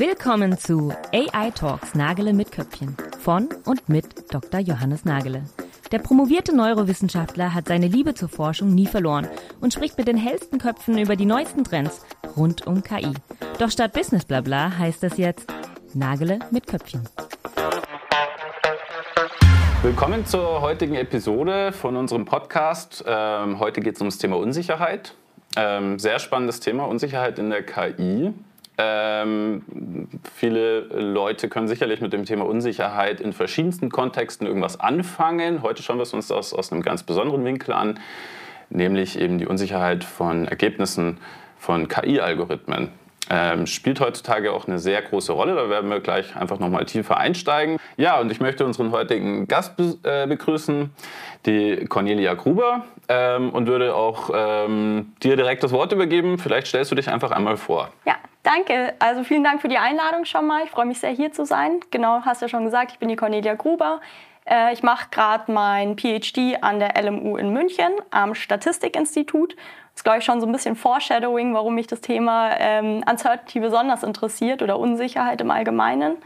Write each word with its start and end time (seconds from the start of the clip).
Willkommen 0.00 0.56
zu 0.56 0.92
AI 1.12 1.50
Talks 1.50 1.96
Nagele 1.96 2.32
mit 2.32 2.52
Köpfchen 2.52 2.96
von 3.18 3.48
und 3.64 3.88
mit 3.88 4.32
Dr. 4.32 4.60
Johannes 4.60 5.04
Nagele. 5.04 5.42
Der 5.90 5.98
promovierte 5.98 6.54
Neurowissenschaftler 6.54 7.52
hat 7.52 7.66
seine 7.66 7.88
Liebe 7.88 8.14
zur 8.14 8.28
Forschung 8.28 8.72
nie 8.72 8.86
verloren 8.86 9.26
und 9.60 9.74
spricht 9.74 9.98
mit 9.98 10.06
den 10.06 10.16
hellsten 10.16 10.60
Köpfen 10.60 10.98
über 10.98 11.16
die 11.16 11.26
neuesten 11.26 11.64
Trends 11.64 12.06
rund 12.36 12.64
um 12.68 12.84
KI. 12.84 13.12
Doch 13.58 13.72
statt 13.72 13.92
Business 13.92 14.24
Blabla 14.24 14.78
heißt 14.78 15.02
es 15.02 15.16
jetzt 15.16 15.52
Nagele 15.94 16.38
mit 16.52 16.68
Köpfchen. 16.68 17.02
Willkommen 19.82 20.24
zur 20.24 20.60
heutigen 20.60 20.94
Episode 20.94 21.72
von 21.72 21.96
unserem 21.96 22.24
Podcast. 22.24 23.04
Ähm, 23.04 23.58
heute 23.58 23.80
geht 23.80 23.96
es 23.96 24.00
ums 24.00 24.18
Thema 24.18 24.36
Unsicherheit. 24.36 25.14
Ähm, 25.56 25.98
sehr 25.98 26.20
spannendes 26.20 26.60
Thema, 26.60 26.84
Unsicherheit 26.84 27.40
in 27.40 27.50
der 27.50 27.64
KI. 27.64 28.32
Ähm, 28.80 29.62
viele 30.34 30.80
Leute 30.80 31.48
können 31.48 31.66
sicherlich 31.66 32.00
mit 32.00 32.12
dem 32.12 32.24
Thema 32.24 32.46
Unsicherheit 32.46 33.20
in 33.20 33.32
verschiedensten 33.32 33.90
Kontexten 33.90 34.46
irgendwas 34.46 34.78
anfangen. 34.78 35.62
Heute 35.62 35.82
schauen 35.82 35.98
wir 35.98 36.04
es 36.04 36.14
uns 36.14 36.30
aus, 36.30 36.54
aus 36.54 36.70
einem 36.70 36.82
ganz 36.82 37.02
besonderen 37.02 37.44
Winkel 37.44 37.72
an, 37.74 37.98
nämlich 38.70 39.18
eben 39.18 39.38
die 39.38 39.46
Unsicherheit 39.46 40.04
von 40.04 40.46
Ergebnissen 40.46 41.18
von 41.58 41.88
KI-Algorithmen. 41.88 42.90
Ähm, 43.30 43.66
spielt 43.66 44.00
heutzutage 44.00 44.52
auch 44.52 44.66
eine 44.66 44.78
sehr 44.78 45.02
große 45.02 45.32
Rolle. 45.32 45.54
Da 45.54 45.68
werden 45.68 45.90
wir 45.90 46.00
gleich 46.00 46.34
einfach 46.36 46.58
nochmal 46.58 46.86
tiefer 46.86 47.16
einsteigen. 47.16 47.78
Ja, 47.96 48.20
und 48.20 48.32
ich 48.32 48.40
möchte 48.40 48.64
unseren 48.64 48.90
heutigen 48.90 49.46
Gast 49.46 49.76
be 49.76 49.98
äh, 50.02 50.26
begrüßen, 50.26 50.90
die 51.46 51.84
Cornelia 51.86 52.34
Gruber, 52.34 52.84
ähm, 53.08 53.50
und 53.50 53.66
würde 53.66 53.94
auch 53.94 54.30
ähm, 54.34 55.12
dir 55.22 55.36
direkt 55.36 55.62
das 55.62 55.72
Wort 55.72 55.92
übergeben. 55.92 56.38
Vielleicht 56.38 56.68
stellst 56.68 56.90
du 56.90 56.94
dich 56.94 57.08
einfach 57.08 57.30
einmal 57.30 57.56
vor. 57.56 57.90
Ja, 58.06 58.14
Danke. 58.44 58.94
Also 58.98 59.24
vielen 59.24 59.44
Dank 59.44 59.60
für 59.60 59.68
die 59.68 59.76
Einladung 59.76 60.24
schon 60.24 60.46
mal. 60.46 60.64
Ich 60.64 60.70
freue 60.70 60.86
mich 60.86 61.00
sehr, 61.00 61.10
hier 61.10 61.32
zu 61.32 61.44
sein. 61.44 61.80
Genau, 61.90 62.22
hast 62.24 62.40
ja 62.40 62.48
schon 62.48 62.64
gesagt, 62.64 62.92
ich 62.92 62.98
bin 62.98 63.10
die 63.10 63.16
Cornelia 63.16 63.54
Gruber. 63.54 64.00
Äh, 64.48 64.72
ich 64.72 64.82
mache 64.82 65.08
gerade 65.10 65.52
mein 65.52 65.98
PhD 65.98 66.56
an 66.62 66.78
der 66.78 66.94
LMU 67.00 67.36
in 67.36 67.52
München 67.52 67.92
am 68.10 68.34
Statistikinstitut. 68.34 69.54
Ist, 69.98 70.04
glaube 70.04 70.20
ich, 70.20 70.24
schon 70.24 70.40
so 70.40 70.46
ein 70.46 70.52
bisschen 70.52 70.76
Foreshadowing, 70.76 71.54
warum 71.54 71.74
mich 71.74 71.88
das 71.88 72.00
Thema 72.00 72.52
ähm, 72.56 73.02
Uncertainty 73.10 73.58
besonders 73.58 74.04
interessiert 74.04 74.62
oder 74.62 74.78
Unsicherheit 74.78 75.40
im 75.40 75.50
Allgemeinen. 75.50 76.18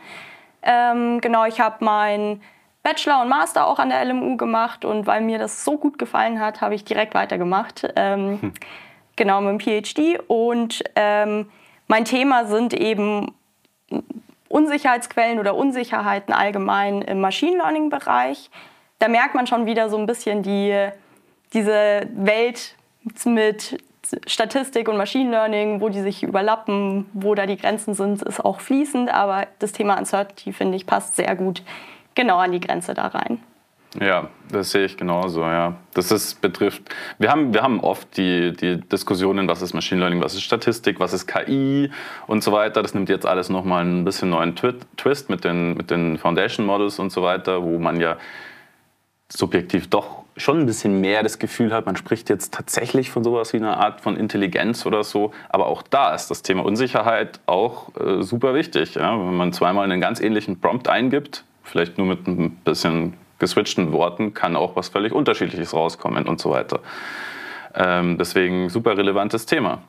Ähm, 0.62 1.23
genau, 1.23 1.47
ich 1.47 1.59
habe 1.59 1.83
meinen 1.83 2.43
Bachelor 2.83 3.23
und 3.23 3.31
Master 3.31 3.67
auch 3.67 3.78
an 3.78 3.89
der 3.89 4.05
LMU 4.05 4.37
gemacht 4.37 4.84
und 4.84 5.06
weil 5.06 5.23
mir 5.23 5.39
das 5.39 5.65
so 5.65 5.78
gut 5.78 5.98
gefallen 5.98 6.39
hat, 6.39 6.61
habe 6.61 6.75
ich 6.75 6.84
direkt 6.84 7.15
weitergemacht. 7.15 7.91
Ähm, 7.97 8.43
hm. 8.43 8.53
Genau, 9.17 9.41
mit 9.41 9.67
dem 9.67 9.83
PhD 9.83 10.20
und 10.27 10.84
ähm, 10.95 11.50
mein 11.87 12.05
Thema 12.05 12.45
sind 12.45 12.75
eben 12.75 13.34
Unsicherheitsquellen 14.50 15.39
oder 15.39 15.55
Unsicherheiten 15.55 16.34
allgemein 16.34 17.00
im 17.00 17.23
Machine 17.23 17.56
Learning-Bereich. 17.56 18.50
Da 18.98 19.09
merkt 19.09 19.34
man 19.34 19.47
schon 19.47 19.65
wieder 19.65 19.89
so 19.89 19.97
ein 19.97 20.05
bisschen 20.05 20.43
die, 20.43 20.91
diese 21.55 22.06
Welt 22.12 22.77
mit 23.25 23.83
Statistik 24.27 24.89
und 24.89 24.97
Machine 24.97 25.31
Learning, 25.31 25.81
wo 25.81 25.89
die 25.89 26.03
sich 26.03 26.22
überlappen, 26.22 27.06
wo 27.12 27.34
da 27.34 27.47
die 27.47 27.56
Grenzen 27.56 27.94
sind, 27.94 28.22
ist 28.22 28.44
auch 28.44 28.61
fließend. 28.61 29.12
Aber 29.12 29.47
das 29.59 29.72
Thema 29.72 29.98
Uncertainty, 29.98 30.53
finde 30.53 30.77
ich, 30.77 30.86
passt 30.86 31.17
sehr 31.17 31.34
gut 31.36 31.62
genau 32.14 32.39
an 32.39 32.53
die 32.53 32.61
Grenze 32.61 32.94
da 32.94 33.06
rein. 33.06 33.41
Ja, 34.00 34.31
das 34.50 34.70
sehe 34.70 34.86
ich 34.86 34.97
genauso, 34.97 35.42
ja. 35.42 35.77
Das 35.92 36.11
ist, 36.11 36.41
betrifft, 36.41 36.83
wir 37.19 37.31
haben, 37.31 37.53
wir 37.53 37.62
haben 37.62 37.81
oft 37.81 38.17
die, 38.17 38.53
die 38.53 38.81
Diskussionen, 38.81 39.48
was 39.48 39.61
ist 39.61 39.75
Machine 39.75 40.00
Learning, 40.00 40.22
was 40.22 40.33
ist 40.33 40.42
Statistik, 40.42 40.98
was 40.98 41.12
ist 41.12 41.27
KI 41.27 41.91
und 42.27 42.42
so 42.42 42.53
weiter. 42.53 42.83
Das 42.83 42.94
nimmt 42.94 43.11
jetzt 43.11 43.27
alles 43.27 43.50
nochmal 43.50 43.84
ein 43.84 44.05
bisschen 44.05 44.31
neuen 44.31 44.56
Twist 44.56 45.28
mit 45.28 45.44
den, 45.44 45.75
mit 45.75 45.91
den 45.91 46.16
Foundation 46.16 46.64
Models 46.64 46.98
und 46.98 47.11
so 47.11 47.22
weiter, 47.22 47.62
wo 47.62 47.78
man 47.78 48.00
ja 48.00 48.16
subjektiv 49.28 49.91
doch 49.91 50.22
schon 50.37 50.60
ein 50.60 50.66
bisschen 50.66 51.00
mehr 51.00 51.22
das 51.22 51.38
Gefühl 51.38 51.72
hat, 51.72 51.87
man 51.87 51.97
spricht 51.97 52.28
jetzt 52.31 52.54
tatsächlich 52.54 53.10
von 53.10 53.25
sowas 53.25 53.53
wie 53.53 53.59
einer 53.59 53.78
Art 53.78 54.00
von 54.00 54.16
Intelligenz 54.16 54.87
oder 54.87 55.04
so. 55.04 55.32
Aber 55.48 55.66
auch 55.66 55.82
da 55.82 56.15
ist 56.15 56.31
das 56.31 56.43
Thema 56.43 56.65
Unsicherheit 56.65 57.41
auch 57.47 57.88
äh, 57.97 58.22
super 58.22 58.54
wichtig. 58.54 58.94
Ja? 58.94 59.19
Wenn 59.19 59.37
man 59.37 59.53
zweimal 59.53 59.84
einen 59.84 60.00
ganz 60.00 60.20
ähnlichen 60.20 60.60
Prompt 60.60 60.88
eingibt, 60.88 61.44
vielleicht 61.62 61.98
nur 61.98 62.06
mit 62.06 62.26
ein 62.26 62.56
bisschen 62.65 63.15
geswitchten 63.38 63.93
Worten 63.93 64.34
kann 64.34 64.54
auch 64.54 64.76
was 64.76 64.88
völlig 64.88 65.12
Unterschiedliches 65.12 65.75
rauskommen 65.75 66.28
und 66.28 66.41
so 66.41 66.50
weiter. 66.50 66.81
Ähm, 67.75 68.16
deswegen 68.19 68.69
super 68.69 68.97
relevantes 68.97 69.47
Thema. 69.47 69.82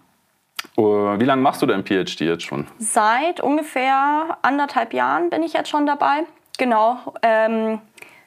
Uh, 0.77 1.19
wie 1.19 1.25
lange 1.25 1.41
machst 1.41 1.61
du 1.61 1.65
dein 1.65 1.83
PhD 1.83 2.21
jetzt 2.21 2.43
schon? 2.43 2.65
Seit 2.79 3.41
ungefähr 3.41 4.37
anderthalb 4.41 4.93
Jahren 4.93 5.29
bin 5.29 5.43
ich 5.43 5.53
jetzt 5.53 5.69
schon 5.69 5.85
dabei. 5.85 6.23
Genau. 6.57 6.97
Ähm, 7.21 7.79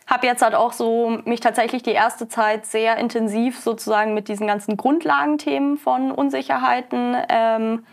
habe 0.07 0.27
jetzt 0.27 0.43
halt 0.43 0.55
auch 0.55 0.73
so 0.73 1.19
mich 1.25 1.41
tatsächlich 1.41 1.83
die 1.83 1.93
erste 1.93 2.29
Zeit 2.29 2.65
sehr 2.65 2.97
intensiv 2.97 3.59
sozusagen 3.59 4.15
mit 4.15 4.29
diesen 4.29 4.47
ganzen 4.47 4.77
Grundlagenthemen 4.77 5.79
von 5.79 6.13
Unsicherheiten 6.13 7.17
ähm, 7.29 7.85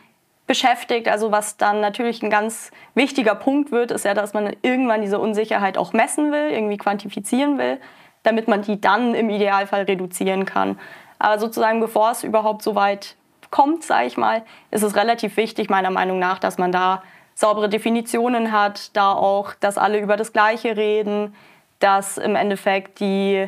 beschäftigt. 0.45 1.07
Also 1.07 1.31
was 1.31 1.57
dann 1.57 1.81
natürlich 1.81 2.21
ein 2.21 2.29
ganz 2.29 2.71
wichtiger 2.93 3.33
Punkt 3.33 3.71
wird, 3.71 3.91
ist 3.91 4.05
ja, 4.05 4.13
dass 4.13 4.33
man 4.33 4.55
irgendwann 4.61 5.01
diese 5.01 5.19
Unsicherheit 5.19 5.77
auch 5.77 5.93
messen 5.93 6.31
will, 6.31 6.51
irgendwie 6.51 6.77
quantifizieren 6.77 7.57
will, 7.57 7.79
damit 8.21 8.47
man 8.47 8.61
die 8.61 8.79
dann 8.79 9.15
im 9.15 9.29
Idealfall 9.31 9.83
reduzieren 9.83 10.45
kann. 10.45 10.79
Aber 11.17 11.39
sozusagen 11.39 11.79
bevor 11.79 12.11
es 12.11 12.23
überhaupt 12.23 12.61
so 12.61 12.75
weit 12.75 13.15
kommt, 13.49 13.83
sage 13.83 14.07
ich 14.07 14.17
mal, 14.17 14.43
ist 14.69 14.83
es 14.83 14.95
relativ 14.95 15.37
wichtig 15.37 15.69
meiner 15.69 15.91
Meinung 15.91 16.19
nach, 16.19 16.37
dass 16.37 16.57
man 16.57 16.71
da 16.71 17.01
saubere 17.35 17.69
Definitionen 17.69 18.51
hat, 18.51 18.95
da 18.95 19.13
auch, 19.13 19.53
dass 19.55 19.77
alle 19.77 19.99
über 19.99 20.17
das 20.17 20.33
Gleiche 20.33 20.77
reden, 20.77 21.33
dass 21.83 22.17
im 22.17 22.35
Endeffekt 22.35 22.99
die, 22.99 23.47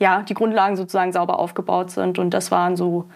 ja, 0.00 0.22
die 0.22 0.34
Grundlagen 0.34 0.76
sozusagen 0.76 1.12
sauber 1.12 1.38
aufgebaut 1.38 1.90
sind. 1.90 2.18
Und 2.18 2.30
das 2.30 2.50
waren 2.50 2.76
so 2.76 3.08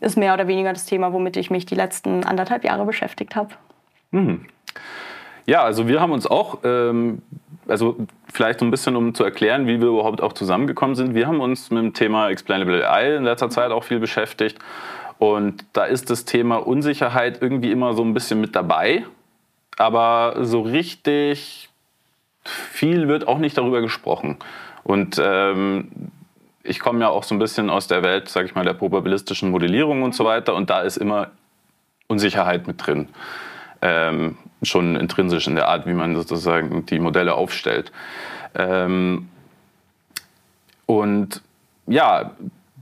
ist 0.00 0.16
mehr 0.16 0.34
oder 0.34 0.46
weniger 0.46 0.72
das 0.72 0.86
Thema, 0.86 1.12
womit 1.12 1.36
ich 1.36 1.50
mich 1.50 1.66
die 1.66 1.74
letzten 1.74 2.24
anderthalb 2.24 2.64
Jahre 2.64 2.84
beschäftigt 2.84 3.36
habe. 3.36 3.50
Mhm. 4.10 4.46
Ja, 5.46 5.62
also 5.62 5.88
wir 5.88 6.00
haben 6.00 6.12
uns 6.12 6.26
auch, 6.26 6.58
ähm, 6.64 7.22
also 7.66 7.96
vielleicht 8.32 8.60
so 8.60 8.64
ein 8.64 8.70
bisschen, 8.70 8.96
um 8.96 9.14
zu 9.14 9.24
erklären, 9.24 9.66
wie 9.66 9.80
wir 9.80 9.88
überhaupt 9.88 10.22
auch 10.22 10.32
zusammengekommen 10.32 10.94
sind. 10.94 11.14
Wir 11.14 11.26
haben 11.26 11.40
uns 11.40 11.70
mit 11.70 11.82
dem 11.82 11.92
Thema 11.92 12.30
Explainable 12.30 12.88
AI 12.88 13.16
in 13.16 13.24
letzter 13.24 13.50
Zeit 13.50 13.70
auch 13.70 13.84
viel 13.84 13.98
beschäftigt. 13.98 14.58
Und 15.18 15.64
da 15.72 15.84
ist 15.84 16.08
das 16.08 16.24
Thema 16.24 16.56
Unsicherheit 16.56 17.42
irgendwie 17.42 17.70
immer 17.70 17.94
so 17.94 18.02
ein 18.02 18.14
bisschen 18.14 18.40
mit 18.40 18.56
dabei. 18.56 19.04
Aber 19.76 20.36
so 20.44 20.60
richtig 20.60 21.69
viel 22.50 23.08
wird 23.08 23.26
auch 23.26 23.38
nicht 23.38 23.56
darüber 23.56 23.80
gesprochen. 23.80 24.38
Und 24.82 25.20
ähm, 25.22 25.88
ich 26.62 26.80
komme 26.80 27.00
ja 27.00 27.08
auch 27.08 27.24
so 27.24 27.34
ein 27.34 27.38
bisschen 27.38 27.70
aus 27.70 27.86
der 27.86 28.02
Welt, 28.02 28.28
sage 28.28 28.46
ich 28.46 28.54
mal, 28.54 28.64
der 28.64 28.74
probabilistischen 28.74 29.50
Modellierung 29.50 30.02
und 30.02 30.14
so 30.14 30.24
weiter. 30.24 30.54
Und 30.54 30.70
da 30.70 30.82
ist 30.82 30.96
immer 30.96 31.28
Unsicherheit 32.06 32.66
mit 32.66 32.86
drin. 32.86 33.08
Ähm, 33.82 34.36
schon 34.62 34.96
intrinsisch 34.96 35.46
in 35.46 35.54
der 35.54 35.68
Art, 35.68 35.86
wie 35.86 35.94
man 35.94 36.14
sozusagen 36.14 36.84
die 36.86 36.98
Modelle 36.98 37.34
aufstellt. 37.34 37.92
Ähm, 38.54 39.28
und 40.86 41.42
ja, 41.86 42.32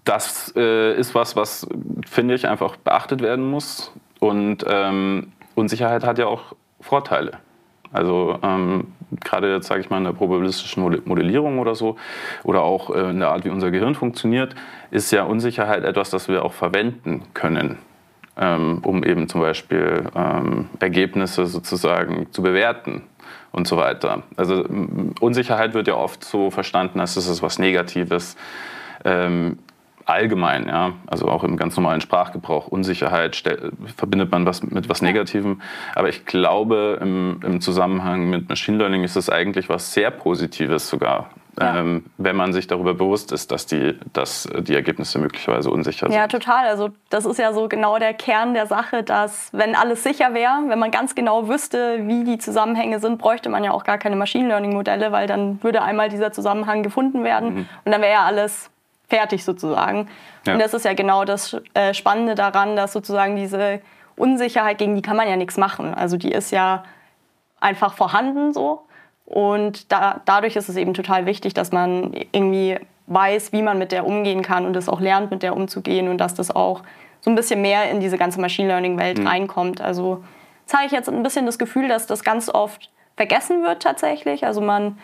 das 0.05 0.53
äh, 0.57 0.95
ist 0.95 1.15
was, 1.15 1.37
was, 1.37 1.67
finde 2.07 2.35
ich, 2.35 2.49
einfach 2.49 2.77
beachtet 2.77 3.21
werden 3.21 3.49
muss. 3.49 3.93
Und 4.19 4.65
ähm, 4.67 5.33
Unsicherheit 5.55 6.05
hat 6.05 6.19
ja 6.19 6.27
auch 6.27 6.55
Vorteile. 6.81 7.33
Also 7.93 8.39
ähm, 8.43 8.93
gerade 9.25 9.53
jetzt 9.53 9.67
sage 9.67 9.81
ich 9.81 9.91
mal 9.91 9.99
in 9.99 10.05
der 10.05 10.13
probabilistischen 10.13 10.83
Modellierung 11.05 11.59
oder 11.59 11.75
so 11.75 11.97
oder 12.45 12.63
auch 12.63 12.95
äh, 12.95 13.11
in 13.11 13.21
der 13.21 13.31
Art, 13.31 13.45
wie 13.45 13.51
unser 13.51 13.71
Gehirn 13.71 13.95
funktioniert, 13.95 14.55
ist 14.91 15.11
ja 15.11 15.25
Unsicherheit 15.25 15.85
etwas, 15.85 16.11
das 16.11 16.29
wir 16.29 16.45
auch 16.45 16.53
verwenden 16.53 17.23
können, 17.35 17.79
ähm, 18.37 18.81
um 18.83 19.05
eben 19.05 19.29
zum 19.29 19.41
Beispiel 19.41 20.05
ähm, 20.15 20.69
Ergebnisse 20.81 21.47
sozusagen 21.47 22.29
zu 22.33 22.43
bewerten 22.43 23.03
und 23.53 23.67
so 23.67 23.77
weiter. 23.77 24.23
Also 24.37 24.65
Unsicherheit 25.21 25.75
wird 25.75 25.89
ja 25.89 25.95
oft 25.95 26.25
so 26.25 26.51
verstanden, 26.51 27.01
als 27.01 27.17
ist 27.17 27.29
es 27.29 27.43
was 27.43 27.59
Negatives. 27.59 28.37
Ähm, 29.05 29.59
allgemein, 30.09 30.67
ja, 30.69 30.95
also 31.07 31.29
auch 31.29 31.45
im 31.45 31.57
ganz 31.57 31.77
normalen 31.77 32.01
Sprachgebrauch, 32.01 32.67
Unsicherheit 32.69 33.43
verbindet 33.97 34.33
man 34.33 34.47
was 34.47 34.63
mit 34.63 34.89
was 34.89 35.03
Negativem. 35.03 35.61
Aber 35.95 36.09
ich 36.09 36.25
glaube, 36.25 36.99
im, 37.03 37.41
im, 37.45 37.61
Zusammenhang 37.61 38.31
mit 38.31 38.49
Machine 38.49 38.79
Learning 38.79 39.05
ist 39.05 39.17
es 39.17 39.29
eigentlich 39.29 39.69
was 39.69 39.93
sehr 39.93 40.11
Positives 40.11 40.89
sogar. 40.89 41.29
Ja. 41.61 41.81
Ähm, 41.81 42.07
wenn 42.19 42.37
man 42.37 42.53
sich 42.53 42.69
darüber 42.69 42.95
bewusst 42.95 43.33
ist, 43.33 43.51
dass 43.51 43.67
die, 43.67 43.99
dass 44.13 44.49
die 44.61 44.75
Ergebnisse 44.75 45.19
möglicherweise 45.19 45.71
unsicher 45.71 46.07
sind. 46.07 46.15
Ja, 46.15 46.29
total. 46.29 46.69
Also 46.69 46.91
das 47.11 47.27
ist 47.27 47.39
ja 47.39 47.53
so 47.53 47.69
genau 47.69 47.99
der 47.99 48.15
Kern 48.15 48.55
der 48.55 48.67
Sache, 48.67 49.03
dass 49.03 49.51
wenn 49.53 49.75
alles 49.75 50.05
sicher 50.05 50.35
wäre, 50.35 50.63
wenn 50.69 50.79
man 50.79 50.93
ganz 50.93 51.17
genau 51.17 51.49
wüsste, 51.49 52.07
wie 52.07 52.23
die 52.23 52.39
Zusammenhänge 52.39 53.01
sind, 53.01 53.19
bräuchte 53.19 53.51
man 53.51 53.65
ja 53.65 53.73
auch 53.73 53.83
gar 53.83 53.99
keine 53.99 54.15
Machine 54.15 54.49
Learning 54.49 54.73
Modelle, 54.73 55.11
weil 55.11 55.27
dann 55.27 55.63
würde 55.63 55.83
einmal 55.83 56.09
dieser 56.09 56.33
Zusammenhang 56.33 56.85
gefunden 56.85 57.25
werden 57.25 57.55
mhm. 57.55 57.69
und 57.85 57.93
dann 57.93 58.01
wäre 58.01 58.13
ja 58.13 58.23
alles 58.23 58.71
fertig 59.09 59.45
sozusagen. 59.45 60.09
Ja. 60.47 60.55
Und 60.55 60.59
das 60.61 60.75
ist 60.75 60.85
ja 60.85 60.95
genau 60.95 61.25
das 61.25 61.57
äh, 61.75 61.95
Spannende 61.95 62.35
daran, 62.35 62.77
dass 62.77 62.93
sozusagen 62.93 63.37
diese 63.37 63.81
Unsicherheit, 64.17 64.79
gegen 64.79 64.95
die 64.95 65.03
kann 65.03 65.17
man 65.17 65.29
ja 65.29 65.37
nichts 65.37 65.57
machen. 65.57 65.95
Also 65.95 66.17
die 66.17 66.33
ist 66.33 66.51
ja 66.51 66.85
einfach 67.61 67.95
vorhanden 67.95 68.53
so. 68.53 68.83
Und 69.25 69.93
da, 69.93 70.21
dadurch 70.25 70.57
ist 70.57 70.69
es 70.69 70.77
eben 70.77 70.95
total 70.95 71.27
wichtig, 71.27 71.55
dass 71.55 71.73
man 71.73 72.13
irgendwie 72.33 72.79
weiß, 73.07 73.53
wie 73.53 73.63
man 73.63 73.79
mit 73.79 73.93
der 73.93 74.07
umgehen 74.07 74.43
kann 74.43 74.67
und 74.67 74.77
es 74.77 74.89
auch 74.89 75.01
lernt, 75.01 75.31
mit 75.31 75.43
der 75.43 75.57
umzugehen 75.57 76.09
und 76.09 76.19
dass 76.19 76.35
das 76.35 76.55
auch 76.55 76.83
so 77.21 77.31
ein 77.31 77.35
bisschen 77.35 77.61
mehr 77.63 77.91
in 77.91 78.01
diese 78.01 78.19
ganze 78.19 78.41
Machine 78.41 78.69
Learning-Welt 78.69 79.19
mhm. 79.19 79.27
reinkommt. 79.27 79.81
Also 79.81 80.23
zeige 80.67 80.87
ich 80.87 80.93
jetzt 80.93 81.09
ein 81.09 81.23
bisschen 81.23 81.47
das 81.47 81.59
Gefühl, 81.59 81.89
dass 81.89 82.07
das 82.07 82.23
ganz 82.23 82.49
oft 82.49 82.91
vergessen 83.17 83.63
wird 83.63 83.83
tatsächlich. 83.83 84.47
Also 84.47 84.61
man 84.61 84.99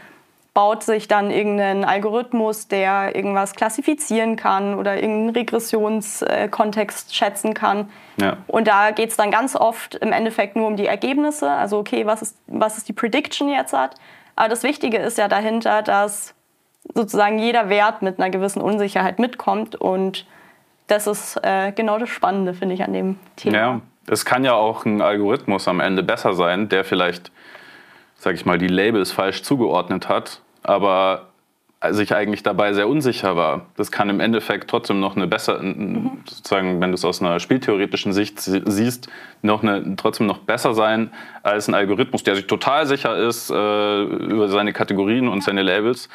baut 0.54 0.84
sich 0.84 1.08
dann 1.08 1.32
irgendeinen 1.32 1.84
Algorithmus, 1.84 2.68
der 2.68 3.16
irgendwas 3.16 3.54
klassifizieren 3.54 4.36
kann 4.36 4.74
oder 4.76 4.94
irgendeinen 4.94 5.30
Regressionskontext 5.30 7.14
schätzen 7.14 7.54
kann. 7.54 7.90
Ja. 8.20 8.36
Und 8.46 8.68
da 8.68 8.92
geht 8.92 9.10
es 9.10 9.16
dann 9.16 9.32
ganz 9.32 9.56
oft 9.56 9.96
im 9.96 10.12
Endeffekt 10.12 10.54
nur 10.54 10.68
um 10.68 10.76
die 10.76 10.86
Ergebnisse. 10.86 11.50
Also 11.50 11.78
okay, 11.78 12.06
was 12.06 12.22
ist, 12.22 12.38
was 12.46 12.78
ist 12.78 12.88
die 12.88 12.92
Prediction 12.92 13.48
jetzt 13.48 13.72
hat. 13.72 13.96
Aber 14.36 14.48
das 14.48 14.62
Wichtige 14.62 14.98
ist 14.98 15.18
ja 15.18 15.26
dahinter, 15.26 15.82
dass 15.82 16.34
sozusagen 16.94 17.38
jeder 17.40 17.68
Wert 17.68 18.02
mit 18.02 18.20
einer 18.20 18.30
gewissen 18.30 18.62
Unsicherheit 18.62 19.18
mitkommt. 19.18 19.74
Und 19.74 20.24
das 20.86 21.08
ist 21.08 21.36
äh, 21.42 21.72
genau 21.72 21.98
das 21.98 22.10
Spannende, 22.10 22.54
finde 22.54 22.76
ich, 22.76 22.84
an 22.84 22.92
dem 22.92 23.18
Thema. 23.34 23.56
Ja, 23.56 23.80
es 24.06 24.24
kann 24.24 24.44
ja 24.44 24.54
auch 24.54 24.84
ein 24.84 25.02
Algorithmus 25.02 25.66
am 25.66 25.80
Ende 25.80 26.04
besser 26.04 26.34
sein, 26.34 26.68
der 26.68 26.84
vielleicht, 26.84 27.32
sag 28.16 28.34
ich 28.34 28.46
mal, 28.46 28.58
die 28.58 28.68
Labels 28.68 29.10
falsch 29.10 29.42
zugeordnet 29.42 30.08
hat, 30.08 30.42
aber 30.64 31.28
sich 31.90 32.14
eigentlich 32.14 32.42
dabei 32.42 32.72
sehr 32.72 32.88
unsicher 32.88 33.36
war. 33.36 33.66
Das 33.76 33.92
kann 33.92 34.08
im 34.08 34.20
Endeffekt 34.20 34.70
trotzdem 34.70 35.00
noch 35.00 35.16
eine 35.16 35.26
bessere, 35.26 35.62
mhm. 35.62 36.22
sozusagen, 36.26 36.80
wenn 36.80 36.90
du 36.90 36.94
es 36.94 37.04
aus 37.04 37.20
einer 37.20 37.38
spieltheoretischen 37.40 38.12
Sicht 38.12 38.40
siehst, 38.40 39.08
noch 39.42 39.62
eine, 39.62 39.96
trotzdem 39.96 40.26
noch 40.26 40.38
besser 40.38 40.74
sein 40.74 41.10
als 41.42 41.68
ein 41.68 41.74
Algorithmus, 41.74 42.22
der 42.22 42.36
sich 42.36 42.46
total 42.46 42.86
sicher 42.86 43.16
ist 43.16 43.50
äh, 43.50 44.02
über 44.02 44.48
seine 44.48 44.72
Kategorien 44.72 45.28
und 45.28 45.42
seine 45.42 45.62
Labels. 45.62 46.08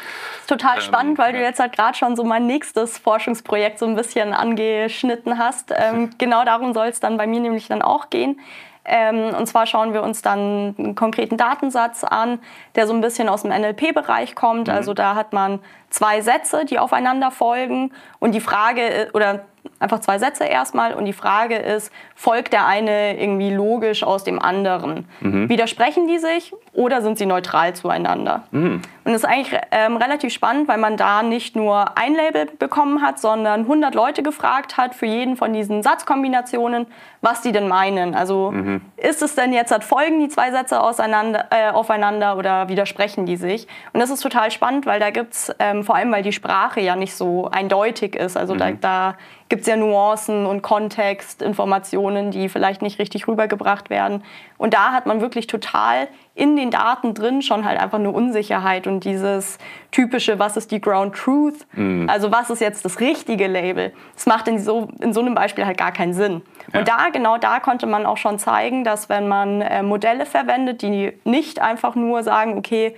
Total 0.48 0.78
ähm, 0.78 0.82
spannend, 0.82 1.18
weil 1.20 1.34
du 1.34 1.40
jetzt 1.40 1.60
halt 1.60 1.74
gerade 1.74 1.96
schon 1.98 2.16
so 2.16 2.24
mein 2.24 2.48
nächstes 2.48 2.98
Forschungsprojekt 2.98 3.78
so 3.78 3.86
ein 3.86 3.96
bisschen 3.96 4.34
angeschnitten 4.34 5.38
hast. 5.38 5.72
Ähm, 5.76 6.12
genau 6.18 6.46
darum 6.46 6.74
soll 6.74 6.88
es 6.88 7.00
dann 7.00 7.18
bei 7.18 7.28
mir 7.28 7.42
nämlich 7.42 7.68
dann 7.68 7.82
auch 7.82 8.10
gehen. 8.10 8.40
Ähm, 8.90 9.36
und 9.36 9.46
zwar 9.46 9.66
schauen 9.66 9.94
wir 9.94 10.04
uns 10.04 10.22
dann 10.22 10.76
einen 10.78 10.96
konkreten 10.96 11.38
Datensatz 11.38 12.04
an, 12.04 12.40
der 12.76 12.88
so 12.88 12.94
ein 12.94 13.02
bisschen 13.02 13.30
aus 13.30 13.44
dem 13.44 13.52
NLP-Bereich 13.52 14.36
kommt. 14.36 14.68
Mhm. 14.68 14.74
Also 14.74 14.94
da 14.94 15.16
hat 15.16 15.32
man 15.32 15.60
zwei 15.90 16.22
Sätze, 16.22 16.66
die 16.66 16.80
aufeinander 16.80 17.32
folgen. 17.32 17.92
Und 18.20 18.34
die 18.34 18.42
Frage, 18.42 19.10
oder 19.14 19.46
einfach 19.80 20.00
zwei 20.00 20.18
Sätze 20.18 20.46
erstmal 20.46 20.94
und 20.94 21.06
die 21.06 21.14
Frage 21.14 21.56
ist, 21.56 21.92
folgt 22.16 22.54
der 22.54 22.66
eine 22.66 23.20
irgendwie 23.20 23.52
logisch 23.52 24.04
aus 24.04 24.24
dem 24.24 24.40
anderen? 24.40 25.08
Mhm. 25.20 25.50
Widersprechen 25.50 26.08
die 26.08 26.18
sich 26.18 26.54
oder 26.80 27.02
sind 27.02 27.18
sie 27.18 27.26
neutral 27.26 27.76
zueinander? 27.76 28.44
Mhm. 28.52 28.82
Und 29.04 29.14
das 29.14 29.24
ist 29.24 29.26
eigentlich 29.26 29.60
ähm, 29.72 29.98
relativ 29.98 30.32
spannend, 30.32 30.70
weil 30.70 30.78
man 30.78 30.96
da 30.96 31.24
nicht 31.24 31.58
nur 31.58 31.98
ein 31.98 32.16
Label 32.16 32.46
bekommen 32.46 33.02
hat, 33.02 33.20
sondern 33.20 33.62
100 33.62 33.94
Leute 33.94 34.24
gefragt 34.24 34.78
hat 34.78 34.96
für 34.96 35.06
jeden 35.06 35.36
von 35.36 35.52
diesen 35.52 35.84
Satzkombinationen, 35.84 36.88
was 37.20 37.42
die 37.42 37.52
denn 37.52 37.68
meinen. 37.68 38.16
Also 38.16 38.52
mhm. 38.52 38.80
ist 38.96 39.22
es 39.22 39.36
denn 39.36 39.52
jetzt, 39.52 39.74
folgen 39.84 40.22
die 40.22 40.30
zwei 40.30 40.52
Sätze 40.52 40.82
auseinander, 40.82 41.48
äh, 41.50 41.70
aufeinander 41.70 42.38
oder 42.38 42.70
widersprechen 42.70 43.26
die 43.26 43.36
sich? 43.36 43.68
Und 43.92 44.00
das 44.00 44.10
ist 44.10 44.22
total 44.22 44.50
spannend, 44.50 44.86
weil 44.86 45.02
da 45.02 45.10
gibt 45.10 45.34
es, 45.34 45.54
ähm, 45.60 45.84
vor 45.84 45.96
allem 45.96 46.14
weil 46.14 46.24
die 46.24 46.32
Sprache 46.32 46.80
ja 46.80 46.96
nicht 46.96 47.14
so 47.14 47.50
eindeutig 47.52 48.16
ist, 48.16 48.38
also 48.38 48.56
da, 48.56 48.70
mhm. 48.70 48.80
da 48.80 49.16
gibt 49.50 49.62
es 49.62 49.68
ja 49.68 49.76
Nuancen 49.76 50.46
und 50.46 50.62
Kontext, 50.62 51.42
Informationen, 51.42 52.32
die 52.32 52.48
vielleicht 52.48 52.82
nicht 52.82 53.00
richtig 53.00 53.28
rübergebracht 53.28 53.90
werden. 53.90 54.24
Und 54.60 54.74
da 54.74 54.92
hat 54.92 55.06
man 55.06 55.22
wirklich 55.22 55.48
total 55.48 56.10
in 56.36 56.58
den 56.58 56.70
Daten 56.70 57.14
drin 57.14 57.42
schon 57.42 57.64
halt 57.64 57.80
einfach 57.80 57.98
eine 57.98 58.12
Unsicherheit 58.12 58.88
und 58.88 59.06
dieses 59.06 59.58
typische, 59.90 60.38
was 60.38 60.58
ist 60.58 60.72
die 60.72 60.82
Ground 60.82 61.16
Truth? 61.16 61.66
Mhm. 61.74 62.10
Also 62.10 62.30
was 62.32 62.50
ist 62.50 62.60
jetzt 62.60 62.84
das 62.84 63.00
richtige 63.00 63.48
Label? 63.48 63.94
Das 64.14 64.26
macht 64.26 64.50
in 64.50 64.60
so, 64.60 64.90
in 65.00 65.14
so 65.14 65.22
einem 65.22 65.34
Beispiel 65.34 65.66
halt 65.66 65.78
gar 65.78 65.94
keinen 65.94 66.14
Sinn. 66.14 66.42
Ja. 66.74 66.80
Und 66.80 66.90
da, 66.90 67.08
genau 67.12 67.38
da 67.38 67.62
konnte 67.62 67.88
man 67.88 68.06
auch 68.06 68.18
schon 68.18 68.38
zeigen, 68.38 68.84
dass 68.84 69.08
wenn 69.08 69.30
man 69.30 69.62
äh, 69.62 69.82
Modelle 69.82 70.26
verwendet, 70.26 70.82
die 70.82 71.14
nicht 71.24 71.62
einfach 71.62 71.96
nur 71.96 72.22
sagen, 72.22 72.58
okay, 72.58 72.98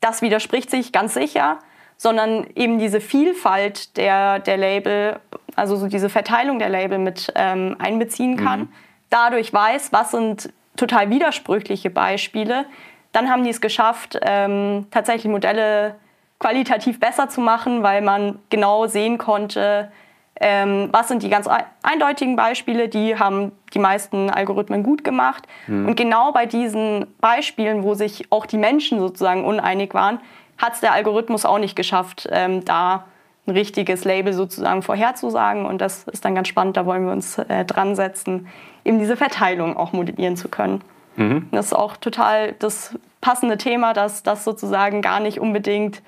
das 0.00 0.20
widerspricht 0.20 0.70
sich 0.70 0.92
ganz 0.92 1.14
sicher, 1.14 1.58
sondern 1.96 2.46
eben 2.54 2.78
diese 2.78 3.00
Vielfalt 3.00 3.96
der, 3.96 4.40
der 4.40 4.58
Label, 4.58 5.20
also 5.56 5.76
so 5.76 5.86
diese 5.86 6.10
Verteilung 6.10 6.58
der 6.58 6.68
Label 6.68 6.98
mit 6.98 7.32
ähm, 7.34 7.76
einbeziehen 7.78 8.36
kann, 8.36 8.60
mhm. 8.60 8.68
dadurch 9.08 9.54
weiß, 9.54 9.90
was 9.94 10.10
sind 10.10 10.52
total 10.76 11.10
widersprüchliche 11.10 11.90
Beispiele, 11.90 12.66
dann 13.12 13.30
haben 13.30 13.44
die 13.44 13.50
es 13.50 13.60
geschafft, 13.60 14.18
ähm, 14.22 14.86
tatsächlich 14.90 15.30
Modelle 15.30 15.96
qualitativ 16.38 16.98
besser 16.98 17.28
zu 17.28 17.40
machen, 17.40 17.82
weil 17.82 18.02
man 18.02 18.38
genau 18.50 18.86
sehen 18.86 19.18
konnte, 19.18 19.92
ähm, 20.40 20.88
was 20.90 21.08
sind 21.08 21.22
die 21.22 21.28
ganz 21.28 21.48
eindeutigen 21.82 22.36
Beispiele, 22.36 22.88
die 22.88 23.16
haben 23.16 23.52
die 23.74 23.78
meisten 23.78 24.28
Algorithmen 24.28 24.82
gut 24.82 25.04
gemacht. 25.04 25.46
Mhm. 25.66 25.88
Und 25.88 25.94
genau 25.94 26.32
bei 26.32 26.46
diesen 26.46 27.06
Beispielen, 27.20 27.84
wo 27.84 27.94
sich 27.94 28.32
auch 28.32 28.46
die 28.46 28.58
Menschen 28.58 28.98
sozusagen 28.98 29.44
uneinig 29.44 29.94
waren, 29.94 30.20
hat 30.58 30.74
es 30.74 30.80
der 30.80 30.92
Algorithmus 30.92 31.44
auch 31.44 31.58
nicht 31.58 31.76
geschafft, 31.76 32.28
ähm, 32.32 32.64
da 32.64 33.04
ein 33.46 33.52
richtiges 33.52 34.04
Label 34.04 34.32
sozusagen 34.32 34.82
vorherzusagen. 34.82 35.66
Und 35.66 35.80
das 35.80 36.04
ist 36.04 36.24
dann 36.24 36.34
ganz 36.34 36.48
spannend, 36.48 36.76
da 36.76 36.86
wollen 36.86 37.04
wir 37.04 37.12
uns 37.12 37.38
äh, 37.38 37.64
dran 37.64 37.94
setzen, 37.94 38.48
eben 38.84 38.98
diese 38.98 39.16
Verteilung 39.16 39.76
auch 39.76 39.92
modellieren 39.92 40.36
zu 40.36 40.48
können. 40.48 40.82
Mhm. 41.16 41.48
Das 41.52 41.66
ist 41.66 41.72
auch 41.72 41.96
total 41.96 42.54
das 42.58 42.96
passende 43.20 43.58
Thema, 43.58 43.92
dass 43.92 44.22
das 44.22 44.44
sozusagen 44.44 45.02
gar 45.02 45.20
nicht 45.20 45.40
unbedingt 45.40 46.02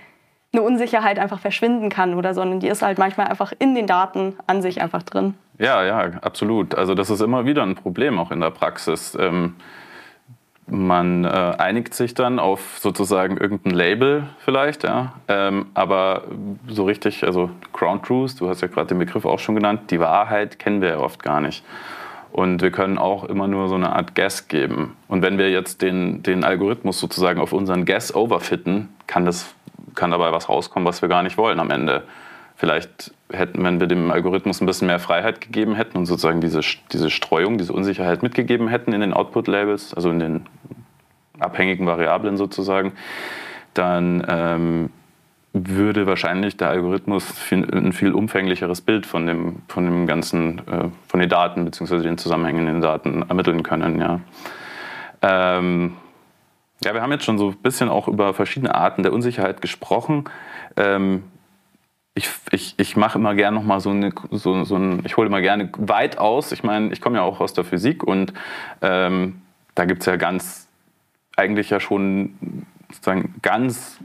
eine 0.53 0.62
Unsicherheit 0.62 1.19
einfach 1.19 1.41
verschwinden 1.41 1.88
kann 1.88 2.15
oder 2.15 2.32
sondern 2.32 2.61
die 2.61 2.69
ist 2.69 2.82
halt 2.82 2.99
manchmal 2.99 3.26
einfach 3.26 3.53
in 3.59 3.75
den 3.75 3.87
Daten 3.87 4.37
an 4.47 4.62
sich 4.62 4.81
einfach 4.81 5.03
drin. 5.03 5.35
Ja, 5.59 5.85
ja, 5.85 5.99
absolut. 6.23 6.75
Also 6.75 6.94
das 6.94 7.11
ist 7.11 7.21
immer 7.21 7.44
wieder 7.44 7.62
ein 7.62 7.75
Problem 7.75 8.19
auch 8.19 8.31
in 8.31 8.41
der 8.41 8.50
Praxis. 8.50 9.17
Ähm 9.21 9.55
man 10.67 11.25
äh, 11.25 11.29
einigt 11.29 11.94
sich 11.94 12.15
dann 12.15 12.38
auf 12.38 12.79
sozusagen 12.79 13.37
irgendein 13.37 13.75
Label 13.75 14.29
vielleicht, 14.38 14.85
ja. 14.85 15.12
Ähm, 15.29 15.67
aber 15.75 16.23
so 16.69 16.85
richtig, 16.85 17.25
also 17.25 17.50
Ground 17.73 18.05
Truth, 18.05 18.41
du 18.41 18.49
hast 18.49 18.62
ja 18.62 18.69
gerade 18.69 18.88
den 18.88 18.99
Begriff 18.99 19.25
auch 19.26 19.38
schon 19.38 19.55
genannt, 19.55 19.91
die 19.91 20.00
Wahrheit 20.00 20.59
kennen 20.59 20.81
wir 20.81 20.88
ja 20.91 20.99
oft 20.99 21.23
gar 21.23 21.41
nicht. 21.41 21.65
Und 22.34 22.62
wir 22.62 22.72
können 22.72 22.98
auch 22.98 23.22
immer 23.22 23.46
nur 23.46 23.69
so 23.69 23.76
eine 23.76 23.94
Art 23.94 24.16
Guess 24.16 24.48
geben. 24.48 24.96
Und 25.06 25.22
wenn 25.22 25.38
wir 25.38 25.52
jetzt 25.52 25.82
den, 25.82 26.25
den 26.25 26.42
Algorithmus 26.42 26.99
sozusagen 26.99 27.38
auf 27.38 27.52
unseren 27.52 27.85
Guess 27.85 28.12
overfitten, 28.12 28.88
kann, 29.06 29.25
das, 29.25 29.54
kann 29.94 30.11
dabei 30.11 30.32
was 30.32 30.49
rauskommen, 30.49 30.85
was 30.85 31.00
wir 31.00 31.09
gar 31.09 31.23
nicht 31.23 31.38
wollen 31.38 31.61
am 31.61 31.70
Ende 31.70 32.02
vielleicht 32.56 33.14
hätten, 33.32 33.62
wenn 33.62 33.78
wir 33.78 33.87
dem 33.87 34.11
Algorithmus 34.11 34.61
ein 34.61 34.66
bisschen 34.66 34.88
mehr 34.88 34.99
Freiheit 34.99 35.40
gegeben 35.40 35.76
hätten 35.76 35.97
und 35.97 36.06
sozusagen 36.06 36.40
diese, 36.40 36.59
diese 36.92 37.09
Streuung, 37.09 37.56
diese 37.56 37.73
Unsicherheit 37.73 38.25
mitgegeben 38.25 38.66
hätten 38.66 38.92
in 38.92 39.00
den 39.00 39.14
Output-Labels, 39.14 39.94
also 39.94 40.11
in 40.11 40.18
den 40.18 40.47
abhängigen 41.38 41.87
Variablen 41.87 42.37
sozusagen, 42.37 42.94
dann 43.75 44.26
ähm, 44.28 44.90
würde 45.54 46.06
wahrscheinlich 46.08 46.56
der 46.56 46.68
Algorithmus 46.68 47.32
ein 47.52 47.92
viel 47.92 48.12
umfänglicheres 48.12 48.80
Bild 48.80 49.06
von 49.06 49.26
dem, 49.26 49.62
von 49.68 49.84
dem 49.84 50.06
ganzen, 50.06 50.58
äh, 50.66 50.88
von 51.06 51.20
den 51.20 51.28
Daten 51.28 51.64
bzw. 51.64 52.02
den 52.02 52.18
Zusammenhängen 52.18 52.66
in 52.66 52.75
den 52.75 52.80
Daten 52.80 53.23
ermitteln 53.23 53.62
können. 53.62 54.00
Ja. 54.00 54.20
Ähm, 55.23 55.94
ja, 56.82 56.92
wir 56.92 57.02
haben 57.02 57.12
jetzt 57.12 57.25
schon 57.25 57.38
so 57.38 57.50
ein 57.50 57.56
bisschen 57.56 57.88
auch 57.88 58.08
über 58.08 58.34
verschiedene 58.34 58.75
Arten 58.75 59.04
der 59.04 59.12
Unsicherheit 59.12 59.62
gesprochen. 59.62 60.25
Ähm, 60.76 61.23
ich, 62.16 62.28
ich, 62.50 62.75
ich 62.76 62.96
mache 62.96 63.18
immer 63.18 63.37
gerne 63.37 63.56
noch 63.56 63.64
mal 63.64 63.78
so, 63.78 63.90
eine, 63.90 64.12
so, 64.32 64.64
so 64.64 64.76
ein, 64.76 65.02
ich 65.04 65.16
hole 65.16 65.28
immer 65.28 65.40
gerne 65.40 65.70
weit 65.78 66.18
aus. 66.18 66.50
Ich 66.50 66.64
meine, 66.64 66.92
ich 66.92 67.00
komme 67.00 67.18
ja 67.18 67.23
auch 67.23 67.40
aus 67.40 67.54
der 67.54 67.62
Physik 67.62 68.02
und 68.02 68.32
ähm, 68.82 69.40
da 69.76 69.84
gibt 69.84 70.00
es 70.00 70.06
ja 70.06 70.16
ganz, 70.16 70.68
eigentlich 71.37 71.70
ja 71.70 71.78
schon 71.78 72.66
sozusagen 72.90 73.34
ganz 73.40 74.00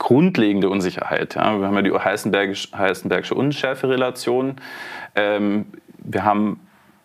grundlegende 0.00 0.68
Unsicherheit. 0.68 1.36
Ja? 1.36 1.60
Wir 1.60 1.68
haben 1.68 1.76
ja 1.76 1.82
die 1.82 1.92
Heisenbergische, 1.92 2.76
Heisenbergische 2.76 3.36
Unschärferelation. 3.36 4.56
Ähm, 5.14 5.66
wir 5.98 6.24
haben 6.24 6.58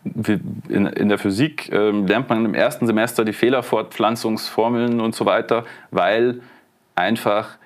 in, 0.04 0.88
in 0.88 1.10
der 1.10 1.20
Physik 1.20 1.72
ähm, 1.72 2.08
lernt 2.08 2.30
man 2.30 2.46
im 2.46 2.56
ersten 2.56 2.88
Semester 2.88 3.26
die 3.26 3.34
Fehlerfortpflanzungsformeln 3.34 5.00
und 5.00 5.14
so 5.14 5.26
weiter, 5.26 5.66
weil 5.92 6.42
einfach 6.96 7.58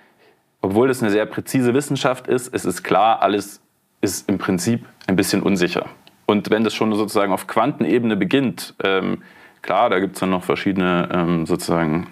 obwohl 0.62 0.88
das 0.88 1.02
eine 1.02 1.12
sehr 1.12 1.26
präzise 1.26 1.74
Wissenschaft 1.74 2.28
ist, 2.28 2.54
es 2.54 2.66
ist 2.66 2.84
klar, 2.84 3.22
alles 3.22 3.62
ist 4.02 4.28
im 4.30 4.38
Prinzip 4.38 4.86
ein 5.08 5.16
bisschen 5.16 5.42
unsicher. 5.42 5.86
Und 6.26 6.50
wenn 6.50 6.64
das 6.64 6.74
schon 6.74 6.94
sozusagen 6.94 7.32
auf 7.32 7.48
Quantenebene 7.48 8.16
beginnt, 8.16 8.76
ähm, 8.84 9.24
klar, 9.62 9.90
da 9.90 10.00
gibt 10.00 10.16
es 10.16 10.20
dann 10.20 10.30
noch 10.30 10.44
verschiedene 10.44 11.10
ähm, 11.12 11.46
sozusagen 11.46 12.08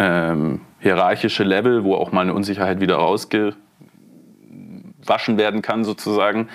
ähm, 0.00 0.62
hierarchische 0.80 1.44
Level, 1.44 1.84
wo 1.84 1.94
auch 1.94 2.10
mal 2.10 2.22
eine 2.22 2.34
Unsicherheit 2.34 2.80
wieder 2.80 2.96
rausge 2.96 3.54
abgewaschen 5.10 5.38
werden 5.38 5.62
kann 5.62 5.84
sozusagen. 5.84 6.48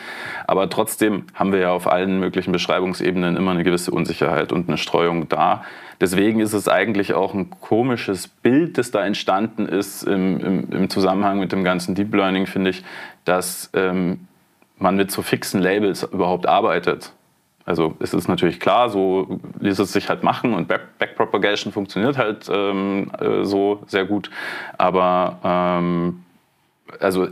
Aber 0.47 0.69
trotzdem 0.69 1.25
haben 1.33 1.51
wir 1.51 1.59
ja 1.59 1.71
auf 1.71 1.87
allen 1.87 2.19
möglichen 2.19 2.51
Beschreibungsebenen 2.51 3.35
immer 3.35 3.51
eine 3.51 3.63
gewisse 3.63 3.91
Unsicherheit 3.91 4.51
und 4.51 4.67
eine 4.67 4.77
Streuung 4.77 5.27
da. 5.29 5.63
Deswegen 6.01 6.39
ist 6.39 6.53
es 6.53 6.67
eigentlich 6.67 7.13
auch 7.13 7.33
ein 7.33 7.49
komisches 7.49 8.27
Bild, 8.27 8.77
das 8.77 8.91
da 8.91 9.05
entstanden 9.05 9.65
ist 9.65 10.03
im, 10.03 10.39
im, 10.39 10.71
im 10.71 10.89
Zusammenhang 10.89 11.39
mit 11.39 11.51
dem 11.51 11.63
ganzen 11.63 11.95
Deep 11.95 12.13
Learning, 12.13 12.47
finde 12.47 12.71
ich, 12.71 12.83
dass 13.23 13.69
ähm, 13.73 14.27
man 14.77 14.95
mit 14.95 15.11
so 15.11 15.21
fixen 15.21 15.61
Labels 15.61 16.03
überhaupt 16.03 16.47
arbeitet. 16.47 17.13
Also 17.65 17.95
es 17.99 18.13
ist 18.13 18.27
natürlich 18.27 18.59
klar, 18.59 18.89
so 18.89 19.39
ließ 19.59 19.79
es 19.79 19.91
sich 19.91 20.07
halt 20.07 20.21
machen 20.23 20.53
und 20.53 20.67
Backpropagation 20.67 21.73
funktioniert 21.73 22.17
halt 22.17 22.47
ähm, 22.51 23.11
äh, 23.19 23.43
so 23.43 23.81
sehr 23.87 24.05
gut. 24.05 24.29
Aber 24.77 25.39
ähm, 25.43 26.23
also 26.99 27.27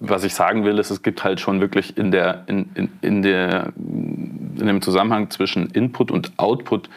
was 0.00 0.24
ich 0.24 0.34
sagen 0.34 0.64
will, 0.64 0.78
ist, 0.78 0.90
es 0.90 1.02
gibt 1.02 1.22
halt 1.22 1.40
schon 1.40 1.60
wirklich 1.60 1.96
in, 1.96 2.10
der, 2.10 2.44
in, 2.46 2.70
in, 2.74 2.90
in, 3.00 3.22
der, 3.22 3.72
in 3.76 4.66
dem 4.66 4.82
Zusammenhang 4.82 5.30
zwischen 5.30 5.70
Input 5.70 6.10
und 6.10 6.32
Output 6.38 6.88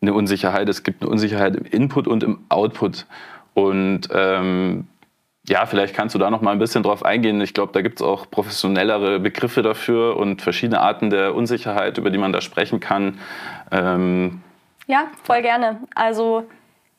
eine 0.00 0.14
Unsicherheit. 0.14 0.68
Es 0.68 0.82
gibt 0.82 1.02
eine 1.02 1.10
Unsicherheit 1.10 1.56
im 1.56 1.64
Input 1.64 2.08
und 2.08 2.22
im 2.22 2.40
Output. 2.48 3.06
Und 3.54 4.08
ähm, 4.12 4.86
ja, 5.48 5.66
vielleicht 5.66 5.94
kannst 5.94 6.14
du 6.14 6.18
da 6.18 6.30
noch 6.30 6.42
mal 6.42 6.52
ein 6.52 6.58
bisschen 6.58 6.82
drauf 6.82 7.04
eingehen. 7.04 7.40
Ich 7.40 7.54
glaube, 7.54 7.72
da 7.72 7.80
gibt 7.80 8.00
es 8.00 8.06
auch 8.06 8.30
professionellere 8.30 9.18
Begriffe 9.20 9.62
dafür 9.62 10.16
und 10.16 10.42
verschiedene 10.42 10.80
Arten 10.80 11.10
der 11.10 11.34
Unsicherheit, 11.34 11.98
über 11.98 12.10
die 12.10 12.18
man 12.18 12.32
da 12.32 12.40
sprechen 12.40 12.78
kann. 12.78 13.18
Ähm 13.72 14.42
ja, 14.86 15.04
voll 15.22 15.42
gerne. 15.42 15.80
Also 15.94 16.46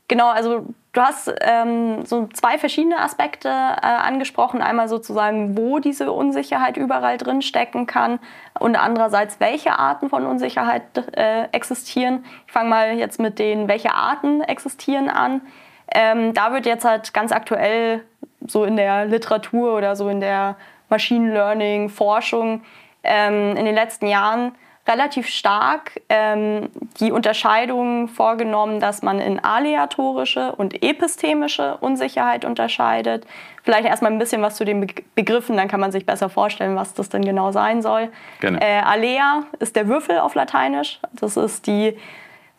genau, 0.08 0.30
also 0.30 0.66
du 0.94 1.02
hast 1.02 1.34
ähm, 1.42 2.04
so 2.06 2.28
zwei 2.34 2.58
verschiedene 2.58 3.00
Aspekte 3.00 3.48
äh, 3.48 3.86
angesprochen. 3.86 4.62
Einmal 4.62 4.88
sozusagen, 4.88 5.58
wo 5.58 5.80
diese 5.80 6.12
Unsicherheit 6.12 6.78
überall 6.78 7.18
drin 7.18 7.42
stecken 7.42 7.86
kann 7.86 8.20
und 8.60 8.76
andererseits, 8.76 9.40
welche 9.40 9.78
Arten 9.78 10.10
von 10.10 10.26
Unsicherheit 10.26 10.84
äh, 11.16 11.46
existieren. 11.52 12.26
Ich 12.48 12.54
fange 12.54 12.70
mal 12.70 12.94
jetzt 12.98 13.20
mit 13.20 13.40
den, 13.40 13.68
welche 13.68 13.94
Arten 13.94 14.42
existieren 14.42 15.10
an. 15.10 15.42
Ähm, 15.94 16.34
da 16.34 16.54
wird 16.54 16.66
jetzt 16.66 16.86
halt 16.86 17.14
ganz 17.14 17.32
aktuell 17.32 18.04
so 18.48 18.64
in 18.66 18.76
der 18.76 19.06
Literatur 19.06 19.76
oder 19.76 19.96
so 19.96 20.10
in 20.10 20.20
der 20.20 20.56
Machine 20.90 21.34
Learning 21.34 21.90
Forschung 21.90 22.62
ähm, 23.04 23.56
in 23.56 23.66
den 23.66 23.76
letzten 23.76 24.08
Jahren 24.08 24.54
relativ 24.88 25.28
stark 25.28 26.02
ähm, 26.10 26.70
die 27.00 27.12
Unterscheidung 27.12 28.08
vorgenommen, 28.08 28.80
dass 28.80 29.04
man 29.04 29.20
in 29.20 29.40
aleatorische 29.40 30.54
und 30.54 30.84
epistemische 30.84 31.78
Unsicherheit 31.78 32.46
unterscheidet. 32.46 33.26
Vielleicht 33.64 33.86
erstmal 33.86 34.12
ein 34.12 34.18
bisschen 34.18 34.42
was 34.42 34.56
zu 34.56 34.66
den 34.66 34.88
Begriffen, 35.16 35.56
dann 35.56 35.68
kann 35.68 35.80
man 35.80 35.92
sich 35.92 36.06
besser 36.06 36.30
vorstellen, 36.30 36.76
was 36.76 36.94
das 36.96 37.10
denn 37.10 37.24
genau 37.24 37.52
sein 37.52 37.82
soll. 37.82 38.10
Äh, 38.60 38.82
alea 38.82 39.44
ist 39.60 39.76
der 39.76 39.88
Würfel 39.88 40.18
auf 40.18 40.34
Lateinisch. 40.34 41.00
Das 41.14 41.38
ist 41.38 41.68
die 41.68 41.96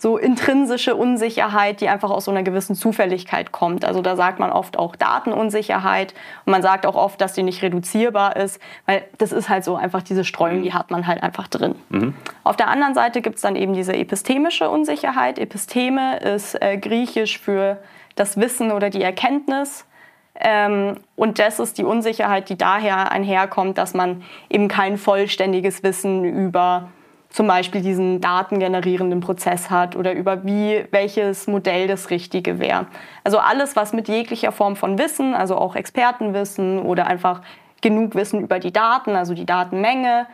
so 0.02 0.18
intrinsische 0.18 0.96
Unsicherheit, 0.96 1.80
die 1.80 1.88
einfach 1.88 2.10
aus 2.10 2.24
so 2.24 2.32
einer 2.32 2.42
gewissen 2.42 2.74
Zufälligkeit 2.74 3.52
kommt. 3.52 3.84
Also 3.84 4.02
da 4.02 4.16
sagt 4.16 4.40
man 4.40 4.50
oft 4.50 4.76
auch 4.76 4.96
Datenunsicherheit 4.96 6.12
und 6.44 6.50
man 6.50 6.60
sagt 6.60 6.86
auch 6.86 6.96
oft, 6.96 7.20
dass 7.20 7.34
die 7.34 7.44
nicht 7.44 7.62
reduzierbar 7.62 8.34
ist, 8.34 8.60
weil 8.86 9.04
das 9.18 9.30
ist 9.30 9.48
halt 9.48 9.62
so 9.62 9.76
einfach 9.76 10.02
diese 10.02 10.24
Streuung, 10.24 10.64
die 10.64 10.74
hat 10.74 10.90
man 10.90 11.06
halt 11.06 11.22
einfach 11.22 11.46
drin. 11.46 11.76
Mhm. 11.90 12.14
Auf 12.42 12.56
der 12.56 12.66
anderen 12.66 12.94
Seite 12.94 13.22
gibt 13.22 13.36
es 13.36 13.42
dann 13.42 13.54
eben 13.54 13.74
diese 13.74 13.94
epistemische 13.94 14.68
Unsicherheit. 14.68 15.38
Episteme 15.38 16.18
ist 16.18 16.60
äh, 16.60 16.78
griechisch 16.78 17.38
für 17.38 17.78
das 18.16 18.36
Wissen 18.36 18.72
oder 18.72 18.90
die 18.90 19.02
Erkenntnis. 19.02 19.86
Ähm, 20.34 20.96
und 21.14 21.38
das 21.38 21.60
ist 21.60 21.78
die 21.78 21.84
Unsicherheit, 21.84 22.48
die 22.48 22.58
daher 22.58 23.12
einherkommt, 23.12 23.78
dass 23.78 23.94
man 23.94 24.24
eben 24.50 24.66
kein 24.66 24.98
vollständiges 24.98 25.84
Wissen 25.84 26.24
über 26.24 26.88
zum 27.32 27.46
Beispiel 27.46 27.80
diesen 27.80 28.20
datengenerierenden 28.20 29.20
Prozess 29.20 29.70
hat 29.70 29.96
oder 29.96 30.12
über 30.12 30.44
wie 30.44 30.84
welches 30.90 31.46
Modell 31.46 31.88
das 31.88 32.10
Richtige 32.10 32.58
wäre. 32.58 32.86
Also 33.24 33.38
alles, 33.38 33.74
was 33.74 33.92
mit 33.92 34.08
jeglicher 34.08 34.52
Form 34.52 34.76
von 34.76 34.98
Wissen, 34.98 35.34
also 35.34 35.56
auch 35.56 35.74
Expertenwissen 35.74 36.78
oder 36.80 37.06
einfach 37.06 37.40
genug 37.80 38.14
Wissen 38.14 38.40
über 38.40 38.58
die 38.58 38.72
Daten, 38.72 39.16
also 39.16 39.34
die 39.34 39.46
Datenmenge, 39.46 40.26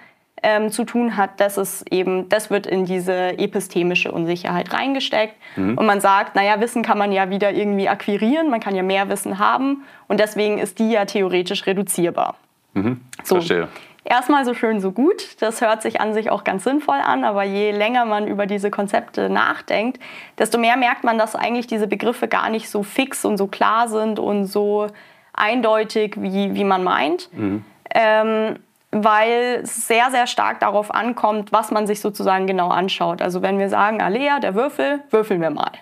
ähm, 0.42 0.70
zu 0.70 0.84
tun 0.84 1.16
hat, 1.16 1.40
das 1.40 1.56
ist 1.58 1.90
eben, 1.92 2.28
das 2.28 2.48
wird 2.48 2.66
in 2.66 2.84
diese 2.84 3.38
epistemische 3.38 4.12
Unsicherheit 4.12 4.72
reingesteckt. 4.72 5.34
Mhm. 5.56 5.76
Und 5.76 5.86
man 5.86 6.00
sagt, 6.00 6.36
naja, 6.36 6.60
Wissen 6.60 6.82
kann 6.82 6.96
man 6.96 7.10
ja 7.10 7.30
wieder 7.30 7.52
irgendwie 7.52 7.88
akquirieren, 7.88 8.48
man 8.48 8.60
kann 8.60 8.76
ja 8.76 8.84
mehr 8.84 9.08
Wissen 9.08 9.40
haben 9.40 9.84
und 10.06 10.20
deswegen 10.20 10.58
ist 10.58 10.78
die 10.78 10.92
ja 10.92 11.06
theoretisch 11.06 11.66
reduzierbar. 11.66 12.36
Mhm. 12.74 13.00
So. 13.24 13.36
Verstehe 13.36 13.68
erstmal 14.04 14.44
so 14.44 14.54
schön, 14.54 14.80
so 14.80 14.92
gut. 14.92 15.40
Das 15.40 15.60
hört 15.60 15.82
sich 15.82 16.00
an 16.00 16.14
sich 16.14 16.30
auch 16.30 16.44
ganz 16.44 16.64
sinnvoll 16.64 16.98
an, 16.98 17.24
aber 17.24 17.44
je 17.44 17.70
länger 17.70 18.04
man 18.04 18.26
über 18.26 18.46
diese 18.46 18.70
Konzepte 18.70 19.28
nachdenkt, 19.28 20.00
desto 20.38 20.58
mehr 20.58 20.76
merkt 20.76 21.04
man, 21.04 21.18
dass 21.18 21.36
eigentlich 21.36 21.66
diese 21.66 21.86
Begriffe 21.86 22.28
gar 22.28 22.50
nicht 22.50 22.68
so 22.70 22.82
fix 22.82 23.24
und 23.24 23.36
so 23.36 23.46
klar 23.46 23.88
sind 23.88 24.18
und 24.18 24.46
so 24.46 24.86
eindeutig, 25.32 26.14
wie, 26.18 26.54
wie 26.54 26.64
man 26.64 26.84
meint. 26.84 27.28
Mhm. 27.32 27.64
Ähm, 27.94 28.56
weil 28.90 29.60
es 29.62 29.86
sehr, 29.86 30.10
sehr 30.10 30.26
stark 30.26 30.60
darauf 30.60 30.94
ankommt, 30.94 31.52
was 31.52 31.70
man 31.70 31.86
sich 31.86 32.00
sozusagen 32.00 32.46
genau 32.46 32.68
anschaut. 32.68 33.20
Also 33.20 33.42
wenn 33.42 33.58
wir 33.58 33.68
sagen, 33.68 34.00
Alea, 34.00 34.40
der 34.40 34.54
Würfel, 34.54 35.00
würfeln 35.10 35.40
wir 35.42 35.50
mal. 35.50 35.72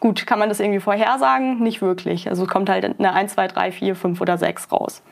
Gut, 0.00 0.26
kann 0.26 0.38
man 0.38 0.48
das 0.48 0.60
irgendwie 0.60 0.80
vorhersagen? 0.80 1.58
Nicht 1.58 1.82
wirklich. 1.82 2.28
Also 2.28 2.44
es 2.44 2.48
kommt 2.48 2.70
halt 2.70 2.84
eine 2.84 3.12
1, 3.12 3.34
2, 3.34 3.48
3, 3.48 3.72
4, 3.72 3.96
5 3.96 4.20
oder 4.20 4.38
6 4.38 4.72
raus. 4.72 5.02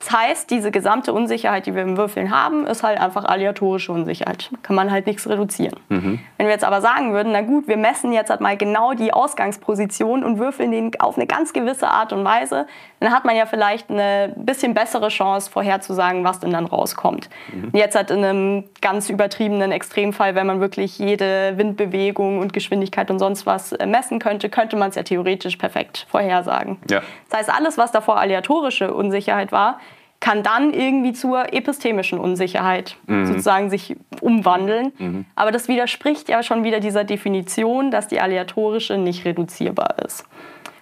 Das 0.00 0.12
heißt, 0.12 0.50
diese 0.50 0.70
gesamte 0.70 1.12
Unsicherheit, 1.12 1.66
die 1.66 1.74
wir 1.74 1.82
im 1.82 1.96
Würfeln 1.96 2.30
haben, 2.30 2.66
ist 2.66 2.84
halt 2.84 3.00
einfach 3.00 3.24
aleatorische 3.24 3.90
Unsicherheit. 3.90 4.50
Kann 4.62 4.76
man 4.76 4.92
halt 4.92 5.06
nichts 5.06 5.28
reduzieren. 5.28 5.74
Mhm. 5.88 6.20
Wenn 6.36 6.46
wir 6.46 6.52
jetzt 6.52 6.64
aber 6.64 6.80
sagen 6.80 7.12
würden, 7.12 7.32
na 7.32 7.40
gut, 7.40 7.66
wir 7.66 7.76
messen 7.76 8.12
jetzt 8.12 8.30
halt 8.30 8.40
mal 8.40 8.56
genau 8.56 8.94
die 8.94 9.12
Ausgangsposition 9.12 10.22
und 10.22 10.38
würfeln 10.38 10.70
den 10.70 10.92
auf 11.00 11.16
eine 11.16 11.26
ganz 11.26 11.52
gewisse 11.52 11.88
Art 11.88 12.12
und 12.12 12.24
Weise, 12.24 12.66
dann 13.00 13.12
hat 13.12 13.24
man 13.24 13.34
ja 13.34 13.46
vielleicht 13.46 13.90
eine 13.90 14.32
bisschen 14.36 14.72
bessere 14.72 15.08
Chance 15.08 15.50
vorherzusagen, 15.50 16.22
was 16.24 16.38
denn 16.40 16.52
dann 16.52 16.66
rauskommt. 16.66 17.28
Mhm. 17.52 17.70
Jetzt 17.72 17.96
halt 17.96 18.10
in 18.10 18.24
einem 18.24 18.64
ganz 18.80 19.10
übertriebenen 19.10 19.72
Extremfall, 19.72 20.36
wenn 20.36 20.46
man 20.46 20.60
wirklich 20.60 20.98
jede 20.98 21.56
Windbewegung 21.56 22.38
und 22.38 22.52
Geschwindigkeit 22.52 23.10
und 23.10 23.18
sonst 23.18 23.46
was 23.46 23.72
äh, 23.72 23.86
messen 23.86 24.20
könnte, 24.20 24.48
könnte 24.48 24.76
man 24.76 24.90
es 24.90 24.94
ja 24.94 25.02
theoretisch 25.02 25.56
perfekt 25.56 26.06
vorhersagen. 26.08 26.78
Ja. 26.88 27.02
Das 27.30 27.40
heißt, 27.40 27.50
alles, 27.50 27.78
was 27.78 27.90
davor 27.90 28.18
aleatorische 28.18 28.94
Unsicherheit 28.94 29.50
war, 29.50 29.78
kann 30.20 30.42
dann 30.42 30.72
irgendwie 30.72 31.12
zur 31.12 31.52
epistemischen 31.52 32.18
Unsicherheit 32.18 32.96
mhm. 33.06 33.26
sozusagen 33.26 33.70
sich 33.70 33.96
umwandeln. 34.20 34.92
Mhm. 34.98 35.26
Aber 35.36 35.52
das 35.52 35.68
widerspricht 35.68 36.28
ja 36.28 36.42
schon 36.42 36.64
wieder 36.64 36.80
dieser 36.80 37.04
Definition, 37.04 37.90
dass 37.90 38.08
die 38.08 38.20
aleatorische 38.20 38.98
nicht 38.98 39.24
reduzierbar 39.24 39.96
ist. 40.04 40.24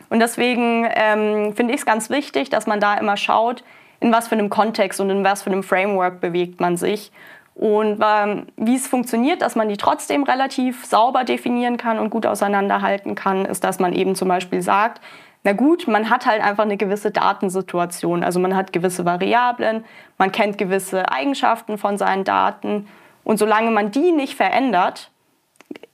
Und 0.08 0.20
deswegen 0.20 0.86
ähm, 0.94 1.52
finde 1.54 1.74
ich 1.74 1.80
es 1.80 1.86
ganz 1.86 2.10
wichtig, 2.10 2.48
dass 2.48 2.66
man 2.66 2.80
da 2.80 2.94
immer 2.94 3.16
schaut, 3.16 3.64
in 4.00 4.12
was 4.12 4.28
für 4.28 4.36
einem 4.36 4.50
Kontext 4.50 5.00
und 5.00 5.10
in 5.10 5.24
was 5.24 5.42
für 5.42 5.50
einem 5.50 5.62
Framework 5.62 6.20
bewegt 6.20 6.60
man 6.60 6.76
sich. 6.76 7.12
Und 7.54 8.02
ähm, 8.04 8.46
wie 8.56 8.76
es 8.76 8.86
funktioniert, 8.86 9.40
dass 9.40 9.56
man 9.56 9.68
die 9.68 9.78
trotzdem 9.78 10.24
relativ 10.24 10.84
sauber 10.84 11.24
definieren 11.24 11.78
kann 11.78 11.98
und 11.98 12.10
gut 12.10 12.26
auseinanderhalten 12.26 13.14
kann, 13.14 13.46
ist, 13.46 13.64
dass 13.64 13.78
man 13.78 13.94
eben 13.94 14.14
zum 14.14 14.28
Beispiel 14.28 14.60
sagt, 14.60 15.00
na 15.46 15.52
gut, 15.52 15.86
man 15.86 16.10
hat 16.10 16.26
halt 16.26 16.42
einfach 16.42 16.64
eine 16.64 16.76
gewisse 16.76 17.12
Datensituation. 17.12 18.24
Also 18.24 18.40
man 18.40 18.56
hat 18.56 18.72
gewisse 18.72 19.04
Variablen, 19.04 19.84
man 20.18 20.32
kennt 20.32 20.58
gewisse 20.58 21.12
Eigenschaften 21.12 21.78
von 21.78 21.98
seinen 21.98 22.24
Daten. 22.24 22.88
Und 23.22 23.36
solange 23.38 23.70
man 23.70 23.92
die 23.92 24.10
nicht 24.10 24.34
verändert, 24.34 25.12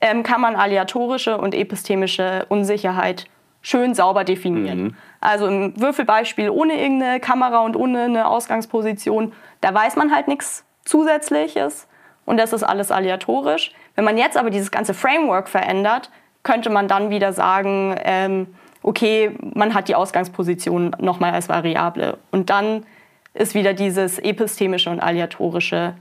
ähm, 0.00 0.22
kann 0.22 0.40
man 0.40 0.56
aleatorische 0.56 1.36
und 1.36 1.54
epistemische 1.54 2.46
Unsicherheit 2.48 3.26
schön 3.60 3.94
sauber 3.94 4.24
definieren. 4.24 4.82
Mhm. 4.82 4.96
Also 5.20 5.46
im 5.48 5.78
Würfelbeispiel 5.78 6.48
ohne 6.48 6.80
irgendeine 6.80 7.20
Kamera 7.20 7.58
und 7.58 7.76
ohne 7.76 8.04
eine 8.04 8.28
Ausgangsposition, 8.28 9.34
da 9.60 9.74
weiß 9.74 9.96
man 9.96 10.14
halt 10.14 10.28
nichts 10.28 10.64
Zusätzliches 10.86 11.88
und 12.24 12.38
das 12.38 12.54
ist 12.54 12.62
alles 12.62 12.90
aleatorisch. 12.90 13.72
Wenn 13.96 14.06
man 14.06 14.16
jetzt 14.16 14.38
aber 14.38 14.48
dieses 14.48 14.70
ganze 14.70 14.94
Framework 14.94 15.50
verändert, 15.50 16.10
könnte 16.42 16.70
man 16.70 16.88
dann 16.88 17.10
wieder 17.10 17.34
sagen, 17.34 17.94
ähm, 18.02 18.46
okay, 18.82 19.36
man 19.54 19.74
hat 19.74 19.88
die 19.88 19.94
Ausgangsposition 19.94 20.96
nochmal 20.98 21.32
als 21.32 21.48
Variable. 21.48 22.18
Und 22.30 22.50
dann 22.50 22.84
ist 23.34 23.54
wieder 23.54 23.74
dieses 23.74 24.18
epistemische 24.18 24.90
und 24.90 25.00
aleatorische 25.00 25.94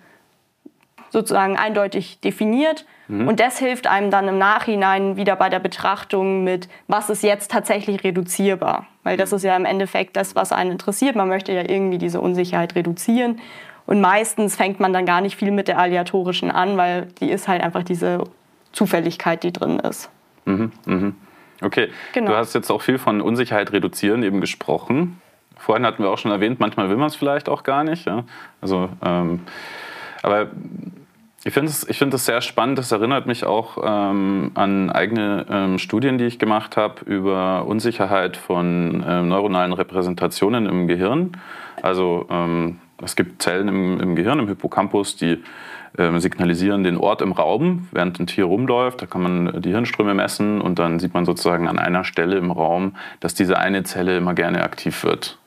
sozusagen 1.10 1.58
eindeutig 1.58 2.20
definiert. 2.22 2.86
Mhm. 3.08 3.28
Und 3.28 3.40
das 3.40 3.60
hilft 3.60 3.88
einem 3.88 4.12
dann 4.12 4.28
im 4.28 4.38
Nachhinein 4.38 5.18
wieder 5.18 5.36
bei 5.36 5.50
der 5.50 5.60
Betrachtung 5.60 6.44
mit, 6.44 6.70
was 6.88 7.10
ist 7.10 7.24
jetzt 7.24 7.52
tatsächlich 7.52 8.04
reduzierbar. 8.04 8.88
Weil 9.04 9.18
das 9.18 9.34
ist 9.34 9.44
ja 9.44 9.56
im 9.56 9.66
Endeffekt 9.66 10.16
das, 10.16 10.36
was 10.36 10.52
einen 10.52 10.72
interessiert. 10.72 11.16
Man 11.16 11.28
möchte 11.28 11.52
ja 11.52 11.62
irgendwie 11.62 11.98
diese 11.98 12.22
Unsicherheit 12.22 12.76
reduzieren. 12.76 13.40
Und 13.86 14.00
meistens 14.00 14.56
fängt 14.56 14.80
man 14.80 14.94
dann 14.94 15.06
gar 15.06 15.22
nicht 15.22 15.36
viel 15.36 15.52
mit 15.52 15.68
der 15.68 15.78
aleatorischen 15.80 16.50
an, 16.52 16.78
weil 16.78 17.08
die 17.20 17.30
ist 17.30 17.48
halt 17.48 17.62
einfach 17.62 17.84
diese 17.84 18.24
Zufälligkeit, 18.72 19.44
die 19.44 19.52
drin 19.52 19.80
ist. 19.80 20.10
Mhm, 20.46 20.72
mhm. 20.86 21.16
Okay, 21.62 21.90
genau. 22.14 22.32
du 22.32 22.38
hast 22.38 22.54
jetzt 22.54 22.72
auch 22.72 22.82
viel 22.82 22.98
von 22.98 23.22
Unsicherheit 23.22 23.72
reduzieren 23.72 24.24
eben 24.24 24.42
gesprochen. 24.42 25.22
Vorhin 25.58 25.86
hatten 25.86 26.02
wir 26.02 26.10
auch 26.10 26.18
schon 26.18 26.32
erwähnt, 26.32 26.60
manchmal 26.60 26.90
will 26.90 26.98
man 26.98 27.08
es 27.08 27.16
vielleicht 27.16 27.48
auch 27.48 27.64
gar 27.64 27.84
nicht. 27.84 28.06
Ja? 28.06 28.24
Also, 28.62 28.90
ähm, 29.06 29.42
aber 30.24 30.48
ich 31.44 31.54
finde 31.54 31.70
es 31.70 31.86
find 31.98 32.18
sehr 32.20 32.42
spannend. 32.42 32.78
Das 32.78 32.92
erinnert 32.92 33.26
mich 33.26 33.46
auch 33.46 33.78
ähm, 33.84 34.52
an 34.54 34.92
eigene 34.92 35.46
ähm, 35.50 35.78
Studien, 35.80 36.18
die 36.18 36.26
ich 36.26 36.40
gemacht 36.40 36.78
habe 36.78 37.04
über 37.06 37.66
Unsicherheit 37.66 38.38
von 38.38 39.04
ähm, 39.08 39.28
neuronalen 39.28 39.74
Repräsentationen 39.74 40.68
im 40.68 40.88
Gehirn. 40.88 41.32
Also 41.82 42.28
ähm, 42.30 42.80
es 43.04 43.16
gibt 43.16 43.42
Zellen 43.42 43.68
im, 43.68 44.00
im, 44.00 44.16
Gehirn, 44.16 44.38
im 44.38 44.48
Hippocampus, 44.48 45.16
die 45.16 45.44
signalisieren 45.98 46.84
den 46.84 46.98
Ort 46.98 47.22
im 47.22 47.34
Raum, 47.34 47.88
während 47.92 48.20
ein 48.20 48.28
Tier 48.28 48.46
rumläuft. 48.46 49.02
Da 49.02 49.06
kann 49.06 49.22
man 49.22 49.62
die 49.62 49.72
Hirnströme 49.72 50.14
messen 50.14 50.62
und 50.62 50.80
dann 50.80 51.00
sieht 51.00 51.14
man 51.14 51.26
sozusagen 51.26 51.68
an 51.68 51.80
einer 51.80 52.04
Stelle 52.04 52.38
im 52.38 52.52
Raum, 52.52 52.96
dass 53.20 53.34
diese 53.34 53.58
eine 53.58 53.84
Zelle 53.84 54.18
immer 54.18 54.34
gerne 54.34 54.64
aktiv 54.64 55.04
wird. 55.04 55.38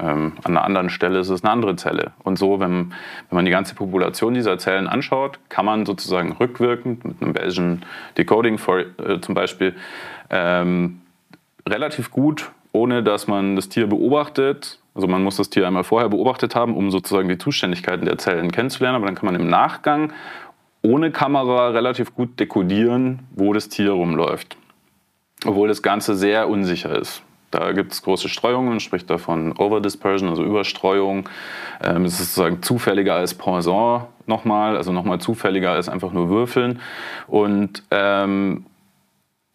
Ähm, 0.00 0.32
an 0.42 0.56
einer 0.56 0.64
anderen 0.64 0.90
Stelle 0.90 1.20
ist 1.20 1.28
es 1.28 1.44
eine 1.44 1.52
andere 1.52 1.76
Zelle. 1.76 2.12
Und 2.24 2.38
so, 2.38 2.58
wenn, 2.58 2.92
wenn 3.28 3.36
man 3.36 3.44
die 3.44 3.50
ganze 3.50 3.74
Population 3.74 4.34
dieser 4.34 4.58
Zellen 4.58 4.88
anschaut, 4.88 5.38
kann 5.48 5.66
man 5.66 5.86
sozusagen 5.86 6.32
rückwirkend 6.32 7.04
mit 7.04 7.22
einem 7.22 7.32
Bayesian 7.34 7.84
Decoding 8.16 8.58
for, 8.58 8.80
äh, 8.80 9.20
zum 9.20 9.34
Beispiel 9.34 9.74
ähm, 10.30 11.02
relativ 11.68 12.10
gut, 12.10 12.50
ohne 12.72 13.02
dass 13.02 13.28
man 13.28 13.54
das 13.54 13.68
Tier 13.68 13.86
beobachtet, 13.86 14.78
also 14.94 15.06
man 15.08 15.22
muss 15.22 15.36
das 15.36 15.50
Tier 15.50 15.66
einmal 15.66 15.84
vorher 15.84 16.08
beobachtet 16.08 16.54
haben, 16.54 16.76
um 16.76 16.90
sozusagen 16.90 17.28
die 17.28 17.38
Zuständigkeiten 17.38 18.04
der 18.04 18.18
Zellen 18.18 18.52
kennenzulernen, 18.52 18.96
aber 18.96 19.06
dann 19.06 19.14
kann 19.14 19.26
man 19.26 19.34
im 19.34 19.48
Nachgang 19.48 20.12
ohne 20.82 21.10
Kamera 21.10 21.68
relativ 21.68 22.14
gut 22.14 22.38
dekodieren, 22.40 23.20
wo 23.34 23.52
das 23.52 23.68
Tier 23.68 23.92
rumläuft. 23.92 24.56
Obwohl 25.44 25.68
das 25.68 25.82
Ganze 25.82 26.14
sehr 26.14 26.48
unsicher 26.48 26.96
ist. 26.98 27.22
Da 27.50 27.72
gibt 27.72 27.92
es 27.92 28.02
große 28.02 28.28
Streuungen, 28.28 28.70
man 28.70 28.80
spricht 28.80 29.10
davon 29.10 29.52
Overdispersion, 29.58 30.30
also 30.30 30.42
Überstreuung. 30.42 31.28
Ähm, 31.82 32.06
es 32.06 32.14
ist 32.14 32.34
sozusagen 32.34 32.62
zufälliger 32.62 33.14
als 33.14 33.34
Poisson 33.34 34.04
nochmal, 34.26 34.76
also 34.76 34.90
nochmal 34.90 35.20
zufälliger 35.20 35.72
als 35.72 35.88
einfach 35.88 36.12
nur 36.12 36.30
Würfeln. 36.30 36.80
Und 37.26 37.82
ähm, 37.90 38.64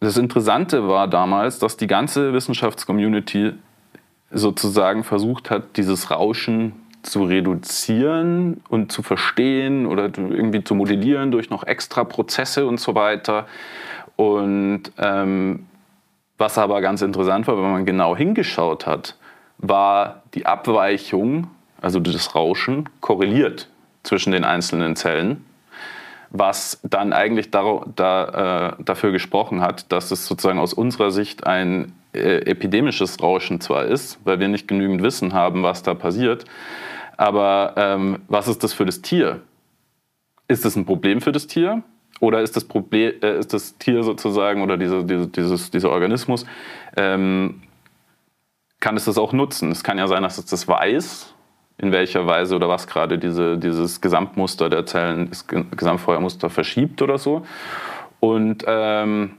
das 0.00 0.16
Interessante 0.16 0.86
war 0.86 1.08
damals, 1.08 1.58
dass 1.58 1.76
die 1.76 1.88
ganze 1.88 2.32
Wissenschaftscommunity 2.32 3.54
sozusagen 4.30 5.04
versucht 5.04 5.50
hat, 5.50 5.76
dieses 5.76 6.10
Rauschen 6.10 6.72
zu 7.02 7.24
reduzieren 7.24 8.60
und 8.68 8.92
zu 8.92 9.02
verstehen 9.02 9.86
oder 9.86 10.04
irgendwie 10.04 10.64
zu 10.64 10.74
modellieren 10.74 11.30
durch 11.30 11.50
noch 11.50 11.64
extra 11.64 12.04
Prozesse 12.04 12.66
und 12.66 12.80
so 12.80 12.94
weiter. 12.94 13.46
Und 14.16 14.82
ähm, 14.98 15.66
was 16.36 16.58
aber 16.58 16.80
ganz 16.80 17.02
interessant 17.02 17.46
war, 17.46 17.56
wenn 17.56 17.70
man 17.70 17.86
genau 17.86 18.16
hingeschaut 18.16 18.86
hat, 18.86 19.16
war 19.58 20.22
die 20.34 20.46
Abweichung, 20.46 21.48
also 21.80 22.00
das 22.00 22.34
Rauschen, 22.34 22.88
korreliert 23.00 23.68
zwischen 24.02 24.32
den 24.32 24.44
einzelnen 24.44 24.96
Zellen, 24.96 25.44
was 26.30 26.80
dann 26.82 27.12
eigentlich 27.12 27.50
da, 27.50 27.84
da, 27.96 28.76
äh, 28.78 28.82
dafür 28.82 29.12
gesprochen 29.12 29.60
hat, 29.60 29.90
dass 29.92 30.10
es 30.10 30.26
sozusagen 30.26 30.58
aus 30.58 30.74
unserer 30.74 31.10
Sicht 31.10 31.46
ein 31.46 31.92
äh, 32.12 32.42
epidemisches 32.50 33.22
Rauschen 33.22 33.60
zwar 33.60 33.84
ist, 33.84 34.18
weil 34.24 34.40
wir 34.40 34.48
nicht 34.48 34.68
genügend 34.68 35.02
Wissen 35.02 35.32
haben, 35.32 35.62
was 35.62 35.82
da 35.82 35.94
passiert, 35.94 36.44
aber 37.16 37.74
ähm, 37.76 38.20
was 38.28 38.48
ist 38.48 38.62
das 38.62 38.72
für 38.72 38.84
das 38.84 39.02
Tier? 39.02 39.40
Ist 40.46 40.64
es 40.64 40.76
ein 40.76 40.86
Problem 40.86 41.20
für 41.20 41.32
das 41.32 41.46
Tier? 41.46 41.82
Oder 42.20 42.40
ist 42.40 42.56
das, 42.56 42.64
Problem, 42.64 43.12
äh, 43.22 43.38
ist 43.38 43.52
das 43.52 43.78
Tier 43.78 44.02
sozusagen 44.02 44.62
oder 44.62 44.76
diese, 44.76 45.04
diese, 45.04 45.28
dieses, 45.28 45.70
dieser 45.70 45.90
Organismus, 45.90 46.46
ähm, 46.96 47.62
kann 48.80 48.96
es 48.96 49.04
das 49.04 49.18
auch 49.18 49.32
nutzen? 49.32 49.70
Es 49.70 49.84
kann 49.84 49.98
ja 49.98 50.06
sein, 50.06 50.22
dass 50.22 50.38
es 50.38 50.46
das 50.46 50.66
weiß, 50.66 51.34
in 51.78 51.92
welcher 51.92 52.26
Weise 52.26 52.56
oder 52.56 52.68
was 52.68 52.86
gerade 52.86 53.18
diese, 53.18 53.56
dieses 53.56 54.00
Gesamtmuster 54.00 54.68
der 54.68 54.84
Zellen, 54.86 55.30
das 55.30 55.46
Gesamtfeuermuster 55.46 56.50
verschiebt 56.50 57.00
oder 57.02 57.18
so. 57.18 57.46
Und 58.20 58.64
ähm, 58.66 59.34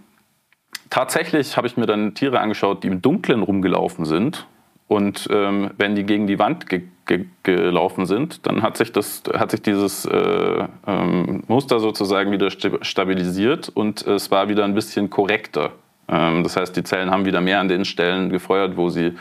tatsächlich 0.89 1.57
habe 1.57 1.67
ich 1.67 1.75
mir 1.77 1.85
dann 1.85 2.13
Tiere 2.13 2.39
angeschaut, 2.39 2.83
die 2.83 2.87
im 2.87 3.01
Dunkeln 3.01 3.43
rumgelaufen 3.43 4.05
sind 4.05 4.47
und 4.89 5.27
ähm, 5.31 5.69
wenn 5.77 5.93
die 5.95 6.03
gegen 6.03 6.25
die 6.25 6.39
Wand 6.39 6.67
ge 6.67 6.81
ge 7.05 7.25
gelaufen 7.43 8.07
sind, 8.07 8.45
dann 8.47 8.63
hat 8.63 8.75
sich, 8.75 8.91
das, 8.91 9.21
hat 9.33 9.51
sich 9.51 9.61
dieses 9.61 10.05
äh, 10.05 10.67
ähm, 10.87 11.43
Muster 11.47 11.79
sozusagen 11.79 12.31
wieder 12.31 12.49
stabilisiert 12.49 13.69
und 13.69 14.05
es 14.05 14.31
war 14.31 14.49
wieder 14.49 14.65
ein 14.65 14.73
bisschen 14.73 15.11
korrekter. 15.11 15.73
Ähm, 16.07 16.43
das 16.43 16.57
heißt, 16.57 16.75
die 16.75 16.83
Zellen 16.83 17.11
haben 17.11 17.25
wieder 17.25 17.39
mehr 17.39 17.59
an 17.59 17.67
den 17.67 17.85
Stellen 17.85 18.31
gefeuert, 18.31 18.77
wo 18.77 18.89
sie 18.89 19.13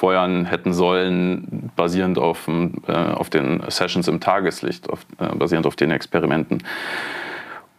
feuern 0.00 0.46
hätten 0.46 0.72
sollen, 0.72 1.70
basierend 1.76 2.18
auf, 2.18 2.48
äh, 2.48 2.92
auf 2.92 3.28
den 3.28 3.62
Sessions 3.68 4.08
im 4.08 4.18
Tageslicht, 4.18 4.88
auf, 4.88 5.04
äh, 5.18 5.36
basierend 5.36 5.66
auf 5.66 5.76
den 5.76 5.90
Experimenten. 5.90 6.62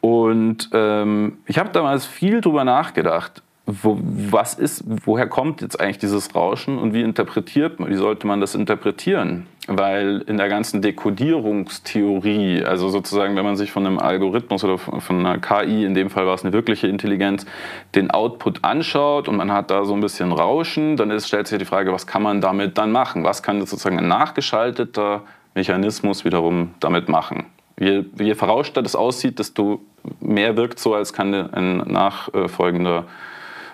Und 0.01 0.69
ähm, 0.71 1.39
ich 1.47 1.57
habe 1.57 1.71
damals 1.71 2.05
viel 2.05 2.41
darüber 2.41 2.63
nachgedacht, 2.63 3.41
wo, 3.67 3.99
was 4.01 4.55
ist, 4.55 4.83
woher 5.05 5.27
kommt 5.27 5.61
jetzt 5.61 5.79
eigentlich 5.79 5.99
dieses 5.99 6.33
Rauschen 6.33 6.79
und 6.79 6.93
wie 6.93 7.01
interpretiert 7.01 7.79
man, 7.79 7.89
wie 7.89 7.95
sollte 7.95 8.25
man 8.25 8.41
das 8.41 8.55
interpretieren? 8.55 9.45
Weil 9.67 10.23
in 10.25 10.37
der 10.37 10.49
ganzen 10.49 10.81
Dekodierungstheorie, 10.81 12.63
also 12.63 12.89
sozusagen, 12.89 13.35
wenn 13.35 13.45
man 13.45 13.55
sich 13.55 13.71
von 13.71 13.85
einem 13.85 13.99
Algorithmus 13.99 14.63
oder 14.63 14.79
von 14.79 15.19
einer 15.19 15.37
KI, 15.37 15.85
in 15.85 15.93
dem 15.93 16.09
Fall 16.09 16.25
war 16.25 16.33
es 16.33 16.43
eine 16.43 16.53
wirkliche 16.53 16.87
Intelligenz, 16.87 17.45
den 17.93 18.09
Output 18.09 18.63
anschaut 18.63 19.27
und 19.27 19.37
man 19.37 19.51
hat 19.51 19.69
da 19.69 19.85
so 19.85 19.93
ein 19.93 20.01
bisschen 20.01 20.31
Rauschen, 20.31 20.97
dann 20.97 21.11
ist, 21.11 21.27
stellt 21.27 21.47
sich 21.47 21.59
die 21.59 21.65
Frage, 21.65 21.93
was 21.93 22.07
kann 22.07 22.23
man 22.23 22.41
damit 22.41 22.79
dann 22.79 22.91
machen? 22.91 23.23
Was 23.23 23.43
kann 23.43 23.59
sozusagen 23.59 23.99
ein 23.99 24.07
nachgeschalteter 24.07 25.21
Mechanismus 25.53 26.25
wiederum 26.25 26.71
damit 26.79 27.07
machen? 27.07 27.45
Je, 27.79 28.05
je 28.19 28.33
verrauschter 28.33 28.81
das 28.81 28.95
aussieht, 28.95 29.37
desto 29.37 29.81
mehr 30.19 30.57
wirkt 30.57 30.79
so, 30.79 30.95
als 30.95 31.13
kann 31.13 31.33
ein 31.33 31.77
nachfolgender 31.77 33.05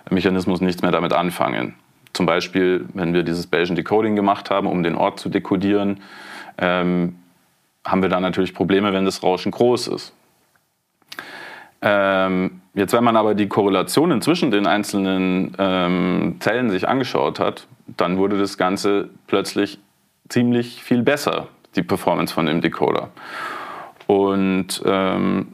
Mechanismus 0.10 0.62
nichts 0.62 0.82
mehr 0.82 0.91
damit 0.91 1.13
anfangen. 1.13 1.76
Zum 2.13 2.26
Beispiel, 2.26 2.86
wenn 2.93 3.13
wir 3.13 3.24
dieses 3.24 3.48
Bayesian 3.48 3.76
Decoding 3.76 4.15
gemacht 4.15 4.50
haben, 4.50 4.67
um 4.67 4.84
den 4.84 4.96
Ort 4.96 5.20
zu 5.20 5.30
dekodieren, 5.30 6.02
ähm, 6.58 7.15
haben 7.86 8.02
wir 8.02 8.10
dann 8.10 8.24
natürlich 8.24 8.54
Probleme, 8.54 8.91
wenn 8.93 9.06
das 9.06 9.24
Rauschen 9.24 9.52
groß 9.52 9.88
ist. 9.88 10.13
Ähm, 11.82 12.62
jetzt, 12.74 12.93
wenn 12.93 13.04
man 13.04 13.15
aber 13.15 13.36
die 13.36 13.48
Korrelationen 13.48 14.22
zwischen 14.22 14.52
den 14.52 14.65
einzelnen 14.65 15.56
ähm, 15.60 16.38
Zellen 16.39 16.70
sich 16.70 16.88
angeschaut 16.88 17.39
hat, 17.39 17.67
dann 17.86 18.17
wurde 18.17 18.38
das 18.38 18.58
Ganze 18.58 19.10
plötzlich 19.28 19.80
ziemlich 20.28 20.82
viel 20.84 21.04
besser, 21.04 21.48
die 21.76 21.84
Performance 21.84 22.34
von 22.34 22.46
dem 22.46 22.62
Decoder. 22.62 23.10
Und 24.08 24.82
ähm, 24.86 25.54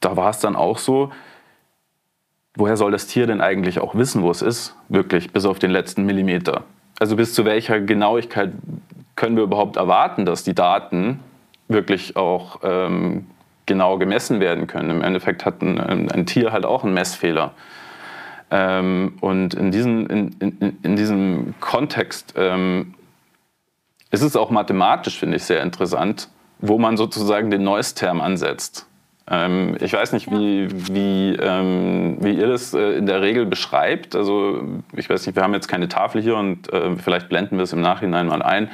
da 0.00 0.16
war 0.16 0.30
es 0.30 0.38
dann 0.38 0.56
auch 0.56 0.78
so, 0.78 1.12
woher 2.56 2.76
soll 2.76 2.90
das 2.90 3.06
Tier 3.06 3.26
denn 3.26 3.40
eigentlich 3.40 3.78
auch 3.78 3.94
wissen, 3.94 4.22
wo 4.22 4.30
es 4.30 4.42
ist? 4.42 4.74
Wirklich, 4.88 5.32
bis 5.32 5.44
auf 5.44 5.58
den 5.58 5.70
letzten 5.70 6.04
Millimeter. 6.04 6.64
Also 6.98 7.16
bis 7.16 7.34
zu 7.34 7.44
welcher 7.44 7.80
Genauigkeit 7.80 8.52
können 9.14 9.36
wir 9.36 9.44
überhaupt 9.44 9.76
erwarten, 9.76 10.24
dass 10.24 10.44
die 10.44 10.54
Daten 10.54 11.20
wirklich 11.68 12.16
auch 12.16 12.60
ähm, 12.62 13.26
genau 13.66 13.98
gemessen 13.98 14.40
werden 14.40 14.66
können? 14.66 14.90
Im 14.90 15.02
Endeffekt 15.02 15.44
hat 15.44 15.62
ein, 15.62 16.10
ein 16.10 16.26
Tier 16.26 16.52
halt 16.52 16.64
auch 16.64 16.84
einen 16.84 16.94
Messfehler. 16.94 17.52
Ähm, 18.50 19.14
und 19.20 19.54
in, 19.54 19.70
diesen, 19.70 20.06
in, 20.06 20.36
in, 20.38 20.78
in 20.82 20.96
diesem 20.96 21.54
Kontext 21.60 22.34
ähm, 22.36 22.94
ist 24.10 24.22
es 24.22 24.36
auch 24.36 24.50
mathematisch, 24.50 25.18
finde 25.18 25.36
ich, 25.36 25.44
sehr 25.44 25.62
interessant, 25.62 26.28
wo 26.58 26.78
man 26.78 26.96
sozusagen 26.96 27.50
den 27.50 27.64
Noise-Term 27.64 28.20
ansetzt. 28.20 28.86
Ähm, 29.28 29.76
ich 29.80 29.92
weiß 29.92 30.12
nicht, 30.12 30.30
wie, 30.30 30.68
wie, 30.70 31.36
ähm, 31.40 32.18
wie 32.20 32.32
ihr 32.32 32.46
das 32.46 32.74
äh, 32.74 32.92
in 32.92 33.06
der 33.06 33.22
Regel 33.22 33.46
beschreibt. 33.46 34.14
Also 34.14 34.62
ich 34.94 35.10
weiß 35.10 35.26
nicht, 35.26 35.34
wir 35.34 35.42
haben 35.42 35.54
jetzt 35.54 35.68
keine 35.68 35.88
Tafel 35.88 36.22
hier 36.22 36.36
und 36.36 36.72
äh, 36.72 36.96
vielleicht 36.96 37.28
blenden 37.28 37.56
wir 37.56 37.64
es 37.64 37.72
im 37.72 37.80
Nachhinein 37.80 38.28
mal 38.28 38.42
ein. 38.42 38.70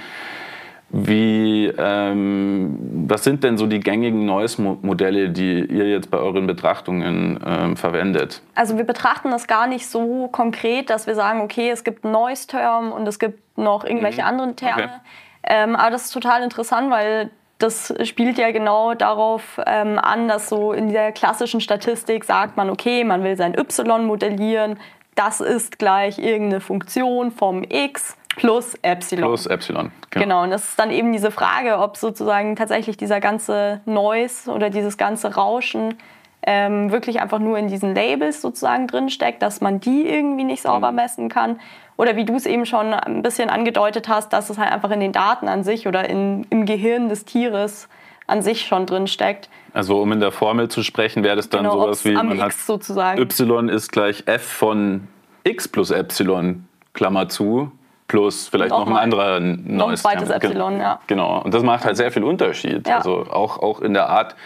Wie, 0.95 1.73
ähm, 1.79 3.07
was 3.09 3.25
sind 3.25 3.43
denn 3.45 3.57
so 3.57 3.67
die 3.67 3.81
gängigen 3.81 4.27
Noise-Modelle, 4.27 5.31
die 5.31 5.65
ihr 5.65 5.89
jetzt 5.89 6.11
bei 6.11 6.19
euren 6.19 6.47
Betrachtungen 6.47 7.41
ähm, 7.47 7.77
verwendet? 7.79 8.43
Also 8.55 8.77
wir 8.77 8.85
betrachten 8.85 9.31
das 9.31 9.47
gar 9.47 9.67
nicht 9.67 9.87
so 9.87 10.29
konkret, 10.29 10.91
dass 10.91 11.07
wir 11.07 11.15
sagen, 11.15 11.41
okay, 11.41 11.71
es 11.71 11.83
gibt 11.83 12.05
Noise-Term 12.05 12.93
und 12.93 13.09
es 13.09 13.19
gibt 13.19 13.57
noch 13.57 13.85
irgendwelche 13.85 14.21
mhm. 14.21 14.29
anderen 14.29 14.57
Terme. 14.57 14.83
Okay. 14.83 14.93
Ähm, 15.45 15.77
aber 15.77 15.93
das 15.93 16.05
ist 16.05 16.13
total 16.13 16.43
interessant, 16.43 16.91
weil 16.91 17.31
das 17.63 17.95
spielt 18.05 18.39
ja 18.39 18.51
genau 18.51 18.95
darauf 18.95 19.61
ähm, 19.67 19.99
an, 19.99 20.29
dass 20.29 20.49
so 20.49 20.73
in 20.73 20.93
der 20.93 21.13
klassischen 21.13 21.61
Statistik 21.61 22.25
sagt 22.25 22.57
man, 22.57 22.71
okay, 22.71 23.05
man 23.05 23.23
will 23.23 23.37
sein 23.37 23.55
y 23.55 24.05
modellieren, 24.05 24.79
das 25.15 25.41
ist 25.41 25.79
gleich 25.79 26.19
irgendeine 26.19 26.61
Funktion 26.61 27.31
vom 27.31 27.65
x 27.69 28.17
plus 28.37 28.75
Epsilon. 28.83 29.29
Plus 29.29 29.47
Epsilon. 29.47 29.93
Genau. 30.11 30.25
genau, 30.25 30.43
und 30.45 30.51
das 30.51 30.71
ist 30.71 30.79
dann 30.79 30.91
eben 30.91 31.13
diese 31.13 31.31
Frage, 31.31 31.79
ob 31.79 31.97
sozusagen 31.97 32.57
tatsächlich 32.57 32.97
dieser 32.97 33.21
ganze 33.21 33.81
Noise 33.85 34.51
oder 34.51 34.71
dieses 34.71 34.97
ganze 34.97 35.35
Rauschen 35.35 35.99
ähm, 36.45 36.91
wirklich 36.91 37.21
einfach 37.21 37.39
nur 37.39 37.59
in 37.59 37.69
diesen 37.69 37.95
Labels 37.95 38.43
sozusagen 38.43 38.87
drinsteckt, 38.87 39.43
dass 39.43 39.61
man 39.61 39.81
die 39.81 40.07
irgendwie 40.09 40.45
nicht 40.45 40.63
sauber 40.63 40.91
mhm. 40.91 40.97
messen 40.97 41.29
kann. 41.29 41.61
Oder 41.97 42.17
wie 42.17 42.25
du 42.25 42.35
es 42.35 42.47
eben 42.47 42.67
schon 42.67 42.93
ein 42.93 43.23
bisschen 43.23 43.51
angedeutet 43.51 44.09
hast, 44.09 44.33
dass 44.33 44.51
es 44.51 44.59
halt 44.59 44.73
einfach 44.73 44.91
in 44.91 45.01
den 45.01 45.13
Daten 45.13 45.49
an 45.49 45.63
sich 45.63 45.87
oder 45.87 46.09
in, 46.09 46.47
im 46.51 46.67
Gehirn 46.67 47.09
des 47.09 47.25
Tieres 47.25 47.89
an 48.27 48.43
sich 48.43 48.67
schon 48.67 48.87
drinsteckt. 48.87 49.49
Also 49.75 50.01
um 50.01 50.11
in 50.13 50.21
der 50.21 50.33
Formel 50.33 50.69
zu 50.69 50.83
sprechen, 50.83 51.23
wäre 51.23 51.37
das 51.37 51.49
dann 51.49 51.65
genau, 51.65 51.83
sowas 51.83 52.05
wie 52.05 52.13
man 52.13 52.41
hat 52.41 52.53
sozusagen. 52.53 53.21
y 53.21 53.69
ist 53.69 53.93
gleich 53.93 54.25
f 54.27 54.43
von 54.43 55.09
x 55.45 55.69
plus 55.69 55.91
epsilon, 55.91 56.67
Klammer 56.93 57.29
zu, 57.29 57.73
plus 58.09 58.49
vielleicht 58.49 58.71
noch, 58.71 58.87
noch 58.87 58.97
ein 58.97 59.03
anderer 59.03 59.41
neues 59.41 59.67
noch 59.67 59.89
ein 59.89 59.97
zweites 59.97 60.31
Epsilon, 60.31 60.79
ja. 60.79 61.01
Genau, 61.07 61.41
und 61.43 61.55
das 61.55 61.63
macht 61.63 61.85
halt 61.85 61.97
sehr 61.97 62.13
viel 62.13 62.25
Unterschied. 62.25 62.87
Ja. 62.87 62.99
Also 62.99 63.27
auch, 63.31 63.59
auch 63.59 63.81
in 63.81 63.95
der 63.95 64.09
Art, 64.11 64.37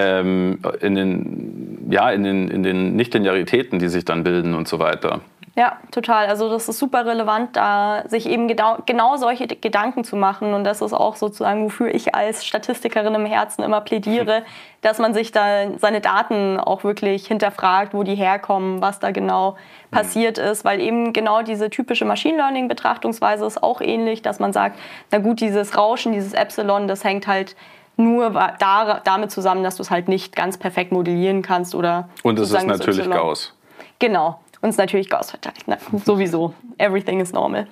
ähm, 0.00 0.58
in 0.80 0.94
den, 0.94 1.88
ja, 1.90 2.10
in 2.10 2.24
den, 2.24 2.48
in 2.48 2.62
den 2.62 2.96
Nichtlinearitäten, 2.96 3.78
die 3.78 3.88
sich 3.88 4.04
dann 4.04 4.24
bilden 4.24 4.54
und 4.54 4.68
so 4.68 4.78
weiter. 4.78 5.20
Ja, 5.56 5.78
total. 5.90 6.26
Also 6.26 6.48
das 6.48 6.68
ist 6.68 6.78
super 6.78 7.04
relevant, 7.04 7.56
da 7.56 8.04
sich 8.06 8.26
eben 8.26 8.46
genau, 8.46 8.78
genau 8.86 9.16
solche 9.16 9.48
Gedanken 9.48 10.04
zu 10.04 10.14
machen. 10.14 10.54
Und 10.54 10.62
das 10.62 10.80
ist 10.80 10.92
auch 10.92 11.16
sozusagen, 11.16 11.64
wofür 11.64 11.92
ich 11.92 12.14
als 12.14 12.46
Statistikerin 12.46 13.14
im 13.14 13.26
Herzen 13.26 13.62
immer 13.62 13.80
plädiere, 13.80 14.44
dass 14.80 14.98
man 14.98 15.12
sich 15.12 15.32
da 15.32 15.76
seine 15.78 16.00
Daten 16.00 16.58
auch 16.58 16.84
wirklich 16.84 17.26
hinterfragt, 17.26 17.94
wo 17.94 18.04
die 18.04 18.14
herkommen, 18.14 18.80
was 18.80 19.00
da 19.00 19.10
genau 19.10 19.52
mhm. 19.52 19.90
passiert 19.90 20.38
ist. 20.38 20.64
Weil 20.64 20.80
eben 20.80 21.12
genau 21.12 21.42
diese 21.42 21.68
typische 21.68 22.04
Machine 22.04 22.36
Learning-Betrachtungsweise 22.36 23.44
ist 23.44 23.62
auch 23.62 23.80
ähnlich, 23.80 24.22
dass 24.22 24.38
man 24.38 24.52
sagt, 24.52 24.78
na 25.10 25.18
gut, 25.18 25.40
dieses 25.40 25.76
Rauschen, 25.76 26.12
dieses 26.12 26.32
Epsilon, 26.32 26.86
das 26.86 27.02
hängt 27.02 27.26
halt 27.26 27.56
nur 28.00 28.30
da, 28.30 29.00
damit 29.04 29.30
zusammen, 29.30 29.62
dass 29.62 29.76
du 29.76 29.82
es 29.82 29.90
halt 29.90 30.08
nicht 30.08 30.34
ganz 30.34 30.58
perfekt 30.58 30.92
modellieren 30.92 31.42
kannst 31.42 31.74
oder 31.74 32.08
und 32.22 32.38
es 32.38 32.50
ist 32.50 32.66
natürlich 32.66 33.08
Gauss. 33.10 33.54
Genau, 33.98 34.40
und 34.60 34.70
es 34.70 34.76
natürlich 34.76 35.08
Gauss 35.08 35.30
verteilt. 35.30 35.68
Ne? 35.68 35.78
Sowieso. 36.04 36.54
Everything 36.78 37.20
is 37.20 37.32
normal. 37.32 37.66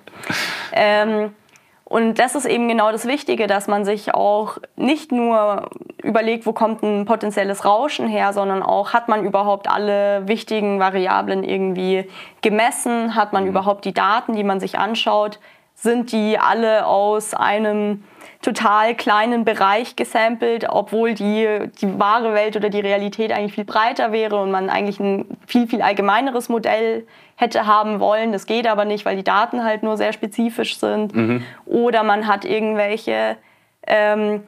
Ähm, 0.73 1.33
und 1.89 2.19
das 2.19 2.35
ist 2.35 2.45
eben 2.45 2.69
genau 2.69 2.93
das 2.93 3.07
Wichtige, 3.07 3.47
dass 3.47 3.67
man 3.67 3.87
sich 3.87 4.13
auch 4.13 4.59
nicht 4.77 5.11
nur 5.11 5.71
überlegt, 6.03 6.45
wo 6.45 6.53
kommt 6.53 6.83
ein 6.83 7.07
potenzielles 7.07 7.65
Rauschen 7.65 8.09
her, 8.09 8.35
sondern 8.35 8.63
auch, 8.63 8.93
hat 8.93 9.09
man 9.09 9.25
überhaupt 9.25 9.71
alle 9.71 10.29
wichtigen 10.29 10.81
Variablen 10.81 11.45
irgendwie 11.45 12.07
gemessen? 12.43 13.15
Hat 13.15 13.33
man 13.33 13.45
mhm. 13.45 13.51
überhaupt 13.51 13.87
die 13.87 13.95
Daten, 13.95 14.35
die 14.35 14.45
man 14.45 14.61
sich 14.61 14.79
anschaut? 14.79 15.39
Sind 15.81 16.11
die 16.11 16.39
alle 16.39 16.87
aus 16.87 17.35
einem 17.35 18.03
total 18.43 18.95
kleinen 18.95 19.45
Bereich 19.45 19.97
gesampelt, 19.97 20.67
obwohl 20.69 21.15
die, 21.15 21.71
die 21.81 21.99
wahre 21.99 22.35
Welt 22.35 22.57
oder 22.57 22.69
die 22.69 22.81
Realität 22.81 23.33
eigentlich 23.33 23.55
viel 23.55 23.65
breiter 23.65 24.13
wäre 24.13 24.41
und 24.41 24.51
man 24.51 24.71
eigentlich 24.71 25.01
ein 25.01 25.39
viel, 25.47 25.67
viel 25.67 25.83
allgemeineres 25.83 26.49
Modell 26.49 27.07
hätte 27.37 27.67
haben 27.67 28.01
wollen. 28.01 28.33
Das 28.33 28.47
geht 28.47 28.67
aber 28.67 28.85
nicht, 28.85 29.05
weil 29.05 29.17
die 29.17 29.25
Daten 29.25 29.65
halt 29.65 29.83
nur 29.83 29.97
sehr 29.97 30.13
spezifisch 30.13 30.79
sind. 30.79 31.15
Mhm. 31.15 31.45
Oder 31.65 32.03
man 32.03 32.27
hat 32.27 32.45
irgendwelche 32.45 33.37
ähm, 33.87 34.43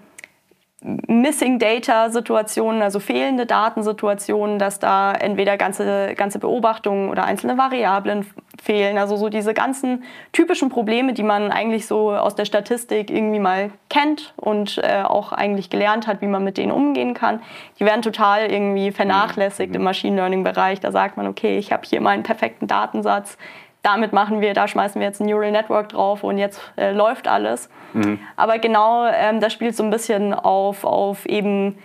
Missing 0.82 1.58
Data 1.58 2.08
Situationen, 2.08 2.80
also 2.80 3.00
fehlende 3.00 3.44
Datensituationen, 3.44 4.58
dass 4.58 4.78
da 4.78 5.12
entweder 5.12 5.58
ganze, 5.58 6.14
ganze 6.14 6.38
Beobachtungen 6.38 7.10
oder 7.10 7.24
einzelne 7.24 7.58
Variablen 7.58 8.24
fehlen. 8.62 8.96
Also 8.96 9.16
so 9.16 9.28
diese 9.28 9.52
ganzen 9.52 10.04
typischen 10.32 10.70
Probleme, 10.70 11.12
die 11.12 11.22
man 11.22 11.50
eigentlich 11.50 11.86
so 11.86 12.12
aus 12.12 12.34
der 12.34 12.46
Statistik 12.46 13.10
irgendwie 13.10 13.40
mal 13.40 13.70
kennt 13.90 14.32
und 14.36 14.78
äh, 14.78 15.02
auch 15.02 15.32
eigentlich 15.32 15.68
gelernt 15.68 16.06
hat, 16.06 16.22
wie 16.22 16.26
man 16.26 16.44
mit 16.44 16.56
denen 16.56 16.72
umgehen 16.72 17.12
kann, 17.12 17.40
die 17.78 17.84
werden 17.84 18.00
total 18.00 18.50
irgendwie 18.50 18.90
vernachlässigt 18.90 19.74
im 19.74 19.82
Machine 19.82 20.16
Learning 20.16 20.44
Bereich. 20.44 20.80
Da 20.80 20.92
sagt 20.92 21.18
man, 21.18 21.26
okay, 21.26 21.58
ich 21.58 21.72
habe 21.72 21.82
hier 21.86 22.00
meinen 22.00 22.22
perfekten 22.22 22.66
Datensatz, 22.66 23.36
damit 23.82 24.12
machen 24.12 24.40
wir, 24.40 24.54
da 24.54 24.68
schmeißen 24.68 25.00
wir 25.00 25.06
jetzt 25.06 25.20
ein 25.20 25.26
Neural 25.26 25.52
Network 25.52 25.90
drauf 25.90 26.22
und 26.22 26.38
jetzt 26.38 26.60
äh, 26.76 26.92
läuft 26.92 27.28
alles. 27.28 27.68
Mhm. 27.92 28.18
Aber 28.36 28.58
genau 28.58 29.06
ähm, 29.06 29.40
das 29.40 29.52
spielt 29.52 29.76
so 29.76 29.82
ein 29.82 29.90
bisschen 29.90 30.34
auf, 30.34 30.84
auf 30.84 31.26
eben 31.26 31.78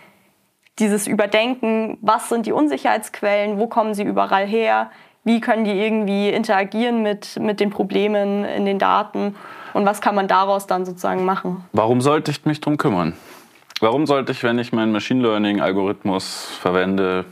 dieses 0.79 1.07
Überdenken, 1.07 1.97
was 2.01 2.29
sind 2.29 2.45
die 2.45 2.51
Unsicherheitsquellen, 2.51 3.57
wo 3.59 3.67
kommen 3.67 3.93
sie 3.93 4.03
überall 4.03 4.45
her, 4.45 4.91
wie 5.23 5.39
können 5.39 5.63
die 5.63 5.71
irgendwie 5.71 6.29
interagieren 6.29 7.01
mit, 7.01 7.39
mit 7.39 7.59
den 7.59 7.69
Problemen 7.69 8.43
in 8.43 8.65
den 8.65 8.77
Daten 8.77 9.35
und 9.73 9.85
was 9.85 10.01
kann 10.01 10.15
man 10.15 10.27
daraus 10.27 10.67
dann 10.67 10.85
sozusagen 10.85 11.25
machen. 11.25 11.65
Warum 11.71 12.01
sollte 12.01 12.31
ich 12.31 12.45
mich 12.45 12.61
darum 12.61 12.77
kümmern? 12.77 13.13
Warum 13.81 14.05
sollte 14.05 14.31
ich, 14.31 14.43
wenn 14.43 14.59
ich 14.59 14.71
meinen 14.71 14.91
Machine 14.91 15.21
Learning-Algorithmus 15.21 16.45
verwende, 16.61 17.25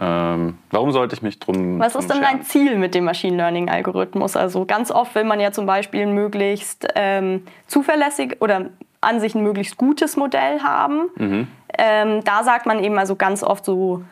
ähm, 0.00 0.58
warum 0.70 0.92
sollte 0.92 1.16
ich 1.16 1.22
mich 1.22 1.40
drum 1.40 1.80
Was 1.80 1.96
ist 1.96 2.08
denn 2.08 2.22
dein 2.22 2.42
Ziel 2.42 2.76
mit 2.76 2.94
dem 2.94 3.04
Machine 3.04 3.36
Learning 3.36 3.68
Algorithmus? 3.68 4.36
Also 4.36 4.64
ganz 4.64 4.90
oft 4.90 5.14
will 5.14 5.24
man 5.24 5.40
ja 5.40 5.50
zum 5.50 5.66
Beispiel 5.66 6.02
ein 6.02 6.12
möglichst 6.12 6.86
ähm, 6.94 7.44
zuverlässig 7.66 8.36
oder 8.40 8.66
an 9.00 9.20
sich 9.20 9.34
ein 9.34 9.42
möglichst 9.42 9.76
gutes 9.76 10.16
Modell 10.16 10.60
haben. 10.62 11.08
Mhm. 11.16 11.48
Ähm, 11.76 12.24
da 12.24 12.44
sagt 12.44 12.66
man 12.66 12.82
eben 12.82 12.96
also 12.98 13.16
ganz 13.16 13.42
oft 13.42 13.64
so, 13.64 14.02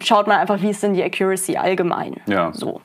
schaut 0.00 0.28
man 0.28 0.38
einfach, 0.38 0.62
wie 0.62 0.70
ist 0.70 0.82
denn 0.82 0.94
die 0.94 1.02
Accuracy 1.02 1.56
allgemein. 1.56 2.16
Ja. 2.26 2.52
So. 2.52 2.80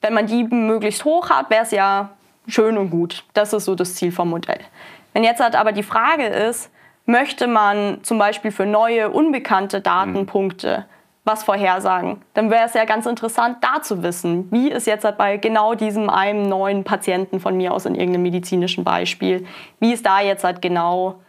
Wenn 0.00 0.14
man 0.14 0.26
die 0.26 0.44
möglichst 0.44 1.04
hoch 1.04 1.28
hat, 1.28 1.50
wäre 1.50 1.64
es 1.64 1.72
ja 1.72 2.10
schön 2.46 2.78
und 2.78 2.90
gut. 2.90 3.24
Das 3.34 3.52
ist 3.52 3.64
so 3.64 3.74
das 3.74 3.96
Ziel 3.96 4.12
vom 4.12 4.30
Modell. 4.30 4.60
Wenn 5.12 5.24
jetzt 5.24 5.40
halt 5.40 5.56
aber 5.56 5.72
die 5.72 5.82
Frage 5.82 6.26
ist, 6.26 6.70
möchte 7.04 7.48
man 7.48 8.04
zum 8.04 8.18
Beispiel 8.18 8.52
für 8.52 8.66
neue, 8.66 9.10
unbekannte 9.10 9.80
Datenpunkte 9.80 10.84
mhm 10.86 10.99
was 11.30 11.44
vorhersagen. 11.44 12.20
Dann 12.34 12.50
wäre 12.50 12.66
es 12.66 12.74
ja 12.74 12.84
ganz 12.84 13.06
interessant, 13.06 13.58
da 13.60 13.82
zu 13.82 14.02
wissen, 14.02 14.48
wie 14.50 14.70
ist 14.70 14.86
jetzt 14.86 15.06
bei 15.16 15.36
genau 15.36 15.74
diesem 15.74 16.10
einem 16.10 16.42
neuen 16.42 16.84
Patienten 16.84 17.40
von 17.40 17.56
mir 17.56 17.72
aus 17.72 17.86
in 17.86 17.94
irgendeinem 17.94 18.22
medizinischen 18.22 18.84
Beispiel, 18.84 19.46
wie 19.78 19.92
ist 19.92 20.04
da 20.04 20.20
jetzt 20.20 20.44
halt 20.44 20.60
genau 20.60 21.20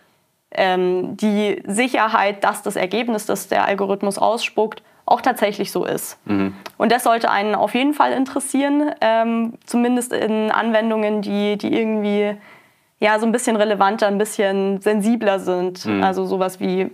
ähm, 0.52 1.16
die 1.18 1.62
Sicherheit, 1.66 2.44
dass 2.44 2.62
das 2.64 2.76
Ergebnis, 2.76 3.26
das 3.26 3.48
der 3.48 3.66
Algorithmus 3.66 4.18
ausspuckt, 4.18 4.84
auch 5.06 5.22
tatsächlich 5.22 5.72
so 5.72 5.86
ist. 5.86 6.18
Mhm. 6.26 6.56
Und 6.78 6.92
das 6.92 7.04
sollte 7.04 7.30
einen 7.30 7.56
auf 7.56 7.76
jeden 7.76 7.94
Fall 7.94 8.14
interessieren, 8.14 8.92
ähm, 9.02 9.54
zumindest 9.66 10.14
in 10.14 10.52
Anwendungen, 10.52 11.22
die, 11.22 11.58
die 11.58 11.74
irgendwie 11.74 12.36
ja, 13.00 13.18
so 13.18 13.26
ein 13.26 13.32
bisschen 13.32 13.56
relevanter, 13.56 14.08
ein 14.08 14.20
bisschen 14.20 14.80
sensibler 14.80 15.40
sind. 15.40 15.86
Mhm. 15.86 16.04
Also 16.04 16.26
sowas 16.26 16.60
wie 16.60 16.92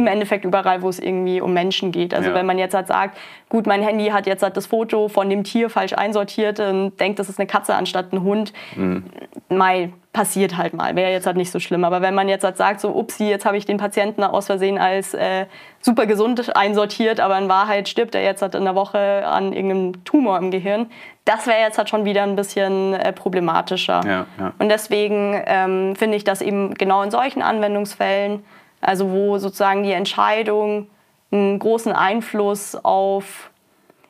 im 0.00 0.08
Endeffekt 0.08 0.44
überall, 0.44 0.82
wo 0.82 0.88
es 0.88 0.98
irgendwie 0.98 1.40
um 1.40 1.52
Menschen 1.52 1.92
geht. 1.92 2.12
Also 2.12 2.30
ja. 2.30 2.34
wenn 2.34 2.46
man 2.46 2.58
jetzt 2.58 2.74
halt 2.74 2.88
sagt, 2.88 3.16
gut, 3.48 3.66
mein 3.66 3.82
Handy 3.82 4.06
hat 4.06 4.26
jetzt 4.26 4.42
halt 4.42 4.56
das 4.56 4.66
Foto 4.66 5.08
von 5.08 5.30
dem 5.30 5.44
Tier 5.44 5.70
falsch 5.70 5.92
einsortiert 5.92 6.58
und 6.60 6.98
denkt, 6.98 7.18
das 7.18 7.28
ist 7.28 7.38
eine 7.38 7.46
Katze 7.46 7.74
anstatt 7.74 8.12
ein 8.12 8.22
Hund, 8.22 8.52
mhm. 8.74 9.04
Mai, 9.48 9.92
passiert 10.12 10.56
halt 10.56 10.74
mal, 10.74 10.96
wäre 10.96 11.12
jetzt 11.12 11.26
halt 11.26 11.36
nicht 11.36 11.52
so 11.52 11.60
schlimm. 11.60 11.84
Aber 11.84 12.02
wenn 12.02 12.14
man 12.14 12.28
jetzt 12.28 12.42
halt 12.42 12.56
sagt, 12.56 12.80
so, 12.80 12.88
upsi, 12.90 13.28
jetzt 13.28 13.44
habe 13.44 13.56
ich 13.56 13.64
den 13.64 13.76
Patienten 13.76 14.24
aus 14.24 14.46
Versehen 14.46 14.76
als 14.76 15.14
äh, 15.14 15.46
super 15.80 16.06
gesund 16.06 16.56
einsortiert, 16.56 17.20
aber 17.20 17.38
in 17.38 17.48
Wahrheit 17.48 17.88
stirbt 17.88 18.16
er 18.16 18.22
jetzt 18.22 18.42
halt 18.42 18.56
in 18.56 18.64
der 18.64 18.74
Woche 18.74 19.24
an 19.26 19.52
irgendeinem 19.52 20.04
Tumor 20.04 20.38
im 20.38 20.50
Gehirn, 20.50 20.90
das 21.24 21.46
wäre 21.46 21.60
jetzt 21.60 21.78
halt 21.78 21.88
schon 21.88 22.04
wieder 22.04 22.24
ein 22.24 22.34
bisschen 22.34 22.94
äh, 22.94 23.12
problematischer. 23.12 24.00
Ja, 24.04 24.26
ja. 24.38 24.52
Und 24.58 24.68
deswegen 24.68 25.40
ähm, 25.46 25.94
finde 25.94 26.16
ich, 26.16 26.24
dass 26.24 26.42
eben 26.42 26.74
genau 26.74 27.02
in 27.02 27.12
solchen 27.12 27.42
Anwendungsfällen 27.42 28.42
also 28.80 29.10
wo 29.10 29.38
sozusagen 29.38 29.82
die 29.82 29.92
Entscheidung 29.92 30.88
einen 31.30 31.58
großen 31.58 31.92
Einfluss 31.92 32.76
auf, 32.76 33.50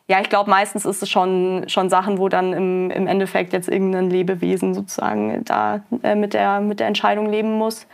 ja, 0.08 0.20
ich 0.20 0.28
glaube, 0.28 0.50
meistens 0.50 0.84
ist 0.84 1.02
es 1.02 1.10
schon, 1.10 1.64
schon 1.68 1.90
Sachen, 1.90 2.18
wo 2.18 2.28
dann 2.28 2.52
im, 2.52 2.90
im 2.90 3.06
Endeffekt 3.06 3.52
jetzt 3.52 3.68
irgendein 3.68 4.10
Lebewesen 4.10 4.74
sozusagen 4.74 5.44
da 5.44 5.82
äh, 6.02 6.14
mit, 6.14 6.34
der, 6.34 6.60
mit 6.60 6.80
der 6.80 6.86
Entscheidung 6.86 7.30
leben 7.30 7.52
muss, 7.58 7.86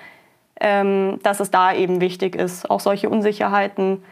ähm, 0.61 1.19
dass 1.23 1.41
es 1.41 1.51
da 1.51 1.73
eben 1.73 2.01
wichtig 2.01 2.35
ist, 2.35 2.71
auch 2.71 2.81
solche 2.81 3.11
Unsicherheiten 3.11 4.03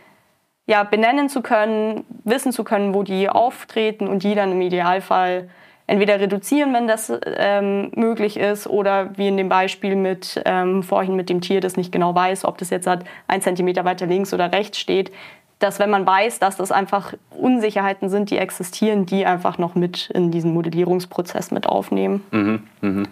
ja, 0.66 0.83
benennen 0.83 1.29
zu 1.29 1.42
können, 1.42 2.05
wissen 2.24 2.53
zu 2.53 2.64
können, 2.64 2.94
wo 2.94 3.03
die 3.03 3.29
auftreten 3.29 4.09
und 4.09 4.22
die 4.22 4.35
dann 4.35 4.53
im 4.53 4.61
Idealfall 4.61 5.48
entweder 5.86 6.18
reduzieren, 6.18 6.72
wenn 6.72 6.86
das 6.86 7.12
ähm, 7.24 7.90
möglich 7.94 8.38
ist, 8.38 8.66
oder 8.66 9.10
wie 9.16 9.28
in 9.28 9.36
dem 9.36 9.48
Beispiel 9.48 9.96
mit 9.96 10.40
ähm, 10.44 10.82
vorhin 10.82 11.16
mit 11.16 11.28
dem 11.28 11.40
Tier, 11.40 11.60
das 11.60 11.76
nicht 11.76 11.92
genau 11.92 12.14
weiß, 12.14 12.44
ob 12.44 12.58
das 12.58 12.70
jetzt 12.70 12.86
halt 12.86 13.04
ein 13.28 13.42
Zentimeter 13.42 13.84
weiter 13.84 14.06
links 14.06 14.32
oder 14.32 14.52
rechts 14.52 14.78
steht, 14.78 15.12
dass 15.58 15.78
wenn 15.78 15.90
man 15.90 16.06
weiß, 16.06 16.40
dass 16.40 16.56
das 16.56 16.72
einfach 16.72 17.14
Unsicherheiten 17.30 18.08
sind, 18.08 18.30
die 18.30 18.38
existieren, 18.38 19.06
die 19.06 19.24
einfach 19.24 19.56
noch 19.56 19.74
mit 19.74 20.10
in 20.10 20.30
diesen 20.30 20.52
Modellierungsprozess 20.52 21.52
mit 21.52 21.66
aufnehmen. 21.66 22.22
Mhm, 22.32 22.62
mh. 22.80 23.02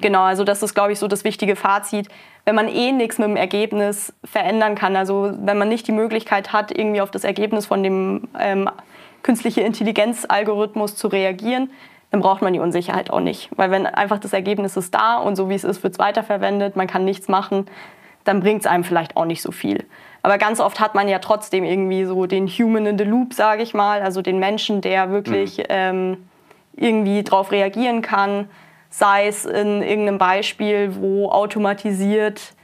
Genau, 0.00 0.22
also 0.22 0.44
das 0.44 0.62
ist, 0.62 0.74
glaube 0.74 0.92
ich, 0.92 0.98
so 0.98 1.08
das 1.08 1.24
wichtige 1.24 1.56
Fazit. 1.56 2.08
Wenn 2.44 2.54
man 2.54 2.68
eh 2.68 2.92
nichts 2.92 3.18
mit 3.18 3.28
dem 3.28 3.36
Ergebnis 3.36 4.12
verändern 4.24 4.74
kann, 4.74 4.96
also 4.96 5.32
wenn 5.40 5.58
man 5.58 5.68
nicht 5.68 5.86
die 5.86 5.92
Möglichkeit 5.92 6.52
hat, 6.52 6.76
irgendwie 6.76 7.00
auf 7.00 7.10
das 7.10 7.22
Ergebnis 7.22 7.66
von 7.66 7.82
dem 7.82 8.28
ähm, 8.38 8.68
künstliche 9.22 9.60
Intelligenz-Algorithmus 9.60 10.96
zu 10.96 11.08
reagieren, 11.08 11.70
dann 12.10 12.20
braucht 12.20 12.42
man 12.42 12.52
die 12.52 12.60
Unsicherheit 12.60 13.10
auch 13.10 13.20
nicht. 13.20 13.50
Weil 13.56 13.70
wenn 13.70 13.86
einfach 13.86 14.18
das 14.18 14.32
Ergebnis 14.32 14.76
ist 14.76 14.94
da 14.94 15.16
und 15.16 15.36
so 15.36 15.48
wie 15.48 15.54
es 15.54 15.64
ist, 15.64 15.82
wird 15.82 15.94
es 15.94 15.98
weiterverwendet, 15.98 16.76
man 16.76 16.86
kann 16.86 17.04
nichts 17.04 17.28
machen, 17.28 17.66
dann 18.24 18.40
bringt 18.40 18.60
es 18.60 18.66
einem 18.66 18.84
vielleicht 18.84 19.16
auch 19.16 19.24
nicht 19.24 19.42
so 19.42 19.52
viel. 19.52 19.86
Aber 20.22 20.36
ganz 20.36 20.60
oft 20.60 20.80
hat 20.80 20.94
man 20.94 21.08
ja 21.08 21.18
trotzdem 21.18 21.64
irgendwie 21.64 22.04
so 22.04 22.26
den 22.26 22.46
Human 22.46 22.86
in 22.86 22.98
the 22.98 23.04
Loop, 23.04 23.32
sage 23.32 23.62
ich 23.62 23.74
mal, 23.74 24.02
also 24.02 24.22
den 24.22 24.38
Menschen, 24.38 24.80
der 24.80 25.10
wirklich 25.10 25.58
mhm. 25.58 25.64
ähm, 25.68 26.16
irgendwie 26.76 27.22
darauf 27.22 27.52
reagieren 27.52 28.02
kann, 28.02 28.48
sei 28.90 29.28
es 29.28 29.44
in 29.44 29.82
irgendeinem 29.82 30.18
Beispiel, 30.18 30.96
wo 30.96 31.30
automatisiert 31.30 32.54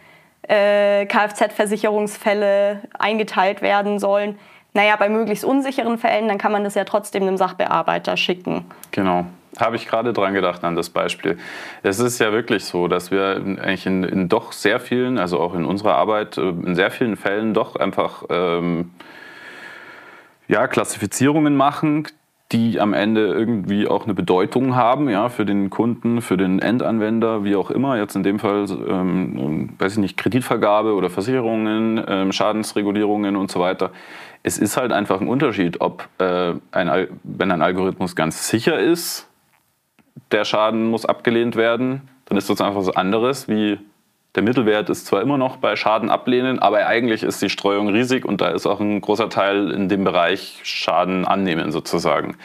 äh, 0.42 1.06
Kfz-Versicherungsfälle 1.06 2.82
eingeteilt 2.98 3.62
werden 3.62 3.98
sollen. 3.98 4.38
Naja, 4.76 4.96
bei 4.96 5.08
möglichst 5.08 5.42
unsicheren 5.42 5.96
Fällen, 5.96 6.28
dann 6.28 6.36
kann 6.36 6.52
man 6.52 6.62
das 6.62 6.74
ja 6.74 6.84
trotzdem 6.84 7.22
einem 7.22 7.38
Sachbearbeiter 7.38 8.18
schicken. 8.18 8.66
Genau. 8.90 9.24
Habe 9.58 9.76
ich 9.76 9.88
gerade 9.88 10.12
dran 10.12 10.34
gedacht 10.34 10.62
an 10.64 10.76
das 10.76 10.90
Beispiel. 10.90 11.38
Es 11.82 11.98
ist 11.98 12.18
ja 12.18 12.30
wirklich 12.30 12.66
so, 12.66 12.86
dass 12.86 13.10
wir 13.10 13.36
eigentlich 13.36 13.86
in, 13.86 14.04
in 14.04 14.28
doch 14.28 14.52
sehr 14.52 14.78
vielen, 14.78 15.16
also 15.16 15.40
auch 15.40 15.54
in 15.54 15.64
unserer 15.64 15.94
Arbeit, 15.94 16.36
äh, 16.36 16.50
in 16.50 16.74
sehr 16.74 16.90
vielen 16.90 17.16
Fällen 17.16 17.54
doch 17.54 17.76
einfach 17.76 18.24
ähm, 18.28 18.90
ja, 20.46 20.66
Klassifizierungen 20.66 21.56
machen, 21.56 22.06
die 22.52 22.78
am 22.78 22.92
Ende 22.92 23.28
irgendwie 23.28 23.88
auch 23.88 24.04
eine 24.04 24.12
Bedeutung 24.12 24.76
haben, 24.76 25.08
ja, 25.08 25.30
für 25.30 25.46
den 25.46 25.70
Kunden, 25.70 26.20
für 26.20 26.36
den 26.36 26.60
Endanwender, 26.60 27.44
wie 27.44 27.56
auch 27.56 27.70
immer. 27.70 27.96
Jetzt 27.96 28.14
in 28.14 28.22
dem 28.22 28.38
Fall, 28.38 28.66
ähm, 28.88 29.70
weiß 29.78 29.92
ich 29.92 29.98
nicht, 29.98 30.18
Kreditvergabe 30.18 30.92
oder 30.92 31.08
Versicherungen, 31.08 32.04
ähm, 32.06 32.30
Schadensregulierungen 32.30 33.36
und 33.36 33.50
so 33.50 33.58
weiter. 33.58 33.90
Es 34.46 34.58
ist 34.58 34.76
halt 34.76 34.92
einfach 34.92 35.20
ein 35.20 35.26
Unterschied, 35.26 35.80
ob 35.80 36.08
äh, 36.18 36.52
ein, 36.70 37.08
wenn 37.24 37.50
ein 37.50 37.62
Algorithmus 37.62 38.14
ganz 38.14 38.48
sicher 38.48 38.78
ist, 38.78 39.28
der 40.30 40.44
Schaden 40.44 40.86
muss 40.88 41.04
abgelehnt 41.04 41.56
werden, 41.56 42.08
dann 42.26 42.38
ist 42.38 42.48
das 42.48 42.60
einfach 42.60 42.78
was 42.78 42.96
anderes, 42.96 43.48
wie 43.48 43.80
der 44.36 44.44
Mittelwert 44.44 44.88
ist 44.88 45.06
zwar 45.06 45.20
immer 45.20 45.36
noch 45.36 45.56
bei 45.56 45.74
Schaden 45.74 46.10
ablehnen, 46.10 46.60
aber 46.60 46.86
eigentlich 46.86 47.24
ist 47.24 47.42
die 47.42 47.50
Streuung 47.50 47.88
riesig 47.88 48.24
und 48.24 48.40
da 48.40 48.50
ist 48.50 48.66
auch 48.66 48.78
ein 48.78 49.00
großer 49.00 49.30
Teil 49.30 49.72
in 49.72 49.88
dem 49.88 50.04
Bereich 50.04 50.60
Schaden 50.62 51.24
annehmen 51.24 51.72
sozusagen. 51.72 52.36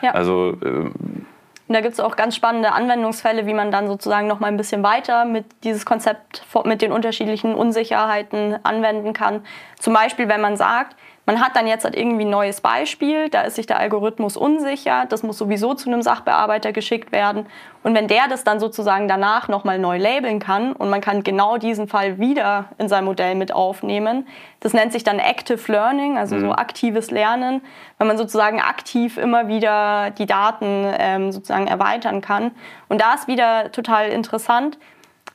Ja. 0.00 0.12
Also 0.12 0.56
ähm, 0.64 1.26
und 1.68 1.74
da 1.74 1.80
gibt 1.80 1.94
es 1.94 2.00
auch 2.00 2.16
ganz 2.16 2.34
spannende 2.34 2.72
Anwendungsfälle, 2.72 3.46
wie 3.46 3.54
man 3.54 3.70
dann 3.70 3.86
sozusagen 3.86 4.26
noch 4.26 4.40
mal 4.40 4.48
ein 4.48 4.56
bisschen 4.56 4.82
weiter 4.82 5.24
mit 5.24 5.44
dieses 5.64 5.84
Konzept 5.84 6.44
mit 6.64 6.80
den 6.80 6.92
unterschiedlichen 6.92 7.54
Unsicherheiten 7.54 8.56
anwenden 8.62 9.12
kann. 9.12 9.44
Zum 9.78 9.94
Beispiel, 9.94 10.28
wenn 10.28 10.40
man 10.40 10.56
sagt, 10.56 10.96
man 11.24 11.40
hat 11.40 11.54
dann 11.54 11.68
jetzt 11.68 11.84
halt 11.84 11.96
irgendwie 11.96 12.24
ein 12.24 12.30
neues 12.30 12.60
Beispiel, 12.60 13.28
da 13.28 13.42
ist 13.42 13.54
sich 13.54 13.66
der 13.66 13.78
Algorithmus 13.78 14.36
unsicher, 14.36 15.06
das 15.08 15.22
muss 15.22 15.38
sowieso 15.38 15.74
zu 15.74 15.88
einem 15.88 16.02
Sachbearbeiter 16.02 16.72
geschickt 16.72 17.12
werden. 17.12 17.46
Und 17.84 17.94
wenn 17.94 18.08
der 18.08 18.26
das 18.28 18.42
dann 18.42 18.58
sozusagen 18.58 19.06
danach 19.06 19.46
nochmal 19.46 19.78
neu 19.78 19.98
labeln 19.98 20.40
kann 20.40 20.72
und 20.72 20.90
man 20.90 21.00
kann 21.00 21.22
genau 21.22 21.58
diesen 21.58 21.86
Fall 21.86 22.18
wieder 22.18 22.66
in 22.78 22.88
sein 22.88 23.04
Modell 23.04 23.36
mit 23.36 23.52
aufnehmen, 23.52 24.26
das 24.58 24.72
nennt 24.72 24.92
sich 24.92 25.04
dann 25.04 25.20
Active 25.20 25.60
Learning, 25.70 26.18
also 26.18 26.34
mhm. 26.34 26.40
so 26.40 26.52
aktives 26.52 27.12
Lernen, 27.12 27.62
wenn 27.98 28.08
man 28.08 28.18
sozusagen 28.18 28.60
aktiv 28.60 29.16
immer 29.16 29.46
wieder 29.46 30.10
die 30.10 30.26
Daten 30.26 30.86
ähm, 30.98 31.30
sozusagen 31.30 31.68
erweitern 31.68 32.20
kann. 32.20 32.50
Und 32.88 33.00
da 33.00 33.14
ist 33.14 33.28
wieder 33.28 33.70
total 33.70 34.08
interessant, 34.08 34.76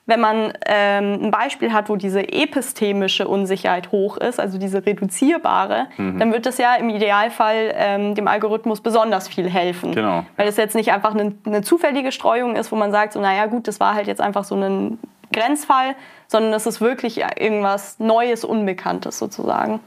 wenn 0.07 0.21
man 0.21 0.53
ähm, 0.65 1.25
ein 1.25 1.31
Beispiel 1.31 1.73
hat, 1.73 1.89
wo 1.89 1.97
diese 1.97 2.31
epistemische 2.31 3.27
Unsicherheit 3.27 3.91
hoch 3.91 4.15
ist, 4.17 4.39
also 4.39 4.57
diese 4.57 4.85
reduzierbare, 4.85 5.87
mhm. 5.97 6.17
dann 6.17 6.31
wird 6.31 6.45
das 6.45 6.57
ja 6.57 6.75
im 6.75 6.89
Idealfall 6.89 7.73
ähm, 7.75 8.15
dem 8.15 8.27
Algorithmus 8.29 8.79
besonders 8.79 9.27
viel 9.27 9.49
helfen. 9.49 9.93
Genau. 9.93 10.25
Weil 10.37 10.47
es 10.47 10.55
jetzt 10.55 10.75
nicht 10.75 10.93
einfach 10.93 11.13
eine, 11.13 11.33
eine, 11.45 11.61
zufällige 11.61 12.13
Streuung 12.13 12.55
ist, 12.55 12.71
wo 12.71 12.77
man 12.77 12.91
sagt, 12.91 13.13
so, 13.13 13.19
naja 13.19 13.47
gut, 13.47 13.67
das 13.67 13.81
war 13.81 13.95
halt 13.95 14.07
jetzt 14.07 14.21
einfach 14.21 14.45
so 14.45 14.55
ein 14.55 14.97
Grenzfall, 15.33 15.93
sondern 16.27 16.53
es 16.53 16.65
ist 16.65 16.79
wirklich 16.79 17.21
irgendwas 17.37 17.99
Neues, 17.99 18.45
Unbekanntes 18.45 19.19
sozusagen. 19.19 19.81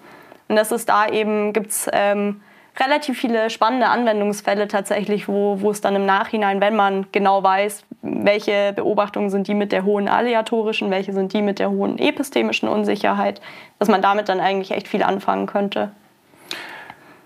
Und 0.48 0.56
das 0.56 0.70
ist 0.70 0.90
da 0.90 1.08
eben, 1.08 1.54
gibt 1.54 1.70
es 1.70 1.88
ähm, 1.94 2.42
relativ 2.78 3.18
viele 3.18 3.48
spannende 3.48 3.86
Anwendungsfälle 3.86 4.68
tatsächlich, 4.68 5.28
wo, 5.28 5.62
wo 5.62 5.70
es 5.70 5.80
dann 5.80 5.96
im 5.96 6.04
Nachhinein, 6.04 6.60
wenn 6.60 6.76
man 6.76 7.06
genau 7.10 7.42
weiß, 7.42 7.84
welche 8.02 8.72
Beobachtungen 8.74 9.30
sind 9.30 9.46
die 9.46 9.54
mit 9.54 9.72
der 9.72 9.84
hohen 9.84 10.08
aleatorischen, 10.08 10.90
welche 10.90 11.12
sind 11.12 11.32
die 11.32 11.42
mit 11.42 11.58
der 11.58 11.70
hohen 11.70 11.98
epistemischen 11.98 12.68
Unsicherheit, 12.68 13.40
dass 13.78 13.88
man 13.88 14.02
damit 14.02 14.28
dann 14.28 14.40
eigentlich 14.40 14.70
echt 14.70 14.88
viel 14.88 15.02
anfangen 15.02 15.46
könnte. 15.46 15.90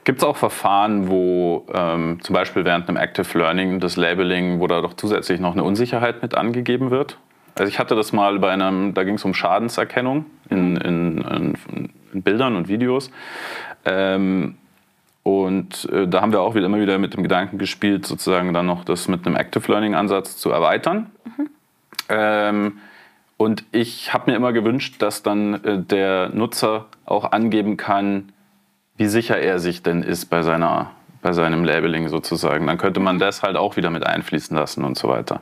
Gibt 0.05 0.19
es 0.19 0.25
auch 0.25 0.37
Verfahren, 0.37 1.09
wo 1.09 1.65
ähm, 1.73 2.19
zum 2.21 2.35
Beispiel 2.35 2.65
während 2.65 2.89
einem 2.89 2.99
Active 2.99 3.39
Learning 3.39 3.81
das 3.81 3.97
Labeling, 3.97 4.61
wo 4.61 4.67
da 4.67 4.83
doch 4.83 4.95
zusätzlich 4.95 5.41
noch 5.41 5.53
eine 5.53 5.65
Unsicherheit 5.65 6.21
mit 6.21 6.35
angegeben 6.35 6.91
wird? 6.91 7.19
Also 7.57 7.71
ich 7.71 7.79
hatte 7.79 7.95
das 7.95 8.13
mal 8.13 8.39
bei 8.39 8.51
einem, 8.51 8.95
da 8.95 9.05
ging 9.05 9.15
es 9.15 9.25
um 9.25 9.33
Schadenserkennung 9.33 10.27
in, 10.51 10.77
in, 10.77 11.19
in, 11.19 11.89
in, 12.13 12.23
Bildern 12.23 12.57
und 12.57 12.69
Videos. 12.69 13.11
Ähm, 13.85 14.57
und 15.25 15.89
äh, 15.91 16.07
da 16.07 16.21
haben 16.21 16.33
wir 16.33 16.43
auch 16.43 16.55
wieder 16.55 16.67
immer 16.67 16.79
wieder 16.79 16.99
mit 16.99 17.15
dem 17.15 17.23
Gedanken 17.23 17.57
gespielt, 17.57 18.07
sozusagen 18.07 18.53
dann 18.53 18.67
noch 18.67 18.85
das 18.85 19.09
mit 19.09 19.27
einem 19.27 19.37
Active 19.37 19.73
Learning 19.73 19.95
Ansatz 19.95 20.37
zu 20.37 20.51
erweitern. 20.51 21.11
Mhm. 21.25 21.51
Ähm, 22.11 22.79
und 23.39 23.65
ich 23.73 24.13
habe 24.13 24.31
mir 24.31 24.37
immer 24.37 24.53
gewünscht, 24.53 25.01
dass 25.01 25.23
dann 25.23 25.65
äh, 25.65 25.79
der 25.79 26.29
Nutzer 26.29 26.87
auch 27.07 27.33
angeben 27.33 27.79
kann, 27.79 28.33
wie 28.97 29.07
sicher 29.07 29.39
er 29.39 29.59
sich 29.59 29.83
denn 29.83 30.03
ist 30.03 30.27
bei, 30.27 30.43
seiner, 30.43 30.91
bei 31.23 31.33
seinem 31.33 31.65
Labeling 31.65 32.09
sozusagen. 32.09 32.67
Dann 32.67 32.77
könnte 32.77 33.01
man 33.01 33.19
das 33.19 33.43
halt 33.43 33.57
auch 33.57 33.77
wieder 33.77 33.89
mit 33.89 34.07
einfließen 34.07 34.55
lassen 34.55 34.85
und 34.85 34.99
so 34.99 35.09
weiter. 35.09 35.41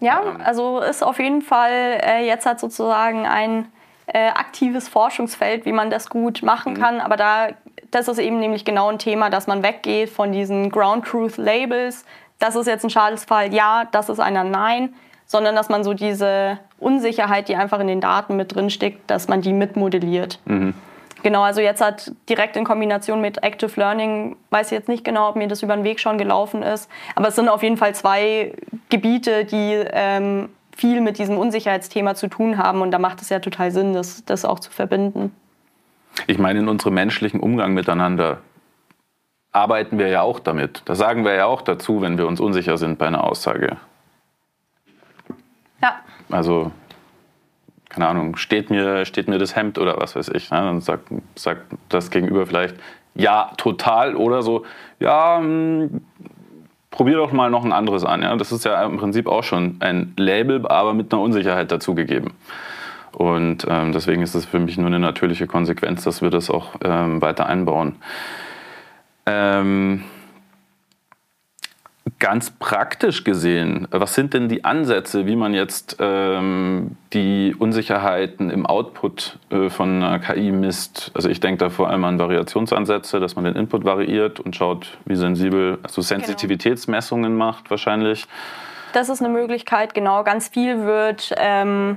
Ja, 0.00 0.22
ähm. 0.22 0.40
also 0.44 0.80
ist 0.80 1.04
auf 1.04 1.20
jeden 1.20 1.42
Fall 1.42 2.00
äh, 2.02 2.26
jetzt 2.26 2.46
hat 2.46 2.58
sozusagen 2.58 3.26
ein 3.26 3.68
äh, 4.06 4.28
aktives 4.30 4.88
Forschungsfeld, 4.88 5.66
wie 5.66 5.72
man 5.72 5.88
das 5.88 6.10
gut 6.10 6.42
machen 6.42 6.74
mhm. 6.74 6.78
kann. 6.78 7.00
Aber 7.00 7.16
da 7.16 7.50
das 7.92 8.08
ist 8.08 8.18
eben 8.18 8.40
nämlich 8.40 8.64
genau 8.64 8.88
ein 8.88 8.98
Thema, 8.98 9.30
dass 9.30 9.46
man 9.46 9.62
weggeht 9.62 10.10
von 10.10 10.32
diesen 10.32 10.70
Ground 10.70 11.04
Truth 11.04 11.36
Labels. 11.36 12.04
Das 12.38 12.56
ist 12.56 12.66
jetzt 12.66 12.82
ein 12.82 12.90
Schadensfall, 12.90 13.54
ja, 13.54 13.84
das 13.92 14.08
ist 14.08 14.18
einer, 14.18 14.42
nein, 14.42 14.94
sondern 15.26 15.54
dass 15.54 15.68
man 15.68 15.84
so 15.84 15.94
diese 15.94 16.58
Unsicherheit, 16.78 17.48
die 17.48 17.54
einfach 17.54 17.78
in 17.78 17.86
den 17.86 18.00
Daten 18.00 18.36
mit 18.36 18.54
drin 18.54 18.70
steckt, 18.70 19.08
dass 19.10 19.28
man 19.28 19.42
die 19.42 19.52
mitmodelliert. 19.52 20.40
Mhm. 20.46 20.74
Genau, 21.22 21.42
also 21.42 21.60
jetzt 21.60 21.80
hat 21.80 22.10
direkt 22.28 22.56
in 22.56 22.64
Kombination 22.64 23.20
mit 23.20 23.44
Active 23.44 23.78
Learning, 23.78 24.36
weiß 24.50 24.66
ich 24.66 24.72
jetzt 24.72 24.88
nicht 24.88 25.04
genau, 25.04 25.28
ob 25.28 25.36
mir 25.36 25.46
das 25.46 25.62
über 25.62 25.76
den 25.76 25.84
Weg 25.84 26.00
schon 26.00 26.18
gelaufen 26.18 26.62
ist, 26.62 26.90
aber 27.14 27.28
es 27.28 27.36
sind 27.36 27.48
auf 27.48 27.62
jeden 27.62 27.76
Fall 27.76 27.94
zwei 27.94 28.54
Gebiete, 28.88 29.44
die 29.44 29.84
ähm, 29.92 30.48
viel 30.76 31.00
mit 31.00 31.18
diesem 31.18 31.38
Unsicherheitsthema 31.38 32.16
zu 32.16 32.26
tun 32.26 32.58
haben 32.58 32.80
und 32.80 32.90
da 32.90 32.98
macht 32.98 33.22
es 33.22 33.28
ja 33.28 33.38
total 33.38 33.70
Sinn, 33.70 33.92
das, 33.92 34.24
das 34.24 34.44
auch 34.44 34.58
zu 34.58 34.72
verbinden. 34.72 35.32
Ich 36.26 36.38
meine, 36.38 36.60
in 36.60 36.68
unserem 36.68 36.94
menschlichen 36.94 37.40
Umgang 37.40 37.74
miteinander 37.74 38.38
arbeiten 39.52 39.98
wir 39.98 40.08
ja 40.08 40.22
auch 40.22 40.40
damit. 40.40 40.82
Da 40.86 40.94
sagen 40.94 41.24
wir 41.24 41.34
ja 41.34 41.46
auch 41.46 41.62
dazu, 41.62 42.00
wenn 42.00 42.18
wir 42.18 42.26
uns 42.26 42.40
unsicher 42.40 42.78
sind 42.78 42.98
bei 42.98 43.06
einer 43.06 43.24
Aussage. 43.24 43.76
Ja. 45.82 46.00
Also, 46.30 46.72
keine 47.88 48.08
Ahnung, 48.08 48.36
steht 48.36 48.70
mir, 48.70 49.04
steht 49.04 49.28
mir 49.28 49.38
das 49.38 49.54
Hemd 49.54 49.78
oder 49.78 49.98
was 49.98 50.16
weiß 50.16 50.28
ich. 50.30 50.50
Ne? 50.50 50.58
Dann 50.58 50.80
sagt, 50.80 51.08
sagt 51.34 51.62
das 51.90 52.10
Gegenüber 52.10 52.46
vielleicht, 52.46 52.76
ja, 53.14 53.52
total 53.58 54.16
oder 54.16 54.42
so, 54.42 54.64
ja, 54.98 55.38
mh, 55.38 55.44
hm, 55.44 56.00
probier 56.90 57.16
doch 57.16 57.32
mal 57.32 57.50
noch 57.50 57.64
ein 57.64 57.72
anderes 57.72 58.04
an. 58.04 58.22
Ja? 58.22 58.34
Das 58.36 58.52
ist 58.52 58.64
ja 58.64 58.82
im 58.84 58.96
Prinzip 58.96 59.26
auch 59.26 59.44
schon 59.44 59.76
ein 59.80 60.14
Label, 60.16 60.66
aber 60.66 60.94
mit 60.94 61.12
einer 61.12 61.22
Unsicherheit 61.22 61.70
dazugegeben. 61.70 62.32
Und 63.12 63.66
ähm, 63.68 63.92
deswegen 63.92 64.22
ist 64.22 64.34
es 64.34 64.44
für 64.44 64.58
mich 64.58 64.78
nur 64.78 64.86
eine 64.86 64.98
natürliche 64.98 65.46
Konsequenz, 65.46 66.04
dass 66.04 66.22
wir 66.22 66.30
das 66.30 66.50
auch 66.50 66.74
ähm, 66.82 67.20
weiter 67.20 67.46
einbauen. 67.46 67.96
Ähm, 69.26 70.02
ganz 72.18 72.50
praktisch 72.50 73.24
gesehen, 73.24 73.88
was 73.90 74.14
sind 74.14 74.34
denn 74.34 74.48
die 74.48 74.64
Ansätze, 74.64 75.26
wie 75.26 75.36
man 75.36 75.54
jetzt 75.54 75.96
ähm, 75.98 76.96
die 77.12 77.54
Unsicherheiten 77.58 78.50
im 78.50 78.64
Output 78.66 79.38
äh, 79.50 79.68
von 79.68 80.02
einer 80.02 80.18
KI 80.18 80.52
misst? 80.52 81.10
Also 81.14 81.28
ich 81.28 81.40
denke 81.40 81.58
da 81.58 81.70
vor 81.70 81.90
allem 81.90 82.04
an 82.04 82.18
Variationsansätze, 82.18 83.20
dass 83.20 83.36
man 83.36 83.44
den 83.44 83.56
Input 83.56 83.84
variiert 83.84 84.40
und 84.40 84.56
schaut, 84.56 84.98
wie 85.04 85.16
sensibel, 85.16 85.78
also 85.82 86.00
genau. 86.00 86.20
Sensitivitätsmessungen 86.20 87.36
macht 87.36 87.70
wahrscheinlich. 87.70 88.26
Das 88.92 89.08
ist 89.08 89.20
eine 89.20 89.32
Möglichkeit, 89.32 89.94
genau. 89.94 90.22
Ganz 90.22 90.48
viel 90.48 90.84
wird 90.84 91.34
ähm, 91.38 91.96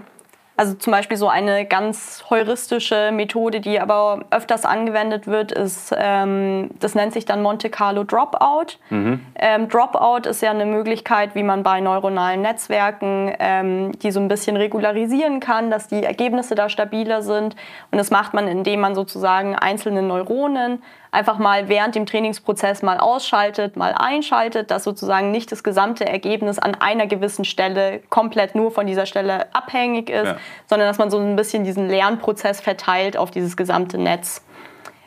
also 0.58 0.74
zum 0.76 0.92
Beispiel 0.92 1.18
so 1.18 1.28
eine 1.28 1.66
ganz 1.66 2.24
heuristische 2.30 3.12
Methode, 3.12 3.60
die 3.60 3.80
aber 3.80 4.26
öfters 4.32 4.66
angewendet 4.66 5.28
wird, 5.28 5.52
ist, 5.52 5.94
ähm, 5.98 6.70
das 6.80 6.96
nennt 6.96 7.14
sich 7.14 7.26
dann 7.26 7.42
Monte 7.42 7.70
Carlo 7.70 8.04
Dropout. 8.04 8.78
Mhm. 8.90 9.20
Ähm, 9.36 9.68
Dropout 9.68 10.30
ist 10.30 10.42
ja 10.42 10.52
eine 10.52 10.66
Möglichkeit, 10.66 11.36
wie 11.36 11.44
man 11.44 11.64
bei 11.64 11.82
neuronalen 11.82 12.42
Netzwerken 12.42 13.34
ähm, 13.40 13.92
die 14.00 14.12
so 14.12 14.20
ein 14.20 14.28
bisschen 14.28 14.56
regularisieren 14.56 15.40
kann, 15.40 15.70
dass 15.70 15.88
die 15.88 16.04
Ergebnisse 16.04 16.56
da 16.56 16.70
stabiler 16.70 17.22
sind. 17.22 17.56
Und 17.92 17.98
das 17.98 18.12
macht 18.12 18.34
man, 18.34 18.48
indem 18.48 18.80
man 18.80 18.96
sozusagen 18.96 19.56
einzelne 19.56 20.02
Neuronen 20.02 20.82
einfach 21.16 21.40
mal 21.40 21.70
während 21.70 21.96
dem 21.96 22.06
Trainingsprozess 22.06 22.84
mal 22.84 23.00
ausschaltet, 23.00 23.78
mal 23.78 23.96
einschaltet, 23.98 24.70
dass 24.70 24.84
sozusagen 24.84 25.32
nicht 25.32 25.52
das 25.52 25.64
gesamte 25.64 26.06
Ergebnis 26.06 26.60
an 26.60 26.76
einer 26.76 27.08
gewissen 27.08 27.46
Stelle 27.46 28.02
komplett 28.10 28.54
nur 28.54 28.72
von 28.72 28.86
dieser 28.86 29.06
Stelle 29.06 29.48
abhängig 29.54 30.10
ist, 30.10 30.26
ja. 30.26 30.38
sondern 30.68 30.88
dass 30.88 30.98
man 30.98 31.10
so 31.10 31.18
ein 31.18 31.36
bisschen 31.36 31.64
diesen 31.64 31.90
Lernprozess 31.90 32.62
verteilt 32.62 33.18
auf 33.18 33.32
dieses 33.32 33.58
gesamte 33.58 33.98
Netz. 33.98 34.44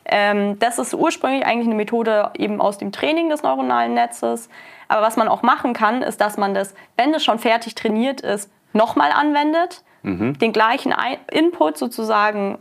Ähm, 0.07 0.59
das 0.59 0.79
ist 0.79 0.94
ursprünglich 0.94 1.44
eigentlich 1.44 1.66
eine 1.66 1.75
Methode 1.75 2.31
eben 2.37 2.61
aus 2.61 2.79
dem 2.79 2.90
Training 2.90 3.29
des 3.29 3.42
neuronalen 3.42 3.92
Netzes. 3.94 4.49
Aber 4.88 5.03
was 5.03 5.16
man 5.16 5.29
auch 5.29 5.42
machen 5.42 5.75
kann, 5.75 6.03
ist, 6.03 6.21
dass 6.21 6.38
man 6.38 6.55
das, 6.55 6.75
wenn 6.97 7.12
es 7.12 7.23
schon 7.23 7.38
fertig 7.38 7.75
trainiert 7.75 8.23
ist, 8.23 8.51
nochmal 8.73 9.12
anwendet, 9.12 9.83
mhm. 10.03 10.38
den 10.38 10.53
gleichen 10.53 10.94
Input 11.31 11.77
sozusagen 11.77 12.59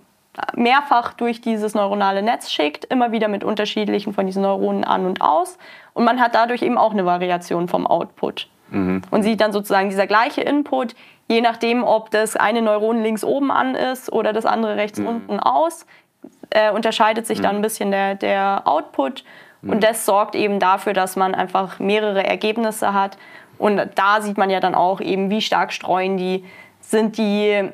mehrfach 0.56 1.14
durch 1.14 1.42
dieses 1.42 1.74
neuronale 1.74 2.22
Netz 2.22 2.52
schickt, 2.52 2.86
immer 2.86 3.12
wieder 3.12 3.28
mit 3.28 3.44
unterschiedlichen 3.44 4.14
von 4.14 4.26
diesen 4.26 4.44
Neuronen 4.44 4.84
an 4.84 5.06
und 5.06 5.22
aus. 5.22 5.58
Und 5.94 6.04
man 6.04 6.20
hat 6.20 6.36
dadurch 6.36 6.62
eben 6.62 6.78
auch 6.78 6.92
eine 6.92 7.06
Variation 7.06 7.68
vom 7.68 7.88
Output. 7.88 8.48
Mhm. 8.70 9.02
Und 9.10 9.24
sieht 9.24 9.42
dann 9.42 9.52
sozusagen 9.52 9.90
dieser 9.90 10.08
gleiche 10.08 10.42
Input, 10.42 10.96
je 11.28 11.42
nachdem, 11.42 11.84
ob 11.84 12.12
das 12.12 12.36
eine 12.36 12.62
Neuron 12.62 13.02
links 13.02 13.24
oben 13.24 13.52
an 13.52 13.76
ist 13.76 14.12
oder 14.12 14.34
das 14.34 14.46
andere 14.46 14.76
rechts 14.76 15.00
mhm. 15.00 15.08
unten 15.08 15.40
aus, 15.40 15.86
äh, 16.50 16.72
unterscheidet 16.72 17.26
sich 17.26 17.40
mhm. 17.40 17.44
dann 17.44 17.56
ein 17.58 17.62
bisschen 17.62 17.92
der, 17.92 18.16
der 18.16 18.62
Output. 18.66 19.24
Und 19.64 19.76
mhm. 19.76 19.80
das 19.80 20.06
sorgt 20.06 20.36
eben 20.36 20.60
dafür, 20.60 20.94
dass 20.94 21.16
man 21.16 21.34
einfach 21.34 21.80
mehrere 21.80 22.24
Ergebnisse 22.24 22.94
hat. 22.94 23.18
Und 23.58 23.82
da 23.96 24.22
sieht 24.22 24.38
man 24.38 24.50
ja 24.50 24.60
dann 24.60 24.76
auch 24.76 25.02
eben, 25.02 25.30
wie 25.30 25.42
stark 25.42 25.74
streuen 25.74 26.18
die. 26.18 26.46
Sind 26.80 27.18
die 27.18 27.72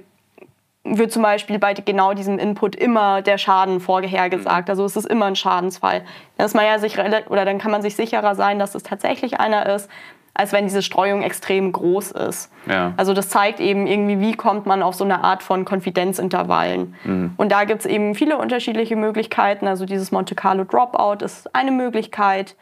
wird 0.84 1.12
zum 1.12 1.24
Beispiel 1.24 1.60
bei 1.60 1.74
genau 1.74 2.14
diesem 2.14 2.40
Input 2.40 2.76
immer 2.76 3.22
der 3.22 3.38
Schaden 3.38 3.80
vorhergesagt. 3.80 4.68
Mhm. 4.68 4.72
Also 4.72 4.86
es 4.86 4.96
ist 4.96 5.06
immer 5.06 5.26
ein 5.26 5.36
Schadensfall. 5.36 6.04
Dann 6.38 6.46
ist 6.46 6.56
man 6.56 6.66
ja 6.66 6.78
sich 6.80 6.98
oder 7.00 7.46
dann 7.46 7.58
kann 7.58 7.72
man 7.72 7.82
sich 7.82 7.96
sicherer 7.96 8.36
sein, 8.36 8.60
dass 8.60 8.76
es 8.76 8.84
tatsächlich 8.84 9.40
einer 9.40 9.66
ist, 9.74 9.90
als 10.34 10.52
wenn 10.52 10.66
diese 10.66 10.82
Streuung 10.82 11.22
extrem 11.22 11.72
groß 11.72 12.12
ist. 12.12 12.52
Ja. 12.66 12.94
Also 12.98 13.14
das 13.14 13.30
zeigt 13.30 13.60
eben 13.60 13.88
irgendwie, 13.88 14.20
wie 14.20 14.34
kommt 14.34 14.66
man 14.66 14.82
auf 14.82 14.96
so 14.96 15.04
eine 15.04 15.24
Art 15.24 15.44
von 15.44 15.64
Konfidenzintervallen. 15.64 16.96
Mhm. 17.04 17.34
Und 17.38 17.52
da 17.52 17.64
gibt 17.64 17.82
es 17.82 17.86
eben 17.86 18.16
viele 18.16 18.38
unterschiedliche 18.38 18.96
Möglichkeiten. 18.96 19.68
Also 19.68 19.86
dieses 19.86 20.12
Monte 20.12 20.36
Carlo 20.36 20.64
Dropout 20.64 21.24
ist 21.24 21.56
eine 21.56 21.72
Möglichkeit. 21.72 22.56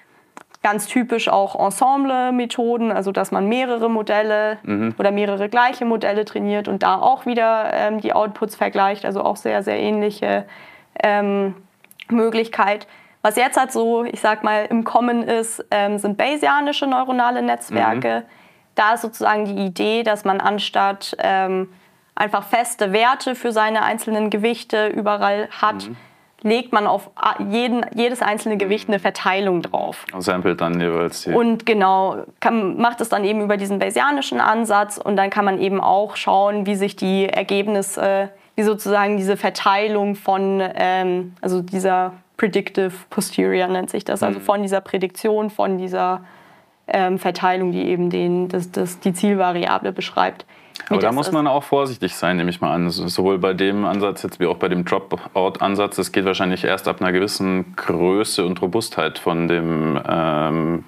Ganz 0.63 0.85
typisch 0.85 1.27
auch 1.27 1.55
Ensemble-Methoden, 1.55 2.91
also 2.91 3.11
dass 3.11 3.31
man 3.31 3.47
mehrere 3.47 3.89
Modelle 3.89 4.59
mhm. 4.61 4.93
oder 4.99 5.09
mehrere 5.11 5.49
gleiche 5.49 5.85
Modelle 5.85 6.23
trainiert 6.23 6.67
und 6.67 6.83
da 6.83 6.97
auch 6.99 7.25
wieder 7.25 7.71
ähm, 7.73 7.99
die 7.99 8.13
Outputs 8.13 8.55
vergleicht. 8.55 9.03
Also 9.03 9.23
auch 9.23 9.37
sehr, 9.37 9.63
sehr 9.63 9.79
ähnliche 9.79 10.45
ähm, 11.01 11.55
Möglichkeit. 12.09 12.87
Was 13.23 13.37
jetzt 13.37 13.57
halt 13.57 13.71
so, 13.71 14.03
ich 14.03 14.21
sag 14.21 14.43
mal, 14.43 14.67
im 14.69 14.83
Kommen 14.83 15.23
ist, 15.23 15.65
ähm, 15.71 15.97
sind 15.97 16.17
Bayesianische 16.17 16.85
neuronale 16.85 17.41
Netzwerke. 17.41 18.19
Mhm. 18.19 18.31
Da 18.75 18.93
ist 18.93 19.01
sozusagen 19.01 19.45
die 19.45 19.65
Idee, 19.65 20.03
dass 20.03 20.25
man 20.25 20.39
anstatt 20.39 21.15
ähm, 21.19 21.73
einfach 22.13 22.43
feste 22.43 22.93
Werte 22.93 23.33
für 23.33 23.51
seine 23.51 23.83
einzelnen 23.83 24.29
Gewichte 24.29 24.87
überall 24.87 25.49
hat, 25.49 25.87
mhm 25.87 25.97
legt 26.43 26.73
man 26.73 26.87
auf 26.87 27.11
jeden, 27.49 27.85
jedes 27.93 28.21
einzelne 28.21 28.57
Gewicht 28.57 28.89
eine 28.89 28.99
Verteilung 28.99 29.61
drauf. 29.61 30.05
Samplet 30.17 30.59
dann 30.59 30.79
jeweils. 30.79 31.23
Die. 31.23 31.31
Und 31.31 31.65
genau, 31.65 32.23
kann, 32.39 32.77
macht 32.77 33.01
es 33.01 33.09
dann 33.09 33.23
eben 33.23 33.41
über 33.41 33.57
diesen 33.57 33.79
Bayesianischen 33.79 34.39
Ansatz 34.39 34.97
und 34.97 35.15
dann 35.15 35.29
kann 35.29 35.45
man 35.45 35.59
eben 35.59 35.79
auch 35.79 36.15
schauen, 36.15 36.65
wie 36.65 36.75
sich 36.75 36.95
die 36.95 37.29
Ergebnisse, 37.29 38.29
wie 38.55 38.63
sozusagen 38.63 39.17
diese 39.17 39.37
Verteilung 39.37 40.15
von, 40.15 40.61
ähm, 40.75 41.33
also 41.41 41.61
dieser 41.61 42.13
Predictive 42.37 42.91
Posterior 43.11 43.67
nennt 43.67 43.91
sich 43.91 44.03
das, 44.03 44.23
also 44.23 44.39
mhm. 44.39 44.43
von 44.43 44.61
dieser 44.63 44.81
Prädiktion, 44.81 45.51
von 45.51 45.77
dieser 45.77 46.21
ähm, 46.87 47.19
Verteilung, 47.19 47.71
die 47.71 47.85
eben 47.85 48.09
den, 48.09 48.49
das, 48.49 48.71
das, 48.71 48.99
die 48.99 49.13
Zielvariable 49.13 49.91
beschreibt, 49.91 50.45
aber 50.91 51.01
da 51.01 51.11
muss 51.11 51.31
man 51.31 51.47
auch 51.47 51.63
vorsichtig 51.63 52.15
sein, 52.15 52.37
nehme 52.37 52.49
ich 52.49 52.61
mal 52.61 52.73
an. 52.73 52.89
Sowohl 52.89 53.39
bei 53.39 53.53
dem 53.53 53.85
Ansatz 53.85 54.23
jetzt 54.23 54.39
wie 54.39 54.47
auch 54.47 54.57
bei 54.57 54.69
dem 54.69 54.85
Dropout-Ansatz. 54.85 55.97
Es 55.97 56.11
geht 56.11 56.25
wahrscheinlich 56.25 56.63
erst 56.63 56.87
ab 56.87 57.01
einer 57.01 57.11
gewissen 57.11 57.75
Größe 57.75 58.45
und 58.45 58.61
Robustheit 58.61 59.19
von 59.19 59.47
dem, 59.47 59.99
ähm, 60.07 60.83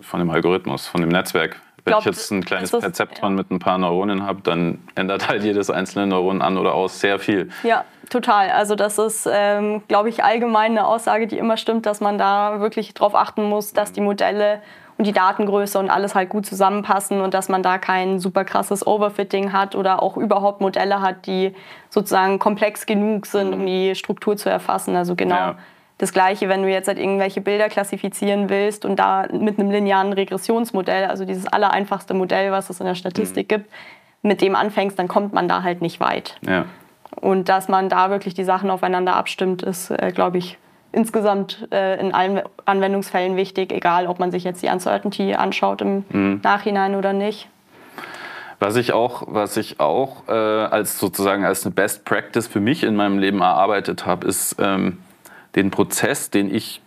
von 0.00 0.20
dem 0.20 0.30
Algorithmus, 0.30 0.86
von 0.86 1.00
dem 1.00 1.10
Netzwerk. 1.10 1.60
Wenn 1.84 1.92
ich, 1.92 1.98
glaub, 1.98 2.00
ich 2.00 2.06
jetzt 2.06 2.30
ein 2.30 2.44
kleines 2.44 2.70
das, 2.70 2.80
Perzeptron 2.80 3.32
ja. 3.32 3.36
mit 3.36 3.50
ein 3.50 3.58
paar 3.58 3.76
Neuronen 3.76 4.26
habe, 4.26 4.40
dann 4.42 4.78
ändert 4.94 5.28
halt 5.28 5.44
jedes 5.44 5.68
einzelne 5.68 6.06
Neuron 6.06 6.40
an 6.40 6.56
oder 6.56 6.72
aus 6.72 7.00
sehr 7.00 7.18
viel. 7.18 7.50
Ja, 7.62 7.84
total. 8.08 8.50
Also 8.50 8.74
das 8.74 8.96
ist, 8.96 9.28
ähm, 9.30 9.82
glaube 9.86 10.08
ich, 10.08 10.24
allgemein 10.24 10.70
eine 10.72 10.86
Aussage, 10.86 11.26
die 11.26 11.36
immer 11.36 11.58
stimmt, 11.58 11.84
dass 11.84 12.00
man 12.00 12.16
da 12.16 12.60
wirklich 12.60 12.94
darauf 12.94 13.14
achten 13.14 13.44
muss, 13.44 13.74
dass 13.74 13.92
die 13.92 14.00
Modelle 14.00 14.62
und 14.96 15.06
die 15.06 15.12
Datengröße 15.12 15.78
und 15.78 15.90
alles 15.90 16.14
halt 16.14 16.28
gut 16.28 16.46
zusammenpassen 16.46 17.20
und 17.20 17.34
dass 17.34 17.48
man 17.48 17.62
da 17.62 17.78
kein 17.78 18.20
super 18.20 18.44
krasses 18.44 18.86
Overfitting 18.86 19.52
hat 19.52 19.74
oder 19.74 20.02
auch 20.02 20.16
überhaupt 20.16 20.60
Modelle 20.60 21.00
hat, 21.00 21.26
die 21.26 21.54
sozusagen 21.90 22.38
komplex 22.38 22.86
genug 22.86 23.26
sind, 23.26 23.52
um 23.52 23.62
mhm. 23.62 23.66
die 23.66 23.94
Struktur 23.94 24.36
zu 24.36 24.48
erfassen. 24.48 24.94
Also 24.94 25.16
genau 25.16 25.34
ja. 25.34 25.58
das 25.98 26.12
Gleiche, 26.12 26.48
wenn 26.48 26.62
du 26.62 26.70
jetzt 26.70 26.86
halt 26.86 26.98
irgendwelche 26.98 27.40
Bilder 27.40 27.68
klassifizieren 27.68 28.48
willst 28.48 28.84
und 28.84 28.96
da 28.96 29.26
mit 29.32 29.58
einem 29.58 29.70
linearen 29.70 30.12
Regressionsmodell, 30.12 31.06
also 31.06 31.24
dieses 31.24 31.48
allereinfachste 31.48 32.14
Modell, 32.14 32.52
was 32.52 32.70
es 32.70 32.78
in 32.78 32.86
der 32.86 32.94
Statistik 32.94 33.50
mhm. 33.50 33.54
gibt, 33.56 33.70
mit 34.22 34.40
dem 34.40 34.54
anfängst, 34.54 34.98
dann 34.98 35.08
kommt 35.08 35.32
man 35.32 35.48
da 35.48 35.64
halt 35.64 35.82
nicht 35.82 35.98
weit. 36.00 36.36
Ja. 36.46 36.66
Und 37.20 37.48
dass 37.48 37.68
man 37.68 37.88
da 37.88 38.10
wirklich 38.10 38.34
die 38.34 38.44
Sachen 38.44 38.70
aufeinander 38.70 39.16
abstimmt, 39.16 39.62
ist, 39.62 39.90
äh, 39.90 40.12
glaube 40.12 40.38
ich, 40.38 40.58
insgesamt 40.94 41.68
äh, 41.72 42.00
in 42.00 42.12
allen 42.12 42.42
Anwendungsfällen 42.64 43.36
wichtig, 43.36 43.72
egal 43.72 44.06
ob 44.06 44.18
man 44.18 44.30
sich 44.30 44.44
jetzt 44.44 44.62
die 44.62 44.68
Uncertainty 44.68 45.34
anschaut 45.34 45.82
im 45.82 46.04
mhm. 46.10 46.40
Nachhinein 46.42 46.94
oder 46.94 47.12
nicht. 47.12 47.48
Was 48.60 48.76
ich 48.76 48.92
auch, 48.92 49.24
was 49.26 49.56
ich 49.56 49.80
auch 49.80 50.28
äh, 50.28 50.32
als 50.32 50.98
sozusagen 50.98 51.44
als 51.44 51.66
eine 51.66 51.74
Best 51.74 52.04
Practice 52.04 52.46
für 52.46 52.60
mich 52.60 52.84
in 52.84 52.96
meinem 52.96 53.18
Leben 53.18 53.40
erarbeitet 53.40 54.06
habe, 54.06 54.26
ist 54.26 54.56
ähm, 54.58 54.98
den 55.54 55.70
Prozess, 55.70 56.30
den 56.30 56.54
ich, 56.54 56.80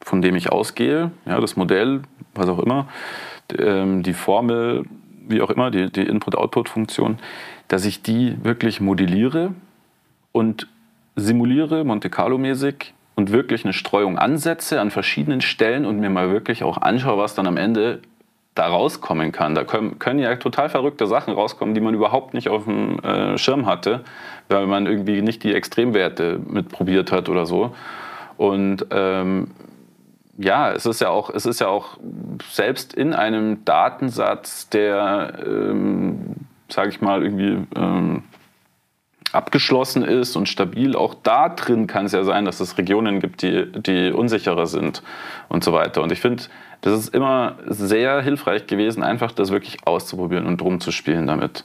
von 0.00 0.22
dem 0.22 0.34
ich 0.36 0.50
ausgehe, 0.50 1.10
ja, 1.26 1.40
das 1.40 1.56
Modell, 1.56 2.02
was 2.34 2.48
auch 2.48 2.58
immer, 2.58 2.88
ähm, 3.56 4.02
die 4.02 4.14
Formel, 4.14 4.84
wie 5.28 5.42
auch 5.42 5.50
immer, 5.50 5.70
die, 5.70 5.90
die 5.90 6.02
Input-Output-Funktion, 6.02 7.18
dass 7.68 7.84
ich 7.84 8.02
die 8.02 8.36
wirklich 8.42 8.80
modelliere 8.80 9.52
und 10.32 10.68
simuliere, 11.14 11.84
Monte 11.84 12.10
Carlo-mäßig, 12.10 12.94
und 13.16 13.32
wirklich 13.32 13.64
eine 13.64 13.72
Streuung 13.72 14.18
ansetze 14.18 14.80
an 14.80 14.90
verschiedenen 14.90 15.40
Stellen 15.40 15.84
und 15.84 15.98
mir 15.98 16.10
mal 16.10 16.30
wirklich 16.30 16.62
auch 16.62 16.78
anschaue, 16.78 17.18
was 17.18 17.34
dann 17.34 17.46
am 17.46 17.56
Ende 17.56 18.00
da 18.54 18.66
rauskommen 18.66 19.32
kann. 19.32 19.54
Da 19.54 19.64
können, 19.64 19.98
können 19.98 20.18
ja 20.18 20.34
total 20.36 20.68
verrückte 20.68 21.06
Sachen 21.06 21.34
rauskommen, 21.34 21.74
die 21.74 21.80
man 21.80 21.94
überhaupt 21.94 22.34
nicht 22.34 22.48
auf 22.48 22.64
dem 22.64 22.98
äh, 23.00 23.36
Schirm 23.38 23.66
hatte, 23.66 24.04
weil 24.48 24.66
man 24.66 24.86
irgendwie 24.86 25.22
nicht 25.22 25.42
die 25.42 25.54
Extremwerte 25.54 26.40
mitprobiert 26.46 27.10
hat 27.10 27.28
oder 27.28 27.46
so. 27.46 27.74
Und 28.36 28.86
ähm, 28.90 29.50
ja, 30.38 30.72
es 30.72 30.84
ist 30.84 31.00
ja 31.00 31.08
auch, 31.08 31.30
es 31.30 31.46
ist 31.46 31.60
ja 31.60 31.68
auch 31.68 31.98
selbst 32.50 32.92
in 32.92 33.14
einem 33.14 33.64
Datensatz, 33.64 34.68
der, 34.68 35.38
ähm, 35.44 36.34
sage 36.68 36.90
ich 36.90 37.00
mal, 37.00 37.22
irgendwie 37.22 37.66
ähm, 37.76 38.24
abgeschlossen 39.36 40.02
ist 40.02 40.34
und 40.36 40.48
stabil, 40.48 40.96
auch 40.96 41.14
da 41.22 41.48
drin 41.50 41.86
kann 41.86 42.06
es 42.06 42.12
ja 42.12 42.24
sein, 42.24 42.44
dass 42.44 42.60
es 42.60 42.78
Regionen 42.78 43.20
gibt, 43.20 43.42
die, 43.42 43.70
die 43.70 44.10
unsicherer 44.10 44.66
sind 44.66 45.02
und 45.48 45.62
so 45.62 45.72
weiter. 45.72 46.02
Und 46.02 46.10
ich 46.10 46.20
finde, 46.20 46.44
das 46.80 46.98
ist 46.98 47.14
immer 47.14 47.56
sehr 47.66 48.22
hilfreich 48.22 48.66
gewesen, 48.66 49.02
einfach 49.02 49.32
das 49.32 49.50
wirklich 49.50 49.86
auszuprobieren 49.86 50.46
und 50.46 50.62
rumzuspielen 50.62 51.26
damit. 51.26 51.64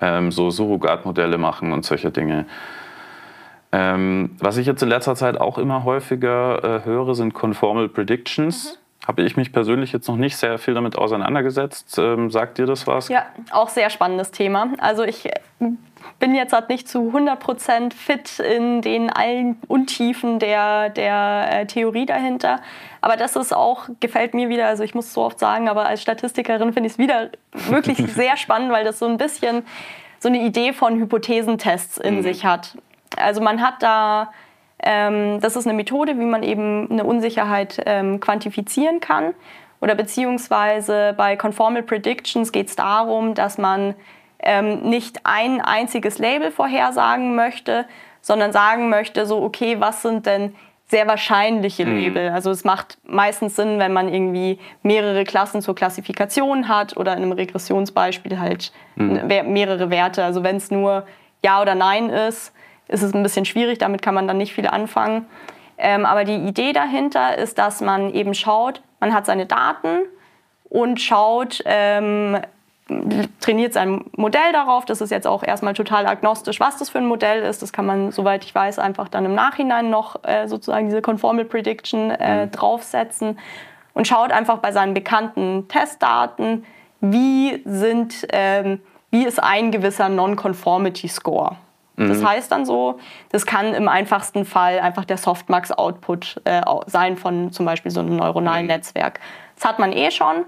Ähm, 0.00 0.32
so 0.32 0.50
Surrogatmodelle 0.50 1.38
machen 1.38 1.72
und 1.72 1.84
solche 1.84 2.10
Dinge. 2.10 2.46
Ähm, 3.72 4.36
was 4.40 4.56
ich 4.56 4.66
jetzt 4.66 4.82
in 4.82 4.88
letzter 4.88 5.14
Zeit 5.14 5.40
auch 5.40 5.58
immer 5.58 5.84
häufiger 5.84 6.62
äh, 6.62 6.84
höre, 6.84 7.14
sind 7.14 7.32
Conformal 7.32 7.88
Predictions. 7.88 8.74
Mhm 8.74 8.84
habe 9.06 9.22
ich 9.22 9.36
mich 9.36 9.52
persönlich 9.52 9.92
jetzt 9.92 10.08
noch 10.08 10.16
nicht 10.16 10.36
sehr 10.36 10.58
viel 10.58 10.74
damit 10.74 10.96
auseinandergesetzt. 10.96 11.98
Ähm, 11.98 12.30
sagt 12.30 12.58
dir 12.58 12.66
das 12.66 12.86
was? 12.86 13.08
Ja, 13.08 13.26
auch 13.50 13.68
sehr 13.68 13.90
spannendes 13.90 14.30
Thema. 14.30 14.72
Also 14.78 15.04
ich 15.04 15.28
bin 16.18 16.34
jetzt 16.34 16.52
halt 16.52 16.68
nicht 16.68 16.88
zu 16.88 17.12
100% 17.14 17.92
fit 17.92 18.38
in 18.38 18.82
den 18.82 19.10
allen 19.10 19.60
Untiefen 19.68 20.38
der, 20.38 20.90
der 20.90 21.48
äh, 21.50 21.66
Theorie 21.66 22.06
dahinter. 22.06 22.60
Aber 23.00 23.16
das 23.16 23.36
ist 23.36 23.54
auch, 23.54 23.88
gefällt 24.00 24.34
mir 24.34 24.48
wieder, 24.48 24.66
also 24.66 24.82
ich 24.82 24.94
muss 24.94 25.06
es 25.06 25.14
so 25.14 25.22
oft 25.22 25.38
sagen, 25.38 25.68
aber 25.68 25.86
als 25.86 26.02
Statistikerin 26.02 26.72
finde 26.72 26.86
ich 26.86 26.94
es 26.94 26.98
wieder 26.98 27.30
wirklich 27.52 27.98
sehr 28.12 28.36
spannend, 28.36 28.72
weil 28.72 28.84
das 28.84 28.98
so 28.98 29.06
ein 29.06 29.16
bisschen 29.16 29.64
so 30.18 30.28
eine 30.28 30.40
Idee 30.40 30.72
von 30.72 30.98
Hypothesentests 30.98 31.98
in 31.98 32.16
mhm. 32.16 32.22
sich 32.22 32.44
hat. 32.44 32.78
Also 33.16 33.42
man 33.42 33.60
hat 33.60 33.82
da, 33.82 34.32
ähm, 34.82 35.40
das 35.40 35.56
ist 35.56 35.66
eine 35.66 35.74
Methode, 35.74 36.18
wie 36.18 36.24
man 36.24 36.42
eben 36.42 36.90
eine 36.90 37.04
Unsicherheit 37.04 37.82
ähm, 37.84 38.20
quantifizieren 38.20 39.00
kann. 39.00 39.34
Oder 39.80 39.94
beziehungsweise 39.94 41.12
bei 41.14 41.36
Conformal 41.36 41.82
Predictions 41.82 42.52
geht 42.52 42.68
es 42.68 42.76
darum, 42.76 43.34
dass 43.34 43.58
man 43.58 43.94
ähm, 44.38 44.80
nicht 44.82 45.20
ein 45.24 45.60
einziges 45.60 46.18
Label 46.18 46.50
vorhersagen 46.50 47.34
möchte, 47.34 47.86
sondern 48.20 48.52
sagen 48.52 48.88
möchte, 48.88 49.26
so, 49.26 49.42
okay, 49.42 49.80
was 49.80 50.02
sind 50.02 50.26
denn 50.26 50.54
sehr 50.86 51.06
wahrscheinliche 51.08 51.86
mhm. 51.86 51.96
Label. 51.96 52.30
Also 52.30 52.50
es 52.50 52.64
macht 52.64 52.98
meistens 53.04 53.56
Sinn, 53.56 53.78
wenn 53.78 53.92
man 53.92 54.12
irgendwie 54.12 54.58
mehrere 54.82 55.24
Klassen 55.24 55.62
zur 55.62 55.74
Klassifikation 55.74 56.68
hat 56.68 56.96
oder 56.96 57.16
in 57.16 57.22
einem 57.22 57.32
Regressionsbeispiel 57.32 58.38
halt 58.38 58.70
mhm. 58.96 59.26
mehrere 59.26 59.90
Werte. 59.90 60.24
Also 60.24 60.42
wenn 60.42 60.56
es 60.56 60.70
nur 60.70 61.06
Ja 61.42 61.60
oder 61.62 61.74
Nein 61.74 62.10
ist, 62.10 62.52
ist 62.88 63.02
es 63.02 63.14
ein 63.14 63.22
bisschen 63.22 63.44
schwierig, 63.46 63.78
damit 63.78 64.02
kann 64.02 64.14
man 64.14 64.28
dann 64.28 64.36
nicht 64.36 64.52
viel 64.52 64.66
anfangen. 64.66 65.26
Ähm, 65.78 66.04
aber 66.04 66.24
die 66.24 66.36
Idee 66.36 66.72
dahinter 66.72 67.36
ist, 67.38 67.58
dass 67.58 67.80
man 67.80 68.12
eben 68.12 68.34
schaut, 68.34 68.82
man 69.00 69.12
hat 69.12 69.26
seine 69.26 69.46
Daten 69.46 70.00
und 70.68 71.00
schaut, 71.00 71.62
ähm, 71.64 72.38
trainiert 73.40 73.72
sein 73.72 74.04
Modell 74.16 74.52
darauf. 74.52 74.84
Das 74.84 75.00
ist 75.00 75.10
jetzt 75.10 75.26
auch 75.26 75.42
erstmal 75.42 75.72
total 75.74 76.06
agnostisch, 76.06 76.60
was 76.60 76.76
das 76.76 76.90
für 76.90 76.98
ein 76.98 77.06
Modell 77.06 77.42
ist. 77.42 77.62
Das 77.62 77.72
kann 77.72 77.86
man, 77.86 78.12
soweit 78.12 78.44
ich 78.44 78.54
weiß, 78.54 78.78
einfach 78.78 79.08
dann 79.08 79.24
im 79.24 79.34
Nachhinein 79.34 79.90
noch 79.90 80.22
äh, 80.24 80.46
sozusagen 80.48 80.88
diese 80.88 81.00
Conformal 81.00 81.46
Prediction 81.46 82.10
äh, 82.10 82.46
mhm. 82.46 82.50
draufsetzen 82.50 83.38
und 83.94 84.06
schaut 84.06 84.32
einfach 84.32 84.58
bei 84.58 84.72
seinen 84.72 84.92
bekannten 84.92 85.66
Testdaten, 85.68 86.64
wie 87.00 87.62
sind, 87.64 88.26
ähm, 88.32 88.80
wie 89.10 89.24
ist 89.24 89.42
ein 89.42 89.70
gewisser 89.70 90.08
Non-Conformity 90.08 91.08
Score. 91.08 91.56
Mhm. 91.96 92.08
Das 92.08 92.24
heißt 92.24 92.52
dann 92.52 92.66
so, 92.66 92.98
das 93.30 93.46
kann 93.46 93.72
im 93.72 93.88
einfachsten 93.88 94.44
Fall 94.44 94.80
einfach 94.80 95.04
der 95.04 95.16
Softmax-Output 95.16 96.42
äh, 96.44 96.60
sein 96.86 97.16
von 97.16 97.50
zum 97.52 97.64
Beispiel 97.64 97.90
so 97.90 98.00
einem 98.00 98.16
neuronalen 98.16 98.62
mhm. 98.62 98.72
Netzwerk. 98.72 99.20
Das 99.54 99.64
hat 99.64 99.78
man 99.78 99.92
eh 99.92 100.10
schon. 100.10 100.44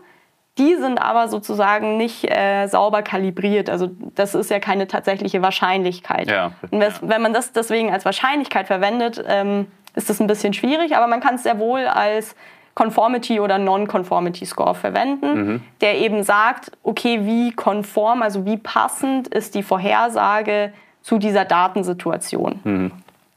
Die 0.58 0.74
sind 0.76 0.98
aber 0.98 1.28
sozusagen 1.28 1.96
nicht 1.98 2.24
äh, 2.30 2.66
sauber 2.66 3.02
kalibriert. 3.02 3.68
Also 3.68 3.90
das 4.14 4.34
ist 4.34 4.50
ja 4.50 4.58
keine 4.58 4.86
tatsächliche 4.86 5.42
Wahrscheinlichkeit. 5.42 6.30
Ja. 6.30 6.52
Und 6.70 6.82
wenn 7.02 7.20
man 7.20 7.34
das 7.34 7.52
deswegen 7.52 7.92
als 7.92 8.04
Wahrscheinlichkeit 8.04 8.66
verwendet, 8.66 9.22
ähm, 9.26 9.66
ist 9.94 10.08
das 10.08 10.20
ein 10.20 10.26
bisschen 10.26 10.54
schwierig, 10.54 10.96
aber 10.96 11.06
man 11.06 11.20
kann 11.20 11.34
es 11.34 11.42
sehr 11.42 11.58
wohl 11.58 11.86
als 11.86 12.34
Conformity 12.74 13.40
oder 13.40 13.56
Non-Conformity 13.58 14.44
Score 14.44 14.74
verwenden, 14.74 15.34
mhm. 15.34 15.62
der 15.80 15.98
eben 15.98 16.22
sagt, 16.22 16.72
okay, 16.82 17.20
wie 17.22 17.52
konform, 17.52 18.22
also 18.22 18.44
wie 18.44 18.58
passend 18.58 19.28
ist 19.28 19.54
die 19.54 19.62
Vorhersage 19.62 20.72
zu 21.00 21.18
dieser 21.18 21.46
Datensituation. 21.46 22.60
Mhm. 22.64 22.92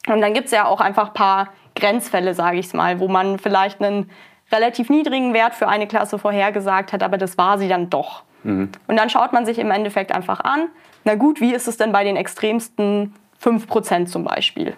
Und 0.07 0.22
dann 0.22 0.34
gibt 0.34 0.47
es 0.47 0.51
ja 0.51 0.65
auch 0.65 0.82
einfach 0.82 1.09
ein 1.09 1.13
paar 1.13 1.49
Grenzfälle, 1.76 2.34
sage 2.34 2.57
ich 2.57 2.65
es 2.65 2.74
mal, 2.74 2.99
wo 2.99 3.07
man 3.07 3.39
vielleicht 3.39 3.82
einen 3.82 4.09
relativ 4.52 4.89
niedrigen 4.89 5.34
Wert 5.34 5.56
für 5.56 5.68
eine 5.68 5.88
Klasse 5.88 6.20
vorhergesagt 6.20 6.93
hat, 6.93 7.04
aber 7.04 7.18
das 7.18 7.38
war 7.38 7.58
sie 7.58 7.68
dann 7.68 7.89
doch. 7.89 8.24
Mhm. 8.43 8.70
Und 8.88 8.97
dann 8.97 9.10
schaut 9.10 9.34
man 9.34 9.45
sich 9.45 9.60
im 9.60 9.72
Endeffekt 9.72 10.14
einfach 10.14 10.41
an, 10.41 10.70
na 11.04 11.16
gut, 11.16 11.41
wie 11.41 11.54
ist 11.54 11.68
es 11.68 11.78
denn 11.78 11.91
bei 11.91 12.04
den 12.04 12.16
extremsten 12.16 13.14
5% 13.41 14.08
zum 14.08 14.24
Beispiel? 14.24 14.76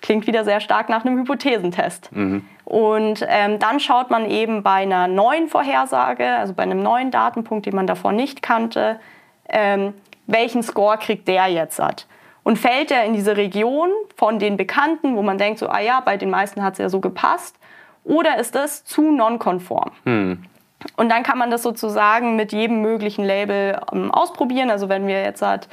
Klingt 0.00 0.26
wieder 0.26 0.44
sehr 0.44 0.60
stark 0.60 0.88
nach 0.88 1.04
einem 1.04 1.18
Hypothesentest. 1.18 2.10
Mhm. 2.12 2.44
Und 2.64 3.24
ähm, 3.28 3.58
dann 3.58 3.80
schaut 3.80 4.10
man 4.10 4.28
eben 4.28 4.62
bei 4.62 4.82
einer 4.82 5.08
neuen 5.08 5.48
Vorhersage, 5.48 6.26
also 6.26 6.52
bei 6.52 6.64
einem 6.64 6.82
neuen 6.82 7.10
Datenpunkt, 7.10 7.66
den 7.66 7.74
man 7.74 7.86
davor 7.86 8.12
nicht 8.12 8.42
kannte, 8.42 9.00
ähm, 9.48 9.94
welchen 10.26 10.62
Score 10.62 10.98
kriegt 10.98 11.28
der 11.28 11.46
jetzt 11.46 11.78
hat. 11.78 12.06
Und 12.42 12.58
fällt 12.58 12.90
er 12.90 13.04
in 13.04 13.12
diese 13.12 13.36
Region 13.36 13.88
von 14.16 14.38
den 14.38 14.56
Bekannten, 14.56 15.16
wo 15.16 15.22
man 15.22 15.38
denkt, 15.38 15.58
so, 15.58 15.68
ah 15.68 15.80
ja, 15.80 16.00
bei 16.00 16.16
den 16.16 16.30
meisten 16.30 16.62
hat 16.62 16.74
es 16.74 16.78
ja 16.78 16.88
so 16.88 17.00
gepasst, 17.00 17.56
oder 18.06 18.38
ist 18.38 18.54
das 18.54 18.84
zu 18.84 19.10
nonkonform? 19.10 19.90
Hm. 20.04 20.44
Und 20.96 21.08
dann 21.08 21.22
kann 21.22 21.38
man 21.38 21.50
das 21.50 21.62
sozusagen 21.62 22.36
mit 22.36 22.52
jedem 22.52 22.80
möglichen 22.80 23.24
Label 23.24 23.80
ähm, 23.92 24.10
ausprobieren. 24.10 24.70
Also 24.70 24.88
wenn 24.88 25.06
wir 25.06 25.22
jetzt 25.22 25.42
halt, 25.42 25.68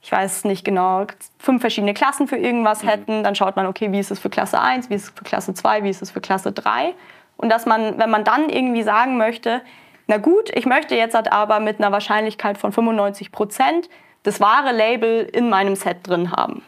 ich 0.00 0.12
weiß 0.12 0.44
nicht 0.44 0.64
genau, 0.64 1.06
fünf 1.38 1.60
verschiedene 1.60 1.94
Klassen 1.94 2.28
für 2.28 2.36
irgendwas 2.36 2.82
mhm. 2.82 2.88
hätten, 2.88 3.24
dann 3.24 3.34
schaut 3.34 3.56
man, 3.56 3.66
okay, 3.66 3.90
wie 3.90 3.98
ist 3.98 4.10
es 4.10 4.20
für 4.20 4.30
Klasse 4.30 4.60
1, 4.60 4.88
wie 4.90 4.94
ist 4.94 5.04
es 5.04 5.10
für 5.10 5.24
Klasse 5.24 5.54
2, 5.54 5.82
wie 5.82 5.90
ist 5.90 6.02
es 6.02 6.10
für 6.10 6.20
Klasse 6.20 6.52
3. 6.52 6.94
Und 7.36 7.50
dass 7.50 7.66
man, 7.66 7.98
wenn 7.98 8.10
man 8.10 8.24
dann 8.24 8.48
irgendwie 8.48 8.82
sagen 8.82 9.16
möchte, 9.16 9.62
na 10.06 10.18
gut, 10.18 10.50
ich 10.54 10.66
möchte 10.66 10.94
jetzt 10.94 11.14
halt 11.14 11.32
aber 11.32 11.58
mit 11.58 11.80
einer 11.80 11.90
Wahrscheinlichkeit 11.90 12.58
von 12.58 12.70
95 12.70 13.32
Prozent 13.32 13.90
das 14.22 14.40
wahre 14.40 14.72
Label 14.72 15.28
in 15.32 15.50
meinem 15.50 15.74
Set 15.74 16.06
drin 16.06 16.30
haben 16.30 16.62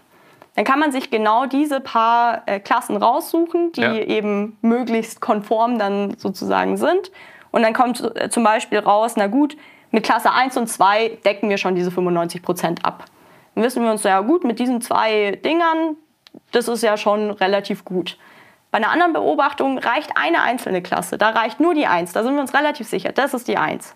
dann 0.59 0.65
kann 0.65 0.81
man 0.81 0.91
sich 0.91 1.13
genau 1.13 1.47
diese 1.47 1.79
paar 1.79 2.43
äh, 2.47 2.59
Klassen 2.59 2.97
raussuchen, 2.97 3.71
die 3.71 3.81
ja. 3.81 3.95
eben 3.95 4.59
möglichst 4.61 5.21
konform 5.21 5.79
dann 5.79 6.19
sozusagen 6.19 6.77
sind. 6.77 7.13
Und 7.53 7.63
dann 7.63 7.73
kommt 7.73 8.01
äh, 8.17 8.29
zum 8.29 8.43
Beispiel 8.43 8.81
raus, 8.81 9.13
na 9.15 9.29
gut, 9.29 9.57
mit 9.93 10.03
Klasse 10.03 10.33
1 10.33 10.57
und 10.57 10.67
2 10.67 11.21
decken 11.25 11.49
wir 11.49 11.59
schon 11.59 11.77
diese 11.77 11.93
95 11.93 12.43
Prozent 12.43 12.85
ab. 12.85 13.05
Dann 13.55 13.63
wissen 13.63 13.85
wir 13.85 13.93
uns, 13.93 14.03
ja 14.03 14.21
gut, 14.21 14.43
mit 14.43 14.59
diesen 14.59 14.81
zwei 14.81 15.39
Dingern, 15.45 15.95
das 16.51 16.67
ist 16.67 16.83
ja 16.83 16.97
schon 16.97 17.31
relativ 17.31 17.85
gut. 17.85 18.19
Bei 18.73 18.79
einer 18.79 18.91
anderen 18.91 19.13
Beobachtung 19.13 19.79
reicht 19.79 20.17
eine 20.17 20.43
einzelne 20.43 20.83
Klasse, 20.83 21.19
da 21.19 21.29
reicht 21.29 21.61
nur 21.61 21.75
die 21.75 21.87
1, 21.87 22.15
da 22.15 22.25
sind 22.25 22.35
wir 22.35 22.41
uns 22.41 22.53
relativ 22.53 22.89
sicher, 22.89 23.13
das 23.13 23.33
ist 23.33 23.47
die 23.47 23.59
1. 23.59 23.95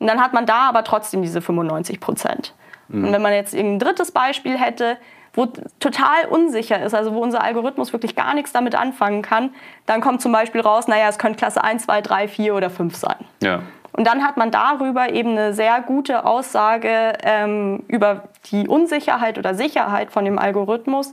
Und 0.00 0.08
dann 0.08 0.20
hat 0.20 0.32
man 0.32 0.46
da 0.46 0.68
aber 0.68 0.82
trotzdem 0.82 1.22
diese 1.22 1.40
95 1.40 2.00
Prozent. 2.00 2.54
Mhm. 2.88 3.04
Und 3.04 3.12
wenn 3.12 3.22
man 3.22 3.34
jetzt 3.34 3.54
ein 3.54 3.78
drittes 3.78 4.10
Beispiel 4.10 4.58
hätte, 4.58 4.98
wo 5.34 5.46
total 5.80 6.26
unsicher 6.28 6.82
ist, 6.82 6.94
also 6.94 7.14
wo 7.14 7.20
unser 7.20 7.42
Algorithmus 7.42 7.92
wirklich 7.92 8.14
gar 8.14 8.34
nichts 8.34 8.52
damit 8.52 8.74
anfangen 8.74 9.22
kann, 9.22 9.50
dann 9.86 10.00
kommt 10.00 10.20
zum 10.20 10.32
Beispiel 10.32 10.60
raus, 10.60 10.88
naja, 10.88 11.08
es 11.08 11.18
könnte 11.18 11.38
Klasse 11.38 11.64
1, 11.64 11.84
2, 11.84 12.02
3, 12.02 12.28
4 12.28 12.54
oder 12.54 12.70
5 12.70 12.94
sein. 12.94 13.16
Ja. 13.42 13.62
Und 13.92 14.06
dann 14.06 14.24
hat 14.24 14.36
man 14.36 14.50
darüber 14.50 15.12
eben 15.12 15.30
eine 15.30 15.52
sehr 15.52 15.80
gute 15.82 16.24
Aussage 16.24 17.12
ähm, 17.24 17.84
über 17.88 18.24
die 18.50 18.66
Unsicherheit 18.66 19.38
oder 19.38 19.54
Sicherheit 19.54 20.10
von 20.10 20.24
dem 20.24 20.38
Algorithmus, 20.38 21.12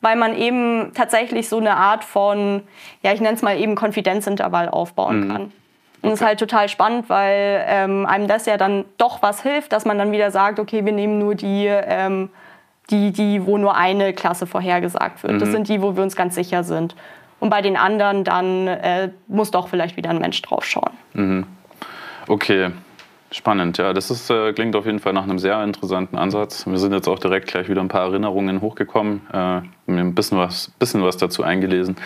weil 0.00 0.16
man 0.16 0.36
eben 0.36 0.92
tatsächlich 0.94 1.48
so 1.48 1.58
eine 1.58 1.76
Art 1.76 2.04
von, 2.04 2.62
ja, 3.02 3.12
ich 3.12 3.20
nenne 3.20 3.34
es 3.34 3.42
mal 3.42 3.58
eben 3.58 3.74
Konfidenzintervall 3.74 4.68
aufbauen 4.68 5.26
mhm. 5.26 5.32
kann. 5.32 5.42
Und 6.02 6.10
das 6.10 6.20
ist 6.20 6.26
halt 6.26 6.38
total 6.38 6.68
spannend, 6.68 7.08
weil 7.08 7.64
ähm, 7.66 8.04
einem 8.04 8.28
das 8.28 8.46
ja 8.46 8.58
dann 8.58 8.84
doch 8.98 9.22
was 9.22 9.42
hilft, 9.42 9.72
dass 9.72 9.86
man 9.86 9.96
dann 9.96 10.12
wieder 10.12 10.30
sagt, 10.30 10.60
okay, 10.60 10.84
wir 10.84 10.92
nehmen 10.92 11.18
nur 11.18 11.34
die 11.34 11.66
ähm, 11.66 12.28
die, 12.90 13.12
die, 13.12 13.46
wo 13.46 13.58
nur 13.58 13.76
eine 13.76 14.12
Klasse 14.12 14.46
vorhergesagt 14.46 15.22
wird. 15.22 15.34
Mhm. 15.34 15.38
Das 15.38 15.50
sind 15.50 15.68
die, 15.68 15.80
wo 15.82 15.96
wir 15.96 16.02
uns 16.02 16.16
ganz 16.16 16.34
sicher 16.34 16.64
sind. 16.64 16.94
Und 17.40 17.50
bei 17.50 17.62
den 17.62 17.76
anderen 17.76 18.24
dann 18.24 18.66
äh, 18.68 19.10
muss 19.26 19.50
doch 19.50 19.68
vielleicht 19.68 19.96
wieder 19.96 20.10
ein 20.10 20.18
Mensch 20.18 20.40
drauf 20.42 20.64
schauen. 20.64 20.92
Mhm. 21.12 21.46
Okay, 22.26 22.70
spannend. 23.30 23.76
Ja, 23.78 23.92
das 23.92 24.10
ist, 24.10 24.30
äh, 24.30 24.52
klingt 24.52 24.76
auf 24.76 24.86
jeden 24.86 24.98
Fall 24.98 25.12
nach 25.12 25.24
einem 25.24 25.38
sehr 25.38 25.62
interessanten 25.62 26.16
Ansatz. 26.16 26.66
Wir 26.66 26.78
sind 26.78 26.92
jetzt 26.92 27.08
auch 27.08 27.18
direkt 27.18 27.48
gleich 27.48 27.68
wieder 27.68 27.80
ein 27.80 27.88
paar 27.88 28.06
Erinnerungen 28.06 28.60
hochgekommen, 28.60 29.22
äh, 29.32 29.60
mir 29.86 30.00
ein 30.00 30.14
bisschen 30.14 30.38
was, 30.38 30.70
bisschen 30.78 31.02
was 31.02 31.16
dazu 31.16 31.42
eingelesen. 31.42 31.96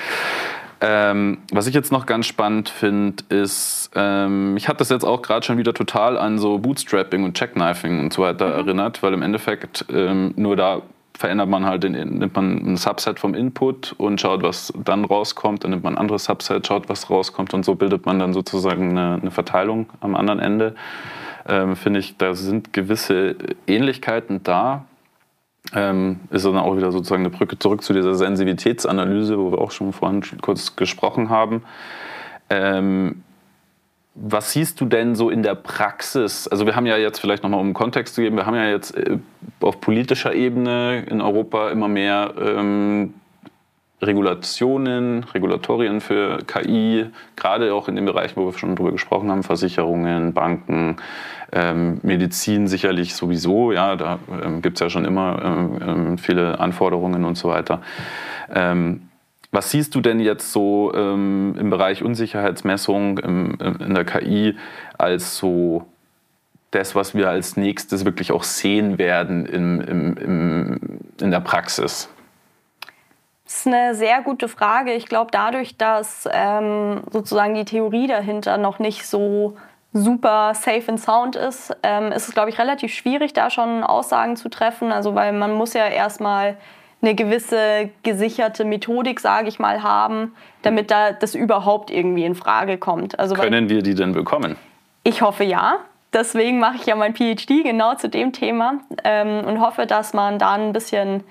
Ähm, 0.81 1.39
was 1.51 1.67
ich 1.67 1.75
jetzt 1.75 1.91
noch 1.91 2.07
ganz 2.07 2.27
spannend 2.27 2.69
finde, 2.69 3.25
ist, 3.31 3.91
ähm, 3.97 4.57
ich 4.57 4.69
hatte 4.69 4.79
das 4.79 4.91
jetzt 4.91 5.05
auch 5.05 5.23
gerade 5.23 5.45
schon 5.45 5.59
wieder 5.59 5.75
total 5.75 6.17
an 6.17 6.39
so 6.39 6.59
Bootstrapping 6.59 7.25
und 7.25 7.37
Checkknifing 7.37 7.99
und 7.99 8.13
so 8.13 8.23
weiter 8.23 8.47
mhm. 8.47 8.53
erinnert, 8.69 9.03
weil 9.03 9.13
im 9.13 9.23
Endeffekt 9.23 9.87
ähm, 9.93 10.35
nur 10.37 10.55
da 10.55 10.83
verändert 11.19 11.49
man 11.49 11.67
halt, 11.67 11.83
den, 11.83 11.93
nimmt 11.93 12.37
man 12.37 12.59
ein 12.59 12.77
Subset 12.77 13.19
vom 13.19 13.35
Input 13.35 13.93
und 13.99 14.21
schaut, 14.21 14.45
was 14.45 14.73
dann 14.85 15.05
rauskommt, 15.05 15.65
dann 15.65 15.73
nimmt 15.73 15.83
man 15.83 15.95
ein 15.95 15.99
anderes 15.99 16.25
Subset, 16.25 16.65
schaut, 16.65 16.89
was 16.89 17.11
rauskommt 17.11 17.53
und 17.55 17.65
so 17.65 17.75
bildet 17.75 18.07
man 18.07 18.21
dann 18.21 18.33
sozusagen 18.33 18.91
eine, 18.91 19.19
eine 19.21 19.31
Verteilung 19.33 19.87
am 20.01 20.15
anderen 20.15 20.39
Ende. 20.39 20.77
Ähm, 21.49 21.75
Finde 21.75 21.99
ich, 21.99 22.17
da 22.19 22.35
sind 22.35 22.73
gewisse 22.73 23.35
Ähnlichkeiten 23.67 24.45
da 24.45 24.85
ähm, 25.75 26.21
ist 26.31 26.45
dann 26.45 26.57
auch 26.57 26.77
wieder 26.77 26.93
sozusagen 26.93 27.23
eine 27.23 27.31
Brücke 27.31 27.59
zurück 27.59 27.83
zu 27.83 27.93
dieser 27.93 28.15
Sensitivitätsanalyse, 28.15 29.39
wo 29.39 29.53
wir 29.53 29.59
auch 29.59 29.71
schon 29.71 29.93
vorhin 29.93 30.23
kurz 30.41 30.77
gesprochen 30.77 31.29
haben. 31.29 31.63
Ähm, 32.51 33.23
was 34.15 34.53
siehst 34.53 34.81
du 34.81 34.87
denn 34.87 35.15
so 35.15 35.31
in 35.31 35.43
der 35.43 35.55
Praxis? 35.55 36.49
Also 36.49 36.67
wir 36.67 36.75
haben 36.75 36.87
ja 36.87 36.97
jetzt 36.97 37.21
vielleicht 37.21 37.43
nochmal 37.43 37.61
um 37.61 37.73
Kontext 37.73 38.15
zu 38.15 38.23
geben, 38.23 38.37
wir 38.37 38.47
haben 38.47 38.57
ja 38.57 38.69
jetzt 38.69 38.97
äh, 38.97 39.19
auf 39.61 39.81
politischer 39.81 40.35
Ebene 40.35 41.05
in 41.09 41.21
Europa 41.21 41.71
immer 41.71 41.89
mehr 41.89 42.35
ähm, 42.41 43.15
Regulationen, 44.01 45.25
Regulatorien 45.25 46.01
für 46.01 46.39
KI, 46.47 47.07
gerade 47.37 47.75
auch 47.75 47.89
in 47.89 47.97
den 47.97 48.05
Bereichen, 48.05 48.41
wo 48.41 48.47
wir 48.47 48.59
schon 48.59 48.77
drüber 48.77 48.93
gesprochen 48.93 49.31
haben, 49.31 49.43
Versicherungen, 49.43 50.33
Banken, 50.35 50.97
ähm, 51.53 52.01
Medizin 52.03 52.69
sicherlich 52.69 53.15
sowieso, 53.15 53.73
ja, 53.73 53.97
da 53.97 54.19
ähm, 54.43 54.63
gibt 54.63 54.77
es 54.77 54.81
ja 54.81 54.91
schon 54.91 55.05
immer 55.05 55.41
ähm, 55.43 55.79
ähm, 55.81 56.19
viele 56.19 56.61
Anforderungen 56.61 57.25
und 57.25 57.37
so 57.37 57.49
weiter. 57.49 57.81
Ähm, 58.53 59.09
was 59.51 59.71
siehst 59.71 59.95
du 59.95 60.01
denn 60.01 60.21
jetzt 60.21 60.53
so 60.53 60.93
ähm, 60.95 61.57
im 61.59 61.71
Bereich 61.71 62.03
Unsicherheitsmessung 62.03 63.19
im, 63.19 63.59
in 63.81 63.95
der 63.95 64.05
KI 64.05 64.57
als 64.99 65.39
so 65.39 65.87
das, 66.71 66.95
was 66.95 67.15
wir 67.15 67.31
als 67.31 67.57
nächstes 67.57 68.05
wirklich 68.05 68.31
auch 68.31 68.43
sehen 68.43 68.99
werden 68.99 69.47
im, 69.47 69.81
im, 69.81 70.17
im, 70.19 70.81
in 71.19 71.31
der 71.31 71.41
Praxis? 71.41 72.11
Das 73.45 73.61
ist 73.61 73.67
eine 73.67 73.95
sehr 73.95 74.21
gute 74.21 74.49
Frage. 74.49 74.93
Ich 74.93 75.07
glaube, 75.07 75.31
dadurch, 75.33 75.79
dass 75.79 76.29
ähm, 76.31 77.01
sozusagen 77.11 77.55
die 77.55 77.65
Theorie 77.65 78.07
dahinter 78.07 78.59
noch 78.59 78.79
nicht 78.79 79.07
so 79.07 79.57
super 79.93 80.53
safe 80.55 80.85
and 80.89 81.01
sound 81.01 81.37
ist, 81.37 81.75
ähm, 81.83 82.13
ist 82.13 82.29
es, 82.29 82.35
glaube 82.35 82.51
ich, 82.51 82.59
relativ 82.59 82.93
schwierig, 82.93 83.33
da 83.33 83.51
schon 83.51 83.83
Aussagen 83.83 84.37
zu 84.37 84.49
treffen. 84.49 84.93
Also, 84.93 85.15
weil 85.15 85.33
man 85.33 85.53
muss 85.55 85.75
ja 85.75 85.87
erstmal 85.87 86.57
eine 87.01 87.15
gewisse 87.15 87.91
gesicherte 88.03 88.65
Methodik, 88.65 89.21
sage 89.21 89.49
ich 89.49 89.59
mal, 89.59 89.83
haben, 89.83 90.35
damit 90.63 90.91
da 90.91 91.13
das 91.13 91.35
überhaupt 91.35 91.91
irgendwie 91.91 92.25
in 92.25 92.35
Frage 92.35 92.77
kommt. 92.77 93.19
Also, 93.19 93.35
Können 93.35 93.69
wir 93.69 93.83
die 93.83 93.95
denn 93.95 94.13
bekommen? 94.13 94.57
Ich 95.05 95.23
hoffe 95.23 95.45
ja. 95.45 95.79
Deswegen 96.13 96.59
mache 96.59 96.77
ich 96.77 96.87
ja 96.87 96.97
mein 96.97 97.15
PhD 97.15 97.63
genau 97.63 97.95
zu 97.95 98.09
dem 98.09 98.33
Thema 98.33 98.79
ähm, 99.05 99.45
und 99.45 99.61
hoffe, 99.61 99.85
dass 99.85 100.15
man 100.15 100.39
da 100.39 100.55
ein 100.55 100.73
bisschen 100.73 101.23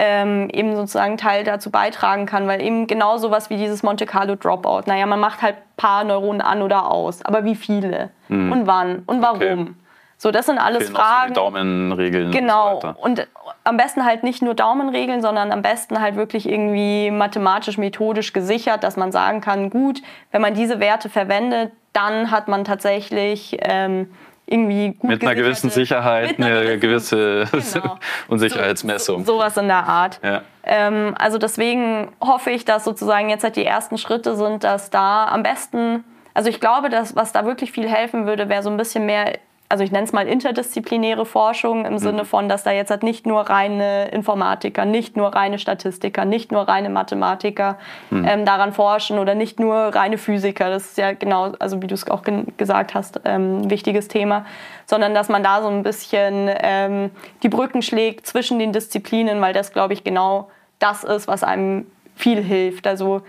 ähm, 0.00 0.48
eben 0.50 0.76
sozusagen 0.76 1.16
Teil 1.16 1.42
dazu 1.42 1.72
beitragen 1.72 2.24
kann, 2.24 2.46
weil 2.46 2.62
eben 2.62 2.86
genau 2.86 3.18
sowas 3.18 3.50
wie 3.50 3.56
dieses 3.56 3.82
Monte 3.82 4.06
Carlo 4.06 4.36
Dropout, 4.36 4.82
naja, 4.86 5.04
man 5.06 5.18
macht 5.18 5.42
halt 5.42 5.56
ein 5.56 5.76
paar 5.76 6.04
Neuronen 6.04 6.40
an 6.40 6.62
oder 6.62 6.88
aus, 6.90 7.24
aber 7.24 7.44
wie 7.44 7.56
viele 7.56 8.10
mhm. 8.28 8.52
und 8.52 8.66
wann 8.68 9.02
und 9.06 9.20
warum? 9.20 9.36
Okay. 9.36 9.66
So, 10.16 10.30
das 10.30 10.46
sind 10.46 10.58
alles 10.58 10.84
Fehlen 10.84 10.96
Fragen. 10.96 11.34
So 11.34 11.40
Daumenregeln. 11.42 12.30
Genau. 12.32 12.74
Und, 12.74 12.82
so 12.82 12.94
und 13.00 13.28
am 13.64 13.76
besten 13.76 14.04
halt 14.04 14.22
nicht 14.22 14.40
nur 14.42 14.54
Daumenregeln, 14.54 15.20
sondern 15.20 15.52
am 15.52 15.62
besten 15.62 16.00
halt 16.00 16.16
wirklich 16.16 16.48
irgendwie 16.48 17.10
mathematisch, 17.10 17.78
methodisch 17.78 18.32
gesichert, 18.32 18.82
dass 18.82 18.96
man 18.96 19.12
sagen 19.12 19.40
kann, 19.40 19.70
gut, 19.70 20.00
wenn 20.32 20.42
man 20.42 20.54
diese 20.54 20.80
Werte 20.80 21.08
verwendet, 21.08 21.72
dann 21.92 22.30
hat 22.30 22.48
man 22.48 22.64
tatsächlich 22.64 23.58
ähm, 23.62 24.10
irgendwie 24.50 24.94
gut 24.94 25.10
Mit 25.10 25.22
einer 25.22 25.34
gewissen 25.34 25.70
Sicherheit, 25.70 26.38
einer 26.38 26.60
eine 26.60 26.78
gewisse 26.78 27.44
genau. 27.72 27.98
Unsicherheitsmessung. 28.28 29.24
So, 29.24 29.34
sowas 29.34 29.56
in 29.56 29.68
der 29.68 29.86
Art. 29.86 30.20
Ja. 30.22 30.42
Ähm, 30.64 31.14
also 31.18 31.38
deswegen 31.38 32.08
hoffe 32.20 32.50
ich, 32.50 32.64
dass 32.64 32.84
sozusagen 32.84 33.30
jetzt 33.30 33.44
halt 33.44 33.56
die 33.56 33.64
ersten 33.64 33.98
Schritte 33.98 34.36
sind, 34.36 34.64
dass 34.64 34.90
da 34.90 35.26
am 35.26 35.42
besten, 35.42 36.04
also 36.34 36.48
ich 36.48 36.60
glaube, 36.60 36.88
dass 36.88 37.14
was 37.14 37.32
da 37.32 37.44
wirklich 37.44 37.72
viel 37.72 37.88
helfen 37.88 38.26
würde, 38.26 38.48
wäre 38.48 38.62
so 38.62 38.70
ein 38.70 38.76
bisschen 38.76 39.06
mehr 39.06 39.38
also 39.70 39.84
ich 39.84 39.92
nenne 39.92 40.04
es 40.04 40.12
mal 40.12 40.26
interdisziplinäre 40.26 41.26
Forschung 41.26 41.84
im 41.84 41.98
Sinne 41.98 42.22
mhm. 42.22 42.26
von, 42.26 42.48
dass 42.48 42.62
da 42.62 42.72
jetzt 42.72 42.90
halt 42.90 43.02
nicht 43.02 43.26
nur 43.26 43.42
reine 43.42 44.08
Informatiker, 44.08 44.86
nicht 44.86 45.16
nur 45.16 45.34
reine 45.34 45.58
Statistiker, 45.58 46.24
nicht 46.24 46.50
nur 46.52 46.62
reine 46.62 46.88
Mathematiker 46.88 47.78
mhm. 48.10 48.24
ähm, 48.26 48.44
daran 48.46 48.72
forschen 48.72 49.18
oder 49.18 49.34
nicht 49.34 49.60
nur 49.60 49.74
reine 49.76 50.16
Physiker. 50.16 50.70
Das 50.70 50.86
ist 50.86 50.98
ja 50.98 51.12
genau, 51.12 51.52
also 51.58 51.82
wie 51.82 51.86
du 51.86 51.94
es 51.94 52.08
auch 52.10 52.22
gesagt 52.56 52.94
hast, 52.94 53.20
ähm, 53.26 53.62
ein 53.62 53.70
wichtiges 53.70 54.08
Thema, 54.08 54.46
sondern 54.86 55.14
dass 55.14 55.28
man 55.28 55.42
da 55.42 55.60
so 55.60 55.68
ein 55.68 55.82
bisschen 55.82 56.50
ähm, 56.60 57.10
die 57.42 57.50
Brücken 57.50 57.82
schlägt 57.82 58.26
zwischen 58.26 58.58
den 58.58 58.72
Disziplinen, 58.72 59.40
weil 59.42 59.52
das, 59.52 59.72
glaube 59.72 59.92
ich, 59.92 60.02
genau 60.02 60.48
das 60.78 61.04
ist, 61.04 61.28
was 61.28 61.44
einem 61.44 61.86
viel 62.14 62.42
hilft. 62.42 62.86
Also 62.86 63.20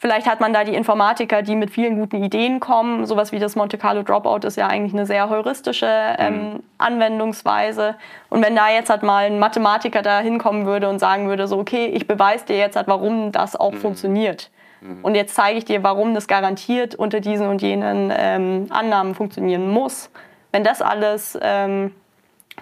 Vielleicht 0.00 0.26
hat 0.26 0.40
man 0.40 0.54
da 0.54 0.64
die 0.64 0.74
Informatiker, 0.74 1.42
die 1.42 1.54
mit 1.54 1.70
vielen 1.70 1.98
guten 1.98 2.24
Ideen 2.24 2.58
kommen. 2.58 3.04
Sowas 3.04 3.32
wie 3.32 3.38
das 3.38 3.54
Monte 3.54 3.76
Carlo 3.76 4.02
Dropout 4.02 4.46
ist 4.46 4.56
ja 4.56 4.66
eigentlich 4.66 4.94
eine 4.94 5.04
sehr 5.04 5.28
heuristische 5.28 5.86
ähm, 6.18 6.34
mhm. 6.34 6.62
Anwendungsweise. 6.78 7.96
Und 8.30 8.42
wenn 8.42 8.56
da 8.56 8.70
jetzt 8.70 8.88
halt 8.88 9.02
mal 9.02 9.26
ein 9.26 9.38
Mathematiker 9.38 10.00
da 10.00 10.20
hinkommen 10.20 10.64
würde 10.64 10.88
und 10.88 11.00
sagen 11.00 11.28
würde, 11.28 11.46
so, 11.46 11.58
okay, 11.58 11.84
ich 11.88 12.06
beweise 12.06 12.46
dir 12.46 12.56
jetzt 12.56 12.76
halt, 12.76 12.88
warum 12.88 13.30
das 13.30 13.56
auch 13.56 13.72
mhm. 13.72 13.76
funktioniert. 13.76 14.50
Mhm. 14.80 15.04
Und 15.04 15.16
jetzt 15.16 15.34
zeige 15.34 15.58
ich 15.58 15.66
dir, 15.66 15.82
warum 15.82 16.14
das 16.14 16.28
garantiert 16.28 16.94
unter 16.94 17.20
diesen 17.20 17.46
und 17.48 17.60
jenen 17.60 18.10
ähm, 18.16 18.68
Annahmen 18.70 19.14
funktionieren 19.14 19.68
muss. 19.68 20.10
Wenn 20.50 20.64
das 20.64 20.80
alles 20.80 21.38
ähm, 21.42 21.94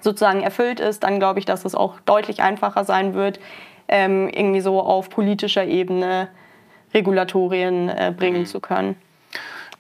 sozusagen 0.01 0.43
erfüllt 0.43 0.81
ist, 0.81 1.05
dann 1.05 1.21
glaube 1.21 1.39
ich, 1.39 1.45
dass 1.45 1.65
es 1.65 1.77
auch 1.77 2.01
deutlich 2.01 2.43
einfacher 2.43 2.83
sein 2.83 3.15
wird, 3.15 3.39
ähm, 3.87 4.29
irgendwie 4.29 4.61
so 4.61 4.81
auf 4.81 5.09
politischer 5.09 5.65
Ebene 5.65 6.27
Regulatorien 6.95 7.89
äh, 7.89 8.13
bringen 8.17 8.41
mhm. 8.41 8.47
zu 8.47 8.61
können. 8.61 8.97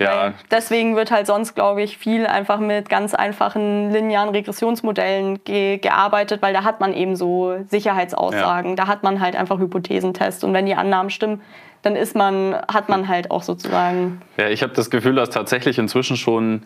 Ja. 0.00 0.34
deswegen 0.52 0.94
wird 0.94 1.10
halt 1.10 1.26
sonst, 1.26 1.56
glaube 1.56 1.82
ich, 1.82 1.98
viel 1.98 2.24
einfach 2.24 2.60
mit 2.60 2.88
ganz 2.88 3.14
einfachen 3.14 3.90
linearen 3.90 4.28
Regressionsmodellen 4.28 5.42
ge 5.42 5.78
gearbeitet, 5.78 6.40
weil 6.40 6.54
da 6.54 6.62
hat 6.62 6.78
man 6.78 6.94
eben 6.94 7.16
so 7.16 7.56
Sicherheitsaussagen, 7.68 8.70
ja. 8.70 8.76
da 8.76 8.86
hat 8.86 9.02
man 9.02 9.20
halt 9.20 9.34
einfach 9.34 9.58
Hypothesentests 9.58 10.44
und 10.44 10.52
wenn 10.52 10.66
die 10.66 10.76
Annahmen 10.76 11.10
stimmen, 11.10 11.40
dann 11.82 11.96
ist 11.96 12.14
man, 12.14 12.54
hat 12.72 12.88
man 12.88 13.08
halt 13.08 13.30
auch 13.32 13.42
sozusagen. 13.42 14.22
Ja, 14.36 14.48
ich 14.48 14.62
habe 14.62 14.72
das 14.72 14.90
Gefühl, 14.90 15.16
dass 15.16 15.30
tatsächlich 15.30 15.78
inzwischen 15.78 16.16
schon 16.16 16.62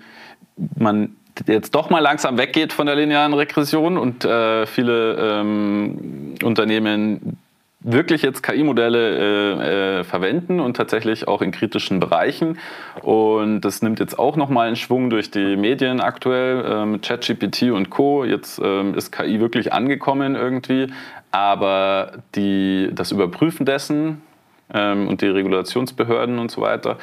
man 0.76 1.16
jetzt 1.46 1.74
doch 1.74 1.90
mal 1.90 2.00
langsam 2.00 2.36
weggeht 2.36 2.72
von 2.72 2.86
der 2.86 2.96
linearen 2.96 3.32
Regression 3.32 3.96
und 3.96 4.24
äh, 4.24 4.66
viele 4.66 5.40
ähm, 5.40 6.34
Unternehmen 6.42 7.38
wirklich 7.84 8.22
jetzt 8.22 8.42
KI-Modelle 8.42 9.18
äh, 9.18 10.00
äh, 10.00 10.04
verwenden 10.04 10.60
und 10.60 10.76
tatsächlich 10.76 11.28
auch 11.28 11.42
in 11.42 11.50
kritischen 11.50 12.00
Bereichen. 12.00 12.58
Und 13.02 13.60
das 13.62 13.82
nimmt 13.82 14.00
jetzt 14.00 14.18
auch 14.18 14.36
nochmal 14.36 14.68
einen 14.68 14.76
Schwung 14.76 15.10
durch 15.10 15.30
die 15.30 15.56
Medien 15.56 16.00
aktuell 16.00 16.94
äh, 16.94 16.98
ChatGPT 16.98 17.70
und 17.72 17.90
Co. 17.90 18.24
Jetzt 18.24 18.60
ähm, 18.62 18.94
ist 18.94 19.12
KI 19.12 19.40
wirklich 19.40 19.72
angekommen 19.72 20.34
irgendwie, 20.34 20.88
aber 21.30 22.12
die, 22.34 22.90
das 22.92 23.12
Überprüfen 23.12 23.66
dessen 23.66 24.22
ähm, 24.72 25.08
und 25.08 25.20
die 25.20 25.28
Regulationsbehörden 25.28 26.38
und 26.38 26.50
so 26.50 26.60
weiter 26.60 26.98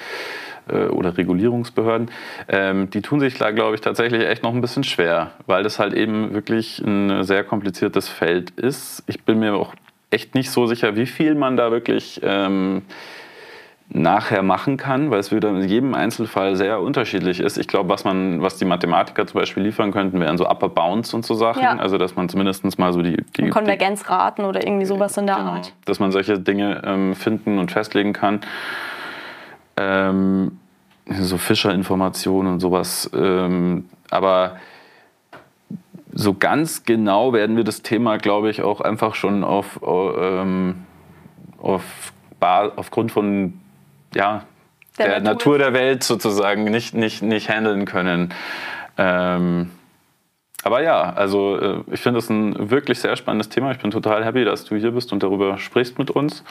äh, 0.70 0.86
oder 0.86 1.18
Regulierungsbehörden, 1.18 2.12
ähm, 2.48 2.90
die 2.90 3.02
tun 3.02 3.20
sich 3.20 3.38
da, 3.38 3.52
glaube 3.52 3.76
ich, 3.76 3.82
tatsächlich 3.82 4.26
echt 4.26 4.44
noch 4.44 4.54
ein 4.54 4.62
bisschen 4.62 4.84
schwer, 4.84 5.32
weil 5.46 5.64
das 5.64 5.80
halt 5.80 5.94
eben 5.94 6.34
wirklich 6.34 6.80
ein 6.80 7.24
sehr 7.24 7.44
kompliziertes 7.44 8.08
Feld 8.08 8.52
ist. 8.52 9.04
Ich 9.08 9.24
bin 9.24 9.40
mir 9.40 9.56
auch 9.56 9.74
echt 10.12 10.36
nicht 10.36 10.52
so 10.52 10.66
sicher, 10.66 10.96
wie 10.96 11.06
viel 11.06 11.36
man 11.36 11.58
da 11.58 11.72
wirklich 11.72 12.20
ähm, 12.24 12.84
nachher 13.92 14.44
machen 14.44 14.78
kann, 14.78 15.10
weil 15.10 15.20
es 15.20 15.32
wieder 15.32 15.50
in 15.50 15.68
jedem 15.68 15.96
Einzelfall 15.96 16.56
sehr 16.56 16.80
unterschiedlich 16.80 17.40
ist. 17.40 17.58
Ich 17.58 17.68
glaube, 17.68 17.90
was 17.90 18.04
man, 18.04 18.42
was 18.42 18.58
die 18.58 18.66
Mathematiker 18.66 19.26
zum 19.26 19.40
Beispiel 19.40 19.64
liefern 19.64 19.92
könnten, 19.92 20.20
wären 20.20 20.38
so 20.38 20.48
Upper 20.48 20.70
Bounds 20.70 21.14
und 21.14 21.26
so 21.26 21.34
Sachen. 21.34 21.64
Ja. 21.64 21.76
Also 21.78 21.98
dass 21.98 22.16
man 22.16 22.30
zumindest 22.30 22.78
mal 22.78 22.94
so 22.94 23.02
die, 23.02 23.18
die 23.38 23.50
Konvergenzraten 23.50 24.46
oder 24.46 24.64
irgendwie 24.64 24.86
sowas 24.86 25.18
in 25.18 25.26
der 25.26 25.38
genau, 25.38 25.52
Art. 25.52 25.74
Dass 25.86 26.00
man 26.00 26.12
solche 26.12 26.40
Dinge 26.40 26.82
ähm, 26.86 27.16
finden 27.16 27.58
und 27.58 27.72
festlegen 27.72 28.14
kann. 28.14 28.42
Ähm, 29.76 30.60
so 31.20 31.40
Fischer-Informationen 31.40 32.54
und 32.54 32.60
sowas. 32.60 33.10
Ähm, 33.16 33.86
aber 34.12 34.58
so 36.12 36.34
ganz 36.34 36.84
genau 36.84 37.34
werden 37.34 37.56
wir 37.56 37.64
das 37.64 37.82
Thema, 37.82 38.18
glaube 38.18 38.50
ich, 38.50 38.62
auch 38.62 38.82
einfach 38.82 39.16
schon 39.16 39.44
auf, 39.44 39.80
ähm, 39.84 40.86
auf 41.60 41.84
aufgrund 42.42 43.12
von 43.12 43.60
ja, 44.16 44.46
der, 44.98 45.08
der 45.08 45.20
Natur. 45.20 45.32
Natur. 45.32 45.58
der 45.58 45.74
Welt 45.74 46.04
sozusagen 46.04 46.64
nicht, 46.66 46.94
nicht, 46.94 47.22
nicht 47.22 47.50
handeln 47.50 47.86
können. 47.86 48.34
Ähm, 48.98 49.72
aber 50.64 50.82
ja, 50.84 51.14
also 51.14 51.58
äh, 51.58 51.84
ich 51.92 52.02
finde 52.02 52.18
das 52.18 52.30
ein 52.30 52.70
wirklich 52.70 53.00
sehr 53.00 53.16
spannendes 53.16 53.50
Thema. 53.50 53.72
Ich 53.72 53.80
bin 53.80 53.92
total 53.92 54.26
happy, 54.26 54.44
dass 54.44 54.66
du 54.66 54.76
hier 54.76 54.92
bist 54.92 55.14
und 55.14 55.24
darüber 55.24 55.58
sprichst 55.58 55.98
mit 56.00 56.12
uns. 56.12 56.44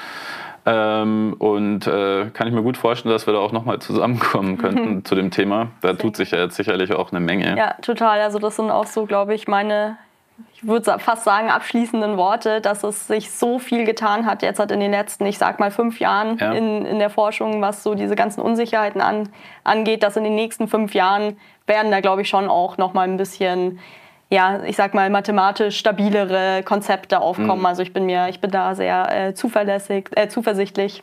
Ähm, 0.70 1.34
und 1.38 1.86
äh, 1.86 2.26
kann 2.34 2.46
ich 2.46 2.52
mir 2.52 2.62
gut 2.62 2.76
vorstellen, 2.76 3.12
dass 3.12 3.26
wir 3.26 3.32
da 3.32 3.40
auch 3.40 3.52
nochmal 3.52 3.78
zusammenkommen 3.78 4.58
könnten 4.58 5.02
zu 5.02 5.14
dem 5.14 5.30
Thema. 5.30 5.68
Da 5.80 5.94
tut 5.94 6.14
sich 6.16 6.32
ja 6.32 6.38
jetzt 6.40 6.56
sicherlich 6.56 6.92
auch 6.92 7.10
eine 7.10 7.20
Menge. 7.20 7.56
Ja, 7.56 7.74
total. 7.80 8.20
Also 8.20 8.38
das 8.38 8.56
sind 8.56 8.70
auch 8.70 8.86
so, 8.86 9.06
glaube 9.06 9.34
ich, 9.34 9.48
meine, 9.48 9.96
ich 10.52 10.66
würde 10.66 10.98
fast 10.98 11.24
sagen, 11.24 11.48
abschließenden 11.48 12.18
Worte, 12.18 12.60
dass 12.60 12.84
es 12.84 13.06
sich 13.06 13.30
so 13.30 13.58
viel 13.58 13.86
getan 13.86 14.26
hat 14.26 14.42
jetzt 14.42 14.60
hat 14.60 14.70
in 14.70 14.80
den 14.80 14.90
letzten, 14.90 15.24
ich 15.24 15.38
sag 15.38 15.58
mal, 15.58 15.70
fünf 15.70 16.00
Jahren 16.00 16.36
ja. 16.36 16.52
in, 16.52 16.84
in 16.84 16.98
der 16.98 17.10
Forschung, 17.10 17.62
was 17.62 17.82
so 17.82 17.94
diese 17.94 18.14
ganzen 18.14 18.42
Unsicherheiten 18.42 19.00
an, 19.00 19.30
angeht, 19.64 20.02
dass 20.02 20.18
in 20.18 20.24
den 20.24 20.34
nächsten 20.34 20.68
fünf 20.68 20.92
Jahren 20.92 21.38
werden 21.66 21.90
da, 21.90 22.00
glaube 22.00 22.22
ich, 22.22 22.28
schon 22.28 22.48
auch 22.48 22.76
nochmal 22.76 23.08
ein 23.08 23.16
bisschen 23.16 23.78
ja, 24.30 24.62
ich 24.64 24.76
sag 24.76 24.94
mal, 24.94 25.08
mathematisch 25.10 25.78
stabilere 25.78 26.62
Konzepte 26.62 27.20
aufkommen. 27.20 27.60
Mhm. 27.60 27.66
Also 27.66 27.82
ich 27.82 27.92
bin 27.92 28.06
mir, 28.06 28.28
ich 28.28 28.40
bin 28.40 28.50
da 28.50 28.74
sehr 28.74 29.28
äh, 29.28 29.34
zuverlässig, 29.34 30.10
äh, 30.14 30.28
zuversichtlich, 30.28 31.02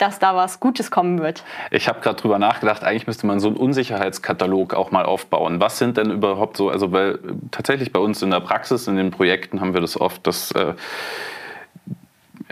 dass 0.00 0.18
da 0.18 0.34
was 0.34 0.58
Gutes 0.58 0.90
kommen 0.90 1.20
wird. 1.20 1.44
Ich 1.70 1.88
habe 1.88 2.00
gerade 2.00 2.20
drüber 2.20 2.38
nachgedacht, 2.38 2.82
eigentlich 2.82 3.06
müsste 3.06 3.26
man 3.26 3.38
so 3.38 3.48
einen 3.48 3.56
Unsicherheitskatalog 3.56 4.74
auch 4.74 4.90
mal 4.90 5.04
aufbauen. 5.04 5.60
Was 5.60 5.78
sind 5.78 5.96
denn 5.96 6.10
überhaupt 6.10 6.56
so, 6.56 6.68
also 6.68 6.90
weil 6.90 7.18
tatsächlich 7.50 7.92
bei 7.92 8.00
uns 8.00 8.22
in 8.22 8.30
der 8.30 8.40
Praxis, 8.40 8.88
in 8.88 8.96
den 8.96 9.10
Projekten 9.10 9.60
haben 9.60 9.74
wir 9.74 9.80
das 9.80 10.00
oft, 10.00 10.26
dass 10.26 10.50
äh, 10.52 10.74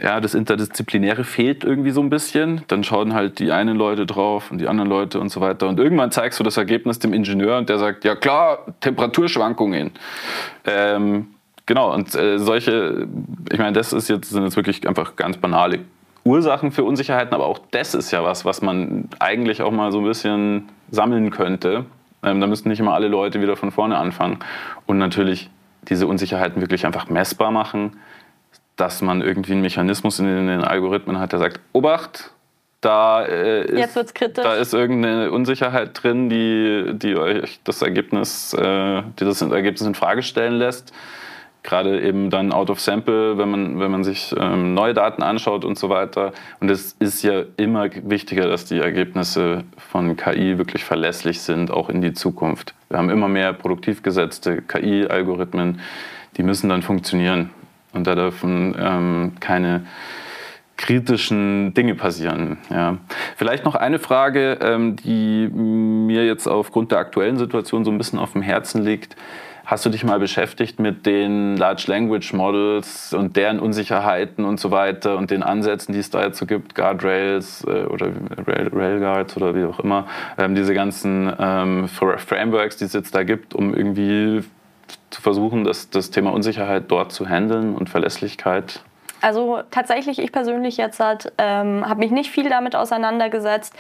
ja, 0.03 0.21
das 0.21 0.35
Interdisziplinäre 0.35 1.25
fehlt 1.25 1.65
irgendwie 1.65 1.91
so 1.91 2.01
ein 2.01 2.11
bisschen. 2.11 2.63
Dann 2.69 2.85
schauen 2.85 3.15
halt 3.15 3.39
die 3.39 3.53
einen 3.53 3.77
Leute 3.77 4.07
drauf 4.07 4.51
und 4.51 4.59
die 4.61 4.69
anderen 4.69 4.89
Leute 4.89 5.21
und 5.21 5.31
so 5.31 5.41
weiter. 5.41 5.69
Und 5.69 5.79
irgendwann 5.79 6.11
zeigst 6.11 6.39
du 6.39 6.45
das 6.45 6.57
Ergebnis 6.57 6.99
dem 6.99 7.13
Ingenieur 7.13 7.59
und 7.59 7.69
der 7.69 7.79
sagt, 7.79 8.05
ja 8.05 8.15
klar, 8.15 8.67
Temperaturschwankungen. 8.81 9.93
Ähm, 10.65 11.29
genau, 11.65 11.95
und 11.95 12.15
äh, 12.15 12.39
solche, 12.39 13.07
ich 13.51 13.59
meine, 13.59 13.73
das 13.73 13.93
ist 13.93 14.09
jetzt, 14.09 14.31
sind 14.31 14.45
jetzt 14.45 14.57
wirklich 14.57 14.87
einfach 14.87 15.17
ganz 15.17 15.39
banale 15.39 15.81
Ursachen 16.25 16.73
für 16.73 16.85
Unsicherheiten, 16.85 17.35
aber 17.35 17.47
auch 17.47 17.61
das 17.71 17.95
ist 17.95 18.11
ja 18.11 18.25
was, 18.25 18.45
was 18.45 18.61
man 18.61 19.09
eigentlich 19.21 19.63
auch 19.63 19.71
mal 19.71 19.93
so 19.93 19.99
ein 19.99 20.05
bisschen 20.05 20.69
sammeln 20.91 21.31
könnte. 21.31 21.87
Ähm, 22.23 22.41
da 22.41 22.47
müssten 22.47 22.69
nicht 22.69 22.81
immer 22.81 22.95
alle 22.95 23.09
Leute 23.09 23.41
wieder 23.41 23.57
von 23.57 23.71
vorne 23.71 23.97
anfangen. 23.97 24.41
Und 24.87 24.99
natürlich 24.99 25.49
diese 25.89 26.07
Unsicherheiten 26.07 26.61
wirklich 26.61 26.85
einfach 26.85 27.09
messbar 27.09 27.51
machen 27.51 27.93
dass 28.77 29.01
man 29.03 29.23
irgendwie 29.23 29.53
einen 29.53 29.63
Mechanismus 29.63 30.19
in 30.19 30.27
den, 30.27 30.63
Algorithmen 30.63 31.19
hat, 31.19 31.33
der 31.33 31.39
sagt, 31.39 31.61
Obacht, 31.73 32.31
da, 32.83 33.25
äh, 33.25 33.63
ist, 33.65 34.15
da 34.35 34.55
ist 34.55 34.75
irgendeine 34.75 35.33
Unsicherheit 35.33 35.91
drin, 36.01 36.29
die, 36.29 36.93
die 36.95 37.17
euch 37.17 37.59
das 37.65 37.83
Ergebnis, 37.83 38.53
äh, 38.53 39.03
die 39.19 39.25
das 39.25 39.41
Ergebnis 39.43 39.81
in 39.87 39.95
Frage 39.95 40.23
stellen 40.23 40.55
lässt. 40.55 40.93
gerade 41.63 42.01
eben 42.01 42.31
dann 42.31 42.53
out 42.53 42.71
of 42.71 42.81
sample, 42.81 43.39
wenn 43.39 43.51
man, 43.51 43.81
wenn 43.81 43.91
man 43.91 44.05
sich 44.05 44.33
ähm, 44.39 44.75
neue 44.75 44.95
Daten 44.95 45.23
anschaut 45.23 45.65
und 45.65 45.77
so 45.77 45.89
weiter. 45.89 46.33
Und 46.61 46.71
es 46.71 46.95
ist 47.01 47.23
ja 47.23 47.43
immer 47.57 47.89
wichtiger, 48.05 48.47
dass 48.47 48.67
die 48.67 48.79
Ergebnisse 48.79 49.65
von 49.77 50.17
KI 50.17 50.59
wirklich 50.59 50.85
verlässlich 50.85 51.41
sind, 51.41 51.73
auch 51.73 51.89
in 51.89 52.03
die 52.03 52.13
Zukunft. 52.13 52.75
Wir 52.89 52.99
haben 52.99 53.11
immer 53.11 53.27
mehr 53.27 53.53
produktiv 53.53 54.03
gesetzte 54.03 54.63
KI-Algorithmen, 54.63 55.81
die 56.37 56.43
müssen 56.45 56.69
dann 56.69 56.83
funktionieren. 56.83 57.51
Und 57.97 58.07
da 58.07 58.15
dürfen 58.15 58.75
ähm, 58.79 59.33
keine 59.41 59.87
kritischen 60.77 61.73
Dinge 61.75 61.95
passieren. 61.95 62.59
Ja. 62.71 62.99
Vielleicht 63.37 63.65
noch 63.65 63.75
eine 63.75 63.99
Frage, 63.99 64.59
ähm, 64.61 64.97
die 64.97 65.49
mir 65.49 66.27
jetzt 66.27 66.47
aufgrund 66.47 66.93
der 66.93 66.99
aktuellen 66.99 67.39
Situation 67.39 67.85
so 67.85 67.91
ein 67.91 67.99
bisschen 67.99 68.19
auf 68.19 68.33
dem 68.33 68.43
Herzen 68.43 68.83
liegt. 68.83 69.17
Hast 69.65 69.85
du 69.85 69.91
dich 69.91 70.05
mal 70.05 70.21
beschäftigt 70.21 70.79
mit 70.79 71.07
den 71.07 71.57
Large 71.57 71.87
Language 71.89 72.33
Models 72.35 73.13
und 73.13 73.35
deren 73.35 73.59
Unsicherheiten 73.59 74.45
und 74.45 74.61
so 74.61 74.71
weiter 74.71 75.17
und 75.17 75.33
den 75.33 75.43
Ansätzen, 75.43 75.93
die 75.93 75.99
es 75.99 76.09
da 76.09 76.23
jetzt 76.23 76.39
so 76.39 76.47
gibt, 76.47 76.77
Guardrails 76.77 77.65
äh, 77.67 77.85
oder 77.87 78.11
Rail, 78.47 78.71
Railguards 78.73 79.37
oder 79.37 79.57
wie 79.57 79.65
auch 79.65 79.81
immer, 79.81 80.07
ähm, 80.39 80.55
diese 80.55 80.73
ganzen 80.73 81.33
ähm, 81.37 81.89
Frameworks, 81.89 82.77
die 82.77 82.85
es 82.85 82.93
jetzt 82.93 83.13
da 83.13 83.25
gibt, 83.25 83.55
um 83.55 83.75
irgendwie 83.75 84.45
zu 85.11 85.23
versuchen, 85.23 85.65
das, 85.65 85.91
das 85.91 86.11
Thema 86.11 86.33
Unsicherheit 86.33 86.85
dort 86.89 87.13
zu 87.13 87.29
handeln 87.29 87.75
und 87.75 87.89
Verlässlichkeit? 87.89 88.83
Also 89.23 89.61
tatsächlich, 89.71 90.19
ich 90.19 90.31
persönlich 90.31 90.77
jetzt 90.77 91.01
halt, 91.01 91.33
ähm, 91.39 91.89
habe 91.89 92.01
mich 92.01 92.11
nicht 92.11 92.31
viel 92.31 92.49
damit 92.49 92.77
auseinandergesetzt. 92.77 93.75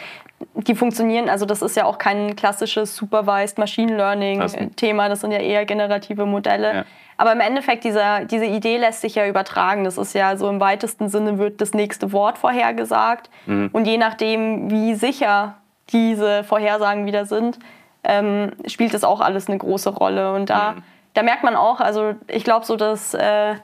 Die 0.55 0.75
funktionieren, 0.75 1.29
also 1.29 1.47
das 1.47 1.63
ist 1.63 1.77
ja 1.77 1.85
auch 1.85 1.99
kein 1.99 2.37
klassisches 2.37 2.97
Supervised 2.97 3.59
Machine 3.59 3.97
Learning-Thema, 3.97 5.09
das 5.09 5.21
sind 5.21 5.33
ja 5.33 5.39
eher 5.39 5.65
generative 5.65 6.27
Modelle. 6.27 6.75
Ja. 6.75 6.85
Aber 7.19 7.33
im 7.33 7.41
Endeffekt, 7.41 7.85
dieser, 7.85 8.25
diese 8.25 8.45
Idee 8.45 8.77
lässt 8.77 9.01
sich 9.01 9.15
ja 9.15 9.27
übertragen. 9.27 9.85
Das 9.85 9.97
ist 9.97 10.15
ja 10.15 10.37
so 10.37 10.49
im 10.51 10.61
weitesten 10.61 11.09
Sinne 11.09 11.39
wird 11.39 11.61
das 11.61 11.73
nächste 11.73 12.13
Wort 12.13 12.39
vorhergesagt. 12.39 13.31
Mhm. 13.47 13.71
Und 13.73 13.87
je 13.87 13.97
nachdem, 13.97 14.71
wie 14.71 14.95
sicher 14.95 15.55
diese 15.93 16.45
Vorhersagen 16.45 17.07
wieder 17.07 17.25
sind, 17.25 17.59
ähm, 18.05 18.53
spielt 18.67 18.93
das 18.93 19.05
auch 19.05 19.21
alles 19.21 19.49
eine 19.49 19.59
große 19.59 19.91
Rolle. 19.91 20.35
Und 20.35 20.51
da, 20.51 20.73
mhm. 20.73 20.83
Da 21.17 21.23
merkt 21.23 21.43
man 21.43 21.57
auch, 21.57 21.81
also 21.81 22.15
ich 22.29 22.45
glaube 22.45 22.67
so, 22.67 22.77
dass... 22.77 23.15
Äh, 23.15 23.57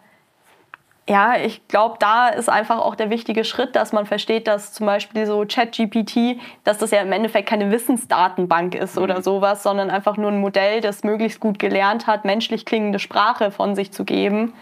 ja, 1.09 1.34
ich 1.36 1.66
glaube, 1.66 1.96
da 1.98 2.28
ist 2.28 2.48
einfach 2.48 2.78
auch 2.78 2.94
der 2.94 3.11
wichtige 3.11 3.44
Schritt, 3.44 3.74
dass 3.74 3.92
man 3.92 4.07
versteht, 4.07 4.46
dass 4.46 4.72
zum 4.72 4.86
Beispiel 4.86 5.26
so 5.26 5.44
ChatGPT, 5.46 6.40
dass 6.62 6.78
das 6.78 6.92
ja 6.92 7.00
im 7.00 7.11
Endeffekt 7.11 7.48
keine 7.48 7.72
Wissensdatenbank 7.72 8.76
ist 8.76 8.96
mhm. 8.96 9.03
oder 9.03 9.22
sowas, 9.22 9.64
sondern 9.64 9.90
einfach 9.90 10.16
nur 10.16 10.30
ein 10.30 10.40
Modell, 10.40 10.80
das 10.80 11.03
möglichst 11.03 11.40
gut 11.40 11.59
gelernt 11.59 12.07
hat, 12.07 12.24
menschlich 12.24 12.64
klingende 12.64 13.00
Sprache 13.00 13.50
von 13.50 13.74
sich 13.74 13.90
zu 13.92 14.05
geben 14.05 14.55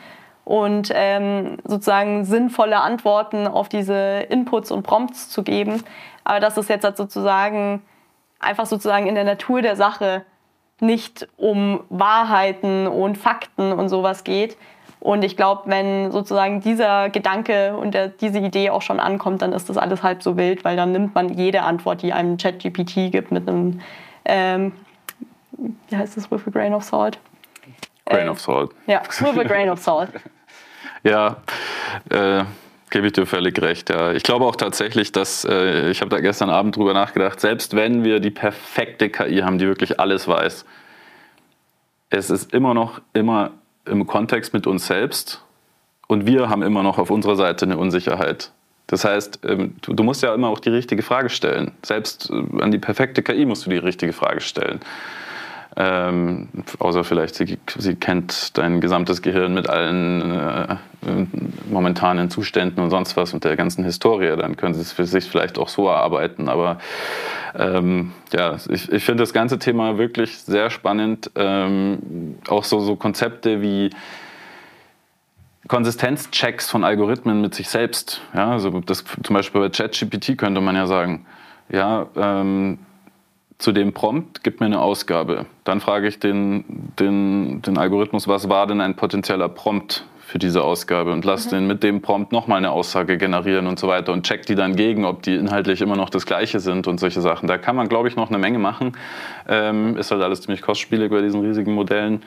und 0.45 0.91
ähm, 0.95 1.59
sozusagen 1.65 2.25
sinnvolle 2.25 2.81
Antworten 2.81 3.47
auf 3.47 3.69
diese 3.69 4.21
Inputs 4.31 4.71
und 4.71 4.83
Prompts 4.83 5.29
zu 5.29 5.43
geben. 5.43 5.85
Aber 6.25 6.41
dass 6.41 6.57
es 6.57 6.69
jetzt 6.69 6.85
halt 6.85 6.97
sozusagen 6.97 7.83
einfach 8.39 8.65
sozusagen 8.65 9.07
in 9.07 9.15
der 9.15 9.25
Natur 9.25 9.61
der 9.61 9.77
Sache 9.77 10.25
nicht 10.81 11.29
um 11.37 11.81
Wahrheiten 11.89 12.87
und 12.87 13.19
Fakten 13.19 13.73
und 13.73 13.89
sowas 13.89 14.25
geht, 14.25 14.57
und 15.01 15.25
ich 15.25 15.35
glaube, 15.35 15.63
wenn 15.65 16.13
sozusagen 16.13 16.61
dieser 16.61 17.09
Gedanke 17.09 17.75
und 17.75 17.95
der, 17.95 18.09
diese 18.09 18.39
Idee 18.39 18.69
auch 18.69 18.83
schon 18.83 19.01
ankommt, 19.01 19.41
dann 19.41 19.53
ist 19.55 19.71
das 19.71 19.79
alles 19.79 20.03
halb 20.03 20.23
so 20.23 20.37
wild, 20.37 20.63
weil 20.63 20.77
dann 20.77 20.93
nimmt 20.93 21.15
man 21.15 21.31
jede 21.31 21.63
Antwort, 21.63 22.03
die 22.03 22.13
einem 22.13 22.37
ChatGPT 22.37 23.11
gibt, 23.11 23.33
mit 23.33 23.49
einem, 23.49 23.81
ähm, 24.27 24.73
wie 25.89 25.97
heißt 25.97 26.19
das, 26.19 26.31
with 26.31 26.43
a 26.47 26.51
grain 26.51 26.75
of 26.75 26.85
salt? 26.85 27.19
Grain 28.05 28.27
äh, 28.27 28.31
of 28.31 28.41
salt. 28.41 28.73
Ja, 28.87 29.01
with 29.21 29.39
a 29.39 29.45
grain 29.45 29.71
of 29.71 29.81
salt. 29.81 30.11
ja, 31.03 31.37
äh, 32.11 32.45
gebe 32.91 33.07
ich 33.07 33.13
dir 33.13 33.27
völlig 33.27 33.61
recht. 33.61 33.91
Ja. 33.91 34.13
Ich 34.13 34.23
glaube 34.23 34.45
auch 34.45 34.57
tatsächlich, 34.57 35.13
dass, 35.13 35.45
äh, 35.45 35.91
ich 35.91 36.01
habe 36.01 36.11
da 36.11 36.21
gestern 36.21 36.51
Abend 36.51 36.77
drüber 36.77 36.93
nachgedacht, 36.93 37.41
selbst 37.41 37.75
wenn 37.75 38.05
wir 38.05 38.21
die 38.21 38.31
perfekte 38.31 39.09
KI 39.09 39.39
haben, 39.39 39.59
die 39.59 39.67
wirklich 39.67 39.99
alles 40.01 40.29
weiß, 40.29 40.65
es 42.11 42.31
ist 42.31 42.53
immer 42.53 42.75
noch 42.75 43.01
immer 43.13 43.53
im 43.87 44.07
Kontext 44.07 44.53
mit 44.53 44.67
uns 44.67 44.87
selbst 44.87 45.43
und 46.09 46.27
wir 46.27 46.49
haben 46.49 46.63
immer 46.63 46.83
noch 46.83 46.99
auf 46.99 47.11
unserer 47.11 47.37
Seite 47.37 47.65
eine 47.65 47.79
Unsicherheit. 47.79 48.53
Das 48.89 49.05
heißt, 49.05 49.41
ähm, 49.45 49.77
du, 49.83 50.03
musst 50.03 50.23
ja 50.23 50.35
immer 50.35 50.49
auch 50.49 50.59
die 50.59 50.71
richtige 50.71 51.03
Frage 51.03 51.29
stellen. 51.29 51.71
Selbst 51.85 52.29
äh, 52.31 52.61
an 52.61 52.73
die 52.73 52.79
perfekte 52.79 53.23
KI 53.23 53.47
musst 53.47 53.65
du 53.65 53.71
die 53.71 53.77
richtige 53.77 54.13
Frage 54.13 54.41
stellen. 54.41 54.81
Ähm, 55.77 56.49
außer 56.81 57.05
vielleicht, 57.05 57.37
sie, 57.37 57.59
sie, 57.79 57.95
kennt 57.95 58.59
dein 58.59 58.81
gesamtes 58.81 59.23
Gehirn 59.23 59.55
mit 59.55 59.71
allen 59.71 60.21
äh, 60.21 60.77
momentanen 61.71 62.29
Zuständen 62.29 62.83
und 62.83 62.91
sonst 62.91 63.17
was 63.17 63.33
und 63.33 63.45
der 63.45 63.57
ganzen 63.57 63.85
Historie. 63.85 64.37
Dann 64.37 64.57
können 64.57 64.75
sie 64.75 64.81
es 64.81 64.93
für 64.93 65.07
sich 65.07 65.27
vielleicht 65.27 65.59
auch 65.59 65.69
so 65.69 65.87
erarbeiten. 65.87 66.49
Aber 66.49 66.79
ähm, 67.55 68.13
ja, 68.33 68.57
ich, 68.69 68.91
ich 68.91 69.05
finde 69.05 69.23
das 69.23 69.33
ganze 69.33 69.61
Thema 69.61 69.97
wirklich 69.97 70.39
sehr 70.39 70.71
spannend. 70.71 71.31
Ähm, 71.37 72.37
auch 72.49 72.65
so, 72.65 72.81
so 72.81 72.97
Konzepte 72.97 73.63
wie 73.63 73.91
Konsistenzchecks 75.69 76.69
von 76.69 76.83
Algorithmen 76.83 77.41
mit 77.41 77.55
sich 77.55 77.69
selbst. 77.69 78.23
Ja, 78.35 78.51
also 78.51 78.81
das, 78.81 79.05
zum 79.23 79.35
Beispiel 79.35 79.61
bei 79.61 79.69
ChatGPT 79.69 80.37
könnte 80.37 80.61
man 80.61 80.75
ja 80.75 80.89
sagen, 80.89 81.27
ja, 81.69 82.09
ähm, 82.17 82.79
zu 83.61 83.73
dem 83.73 83.93
Prompt, 83.93 84.43
gib 84.43 84.61
mir 84.61 84.67
eine 84.67 84.81
Ausgabe. 84.81 85.47
Dann 85.65 85.81
frage 85.81 86.09
ich 86.09 86.19
den, 86.19 86.65
den, 86.99 87.63
den 87.63 87.79
Algorithmus, 87.79 88.27
was 88.27 88.49
war 88.49 88.67
denn 88.67 88.81
ein 88.81 88.97
potenzieller 88.97 89.49
Prompt 89.49 90.05
für 90.31 90.39
diese 90.39 90.63
Ausgabe 90.63 91.13
und 91.13 91.25
lass 91.25 91.47
mhm. 91.47 91.51
den 91.51 91.67
mit 91.67 91.83
dem 91.83 92.01
Prompt 92.01 92.33
nochmal 92.33 92.59
eine 92.59 92.71
Aussage 92.71 93.19
generieren 93.19 93.67
und 93.67 93.79
so 93.79 93.89
weiter 93.89 94.13
und 94.13 94.25
check 94.25 94.47
die 94.47 94.55
dann 94.55 94.77
gegen, 94.77 95.05
ob 95.05 95.23
die 95.23 95.35
inhaltlich 95.35 95.83
immer 95.83 95.97
noch 95.97 96.09
das 96.09 96.25
gleiche 96.25 96.61
sind 96.61 96.87
und 96.87 97.01
solche 97.01 97.21
Sachen. 97.21 97.49
Da 97.49 97.59
kann 97.59 97.77
man, 97.77 97.89
glaube 97.89 98.09
ich, 98.09 98.17
noch 98.17 98.29
eine 98.29 98.39
Menge 98.39 98.59
machen. 98.59 98.93
Ähm, 99.49 99.97
ist 99.97 100.11
halt 100.11 100.23
alles 100.23 100.41
ziemlich 100.41 100.63
kostspielig 100.63 101.11
bei 101.11 101.21
diesen 101.21 101.41
riesigen 101.41 101.75
Modellen. 101.75 102.23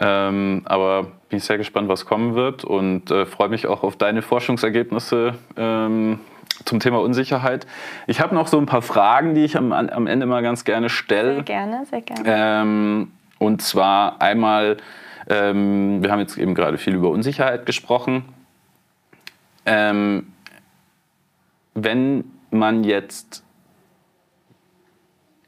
Ähm, 0.00 0.62
aber 0.64 1.02
bin 1.28 1.38
ich 1.38 1.44
sehr 1.44 1.58
gespannt, 1.58 1.88
was 1.88 2.06
kommen 2.06 2.34
wird 2.34 2.64
und 2.64 3.10
äh, 3.10 3.26
freue 3.26 3.50
mich 3.50 3.66
auch 3.66 3.82
auf 3.82 3.96
deine 3.96 4.22
Forschungsergebnisse. 4.22 5.34
Ähm, 5.56 6.20
zum 6.64 6.80
Thema 6.80 7.00
Unsicherheit. 7.00 7.66
Ich 8.06 8.20
habe 8.20 8.34
noch 8.34 8.46
so 8.46 8.58
ein 8.58 8.66
paar 8.66 8.82
Fragen, 8.82 9.34
die 9.34 9.44
ich 9.44 9.56
am, 9.56 9.72
am 9.72 10.06
Ende 10.06 10.26
mal 10.26 10.42
ganz 10.42 10.64
gerne 10.64 10.88
stelle. 10.88 11.34
Sehr 11.34 11.42
gerne, 11.42 11.86
sehr 11.86 12.00
gerne. 12.02 12.22
Ähm, 12.26 13.12
und 13.38 13.62
zwar 13.62 14.20
einmal, 14.20 14.76
ähm, 15.28 16.02
wir 16.02 16.10
haben 16.10 16.20
jetzt 16.20 16.38
eben 16.38 16.54
gerade 16.54 16.78
viel 16.78 16.94
über 16.94 17.10
Unsicherheit 17.10 17.66
gesprochen. 17.66 18.24
Ähm, 19.66 20.32
wenn 21.74 22.24
man 22.50 22.84
jetzt 22.84 23.42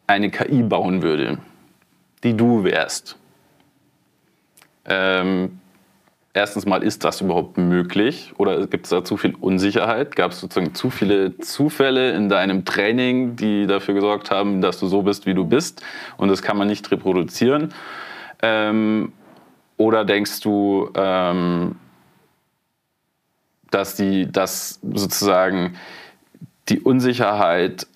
eine 0.06 0.30
KI 0.30 0.62
bauen 0.62 1.02
würde, 1.02 1.38
die 2.22 2.36
du 2.36 2.64
wärst, 2.64 3.18
ähm, 4.86 5.60
erstens 6.34 6.66
mal, 6.66 6.82
ist 6.82 7.04
das 7.04 7.20
überhaupt 7.20 7.56
möglich 7.56 8.34
oder 8.36 8.66
gibt 8.66 8.86
es 8.86 8.90
da 8.90 9.04
zu 9.04 9.16
viel 9.16 9.34
Unsicherheit? 9.40 10.16
Gab 10.16 10.32
es 10.32 10.40
sozusagen 10.40 10.74
zu 10.74 10.90
viele 10.90 11.38
Zufälle 11.38 12.12
in 12.12 12.28
deinem 12.28 12.64
Training, 12.64 13.36
die 13.36 13.66
dafür 13.66 13.94
gesorgt 13.94 14.30
haben, 14.30 14.60
dass 14.60 14.78
du 14.80 14.86
so 14.88 15.02
bist, 15.02 15.24
wie 15.26 15.34
du 15.34 15.46
bist 15.46 15.82
und 16.16 16.28
das 16.28 16.42
kann 16.42 16.58
man 16.58 16.66
nicht 16.66 16.90
reproduzieren? 16.90 17.72
Ähm, 18.42 19.12
oder 19.76 20.04
denkst 20.04 20.40
du, 20.40 20.90
ähm, 20.94 21.76
dass, 23.70 23.96
die, 23.96 24.30
dass 24.30 24.80
sozusagen 24.82 25.76
die 26.68 26.80
Unsicherheit 26.80 27.86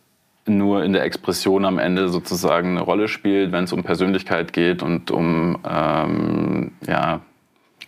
nur 0.47 0.83
in 0.83 0.93
der 0.93 1.03
Expression 1.03 1.65
am 1.65 1.79
Ende 1.79 2.09
sozusagen 2.09 2.71
eine 2.71 2.81
Rolle 2.81 3.09
spielt, 3.09 3.53
wenn 3.53 3.65
es 3.65 3.73
um 3.73 3.83
Persönlichkeit 3.83 4.53
geht 4.53 4.83
und 4.83 5.11
um 5.11 5.59
ähm, 5.69 6.73
ja, 6.87 7.21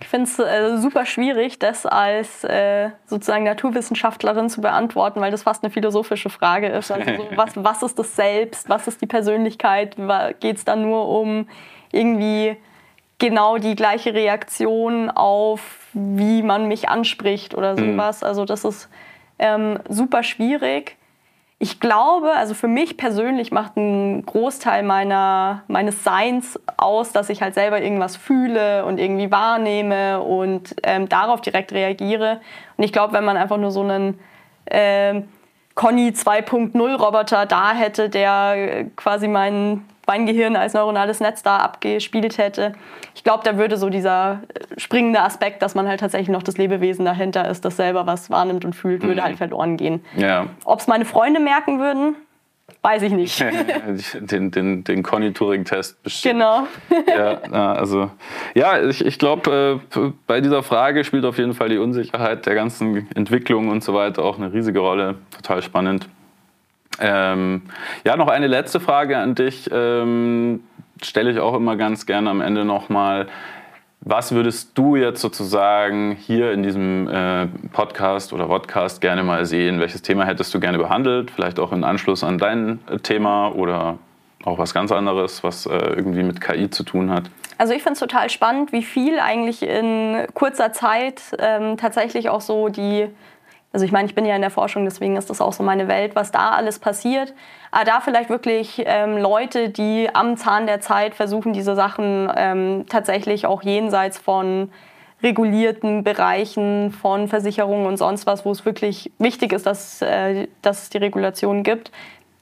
ich 0.01 0.09
finde 0.09 0.25
es 0.25 0.39
äh, 0.39 0.79
super 0.79 1.05
schwierig, 1.05 1.59
das 1.59 1.85
als 1.85 2.43
äh, 2.45 2.91
sozusagen 3.07 3.45
Naturwissenschaftlerin 3.45 4.49
zu 4.49 4.61
beantworten, 4.61 5.21
weil 5.21 5.31
das 5.31 5.43
fast 5.43 5.63
eine 5.63 5.71
philosophische 5.71 6.31
Frage 6.31 6.69
ist. 6.69 6.91
Also 6.91 7.11
so, 7.17 7.27
was, 7.37 7.53
was 7.57 7.83
ist 7.83 7.99
das 7.99 8.17
Selbst? 8.17 8.69
Was 8.69 8.89
ist 8.89 9.03
die 9.03 9.07
Persönlichkeit? 9.07 9.97
Geht 10.41 10.57
es 10.57 10.65
dann 10.65 10.83
nur 10.83 11.09
um 11.09 11.49
irgendwie 11.93 12.57
genau 13.19 13.59
die 13.59 13.77
gleiche 13.77 14.15
Reaktion 14.15 15.11
auf, 15.11 15.89
wie 15.93 16.43
man 16.43 16.67
mich 16.67 16.89
anspricht 16.89 17.55
oder 17.55 17.79
mhm. 17.79 17.93
sowas? 17.93 18.23
Mhm. 18.23 18.27
Also 18.27 18.45
das 18.47 18.65
ist 18.65 18.89
ähm, 19.39 19.81
super 19.89 20.23
schwierig 20.23 20.97
ich 21.63 21.79
glaube, 21.79 22.33
also 22.33 22.55
für 22.55 22.69
mich 22.69 22.97
persönlich 22.97 23.53
macht 23.53 23.77
ein 23.77 24.25
Großteil 24.25 24.83
meiner, 24.83 25.63
meines 25.69 26.03
Seins 26.03 26.59
aus, 26.79 27.13
dass 27.13 27.29
ich 27.29 27.43
halt 27.43 27.53
selber 27.53 27.83
irgendwas 27.83 28.17
fühle 28.17 28.87
und 28.87 28.99
irgendwie 28.99 29.31
wahrnehme 29.31 30.23
und 30.23 30.75
ähm, 30.83 31.11
darauf 31.11 31.43
direkt 31.43 31.73
reagiere. 31.73 32.41
Und 32.79 32.85
ich 32.85 32.95
glaube, 32.95 33.13
wenn 33.13 33.27
man 33.27 33.37
einfach 33.37 33.59
nur 33.59 33.73
so 33.73 33.83
einen 33.83 34.19
ähm, 34.71 35.29
Conny 35.75 36.13
2.0 36.13 36.95
Roboter 36.97 37.45
da 37.45 37.75
hätte, 37.75 38.09
der 38.09 38.87
quasi 38.97 39.29
mein, 39.29 39.85
mein 40.11 40.27
Gehirn 40.27 40.57
als 40.57 40.75
neuronales 40.75 41.21
Netz 41.21 41.45
da 41.45 41.59
abgespielt 41.59 42.37
hätte. 42.37 42.73
Ich 43.15 43.23
glaube, 43.23 43.45
da 43.45 43.57
würde 43.57 43.77
so 43.77 43.91
dieser 43.91 44.41
springende 44.77 45.21
Aspekt, 45.23 45.63
dass 45.63 45.77
man 45.77 45.87
halt 45.87 46.01
tatsächlich 46.01 46.31
noch 46.31 46.43
das 46.43 46.59
Lebewesen 46.59 47.05
dahinter 47.05 47.49
ist, 47.49 47.65
das 47.65 47.77
selber 47.77 48.09
was 48.09 48.29
wahrnimmt 48.29 48.65
und 48.65 48.75
fühlt, 48.75 49.05
würde 49.05 49.21
mhm. 49.21 49.25
halt 49.25 49.37
verloren 49.37 49.77
gehen. 49.77 50.05
Ja. 50.17 50.47
Ob 50.65 50.81
es 50.81 50.89
meine 50.89 51.05
Freunde 51.05 51.39
merken 51.39 51.79
würden, 51.79 52.17
Weiß 52.83 53.03
ich 53.03 53.13
nicht. 53.13 53.45
den 54.15 54.53
den, 54.53 54.85
den 54.85 55.03
Conny-Turing-Test 55.03 56.03
bestimmt. 56.03 56.35
Genau. 56.35 56.67
ja, 57.15 57.73
also, 57.75 58.11
ja, 58.55 58.81
ich, 58.81 59.05
ich 59.05 59.19
glaube, 59.19 59.81
äh, 59.95 60.01
bei 60.27 60.41
dieser 60.41 60.63
Frage 60.63 61.05
spielt 61.05 61.27
auf 61.27 61.37
jeden 61.37 61.53
Fall 61.53 61.69
die 61.69 61.77
Unsicherheit 61.77 62.47
der 62.47 62.55
ganzen 62.55 63.07
Entwicklung 63.15 63.69
und 63.69 63.85
so 63.85 63.93
weiter 63.93 64.23
auch 64.25 64.39
eine 64.39 64.53
riesige 64.53 64.79
Rolle. 64.79 65.17
Total 65.31 65.61
spannend. 65.63 66.09
Ähm, 67.01 67.63
ja, 68.05 68.17
noch 68.17 68.29
eine 68.29 68.47
letzte 68.47 68.81
Frage 68.81 69.19
an 69.19 69.35
dich. 69.35 69.69
Ähm, 69.73 70.63
Stelle 71.03 71.31
ich 71.31 71.39
auch 71.39 71.55
immer 71.55 71.77
ganz 71.77 72.05
gerne 72.05 72.29
am 72.29 72.41
Ende 72.43 72.65
nochmal. 72.65 73.27
Was 74.03 74.33
würdest 74.33 74.77
du 74.77 74.97
jetzt 74.97 75.21
sozusagen 75.21 76.13
hier 76.13 76.53
in 76.53 76.63
diesem 76.63 77.07
äh, 77.09 77.47
Podcast 77.73 78.33
oder 78.33 78.47
Podcast 78.47 79.01
gerne 79.01 79.23
mal 79.23 79.45
sehen? 79.45 79.79
Welches 79.81 80.03
Thema 80.03 80.25
hättest 80.25 80.55
du 80.55 80.61
gerne 80.61 80.79
behandelt? 80.79 81.31
Vielleicht 81.31 81.59
auch 81.59 81.73
in 81.73 81.85
Anschluss 81.85 82.25
an 82.25 82.39
dein 82.39 82.81
äh, 82.91 82.99
Thema 82.99 83.49
oder 83.55 83.99
auch 84.45 84.59
was 84.59 84.73
ganz 84.73 84.91
anderes, 84.91 85.45
was 85.45 85.67
äh, 85.67 85.77
irgendwie 85.77 86.23
mit 86.23 86.41
KI 86.41 86.71
zu 86.71 86.83
tun 86.83 87.11
hat? 87.11 87.25
Also 87.59 87.75
ich 87.75 87.83
finde 87.83 87.93
es 87.95 88.01
total 88.01 88.31
spannend, 88.31 88.73
wie 88.73 88.83
viel 88.83 89.21
eigentlich 89.21 89.63
in 89.63 90.27
kurzer 90.33 90.73
Zeit 90.73 91.21
ähm, 91.39 91.77
tatsächlich 91.77 92.31
auch 92.31 92.41
so 92.41 92.71
die 92.71 93.07
also 93.73 93.87
ich 93.87 93.93
meine, 93.93 94.09
ich 94.09 94.15
bin 94.15 94.27
ja 94.27 94.35
in 94.35 94.41
der 94.41 94.51
Forschung, 94.51 94.85
deswegen 94.85 95.17
ist 95.17 95.31
das 95.31 95.41
auch 95.41 95.53
so 95.53 95.63
meine 95.63 95.87
Welt, 95.87 96.17
was 96.17 96.33
da 96.33 96.51
alles 96.51 96.81
passiert. 96.81 97.33
Aber 97.71 97.85
da 97.85 98.01
vielleicht 98.01 98.29
wirklich 98.29 98.83
ähm, 98.85 99.17
Leute, 99.17 99.69
die 99.69 100.09
am 100.13 100.37
Zahn 100.37 100.67
der 100.67 100.81
Zeit 100.81 101.15
versuchen, 101.15 101.53
diese 101.53 101.77
Sachen 101.77 102.31
ähm, 102.37 102.87
tatsächlich 102.89 103.47
auch 103.47 103.63
jenseits 103.63 104.19
von 104.19 104.73
regulierten 105.23 106.03
Bereichen 106.03 106.91
von 106.91 107.29
Versicherungen 107.29 107.87
und 107.87 107.97
sonst 107.97 108.27
was, 108.27 108.45
wo 108.45 108.51
es 108.51 108.65
wirklich 108.65 109.13
wichtig 109.19 109.53
ist, 109.53 109.67
dass, 109.67 110.03
äh, 110.03 110.49
dass 110.63 110.85
es 110.85 110.91
die 110.91 110.99
Regulation 110.99 111.63
gibt, 111.63 111.93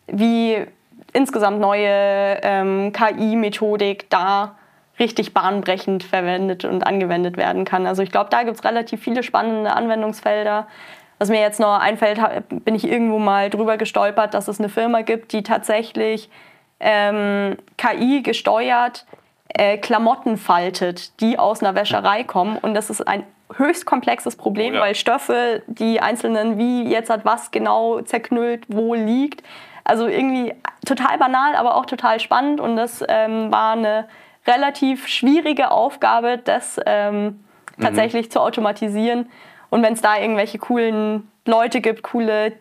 wie 0.07 0.65
insgesamt 1.13 1.61
neue 1.61 2.39
ähm, 2.43 2.93
KI-Methodik 2.93 4.09
da 4.09 4.55
richtig 4.99 5.35
bahnbrechend 5.35 6.05
verwendet 6.05 6.65
und 6.65 6.87
angewendet 6.87 7.37
werden 7.37 7.65
kann. 7.65 7.87
Also 7.87 8.03
ich 8.03 8.11
glaube, 8.11 8.31
da 8.31 8.43
gibt 8.43 8.57
es 8.57 8.65
relativ 8.65 9.03
viele 9.03 9.23
spannende 9.23 9.73
Anwendungsfelder. 9.73 10.67
Was 11.19 11.29
mir 11.29 11.41
jetzt 11.41 11.61
noch 11.61 11.79
einfällt, 11.79 12.21
bin 12.49 12.75
ich 12.75 12.89
irgendwo 12.89 13.19
mal 13.19 13.51
drüber 13.51 13.77
gestolpert, 13.77 14.35
dass 14.35 14.49
es 14.49 14.59
eine 14.61 14.69
Firma 14.69 15.03
gibt, 15.03 15.33
die 15.33 15.43
tatsächlich 15.43 16.31
ähm, 16.81 17.57
KI 17.77 18.23
gesteuert 18.23 19.05
äh, 19.49 19.79
Klamotten 19.79 20.37
faltet, 20.37 21.21
die 21.21 21.39
aus 21.39 21.63
einer 21.63 21.75
Wäscherei 21.75 22.23
kommen. 22.25 22.59
Und 22.59 22.75
das 22.75 22.91
ist 22.91 23.07
ein 23.07 23.25
höchst 23.57 23.87
komplexes 23.87 24.37
Problem, 24.37 24.75
oh 24.75 24.77
ja. 24.77 24.83
weil 24.83 24.95
Stoffe, 24.95 25.63
die 25.67 26.01
einzelnen, 26.01 26.59
wie 26.59 26.85
jetzt 26.85 27.11
hat 27.11 27.25
was 27.25 27.51
genau 27.51 28.01
zerknüllt, 28.03 28.65
wo 28.69 28.95
liegt. 28.95 29.43
Also 29.85 30.07
irgendwie 30.07 30.55
total 30.85 31.17
banal, 31.19 31.55
aber 31.55 31.77
auch 31.77 31.87
total 31.87 32.21
spannend. 32.21 32.61
Und 32.61 32.77
das 32.77 33.03
ähm, 33.09 33.51
war 33.51 33.73
eine 33.73 34.07
relativ 34.47 35.09
schwierige 35.09 35.71
Aufgabe, 35.71 36.39
das 36.39 36.79
ähm, 36.85 37.25
mhm. 37.77 37.83
tatsächlich 37.83 38.27
mhm. 38.27 38.31
zu 38.31 38.41
automatisieren. 38.41 39.31
Und 39.71 39.83
wenn 39.83 39.93
es 39.93 40.01
da 40.01 40.19
irgendwelche 40.19 40.59
coolen 40.59 41.31
Leute 41.45 41.81
gibt, 41.81 42.03
coole 42.03 42.53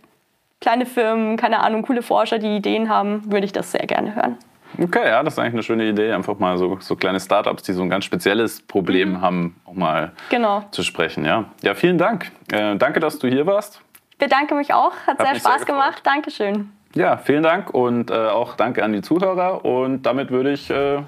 kleine 0.59 0.85
Firmen, 0.85 1.37
keine 1.37 1.59
Ahnung, 1.59 1.83
coole 1.83 2.01
Forscher, 2.01 2.39
die 2.39 2.55
Ideen 2.55 2.89
haben, 2.89 3.31
würde 3.31 3.45
ich 3.45 3.53
das 3.53 3.71
sehr 3.71 3.85
gerne 3.85 4.15
hören. 4.15 4.37
Okay, 4.81 5.07
ja, 5.07 5.23
das 5.23 5.33
ist 5.33 5.39
eigentlich 5.39 5.53
eine 5.53 5.63
schöne 5.63 5.85
Idee, 5.85 6.11
einfach 6.11 6.37
mal 6.39 6.57
so, 6.57 6.77
so 6.79 6.95
kleine 6.95 7.19
Startups, 7.19 7.63
die 7.63 7.73
so 7.73 7.81
ein 7.81 7.89
ganz 7.89 8.05
spezielles 8.05 8.61
Problem 8.61 9.11
mhm. 9.11 9.21
haben, 9.21 9.55
auch 9.65 9.73
mal 9.73 10.11
genau. 10.29 10.65
zu 10.71 10.83
sprechen. 10.83 11.25
Ja, 11.25 11.45
ja 11.63 11.73
vielen 11.73 11.97
Dank. 11.97 12.31
Äh, 12.51 12.75
danke, 12.75 12.99
dass 12.99 13.17
du 13.17 13.27
hier 13.27 13.45
warst. 13.45 13.81
Ich 14.11 14.17
bedanke 14.17 14.55
mich 14.55 14.73
auch, 14.73 14.93
hat, 15.05 15.19
hat 15.19 15.27
sehr 15.27 15.35
Spaß 15.35 15.57
sehr 15.57 15.65
gemacht. 15.65 16.01
Dankeschön. 16.03 16.71
Ja, 16.95 17.17
vielen 17.17 17.43
Dank 17.43 17.73
und 17.73 18.11
äh, 18.11 18.13
auch 18.13 18.55
danke 18.55 18.83
an 18.83 18.93
die 18.93 19.01
Zuhörer. 19.01 19.63
Und 19.63 20.03
damit 20.03 20.31
würde 20.31 20.51
ich 20.51 20.69
äh, 20.69 21.01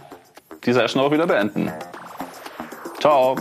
die 0.66 0.74
Session 0.74 1.02
auch 1.02 1.12
wieder 1.12 1.28
beenden. 1.28 1.72
Ciao. 3.00 3.36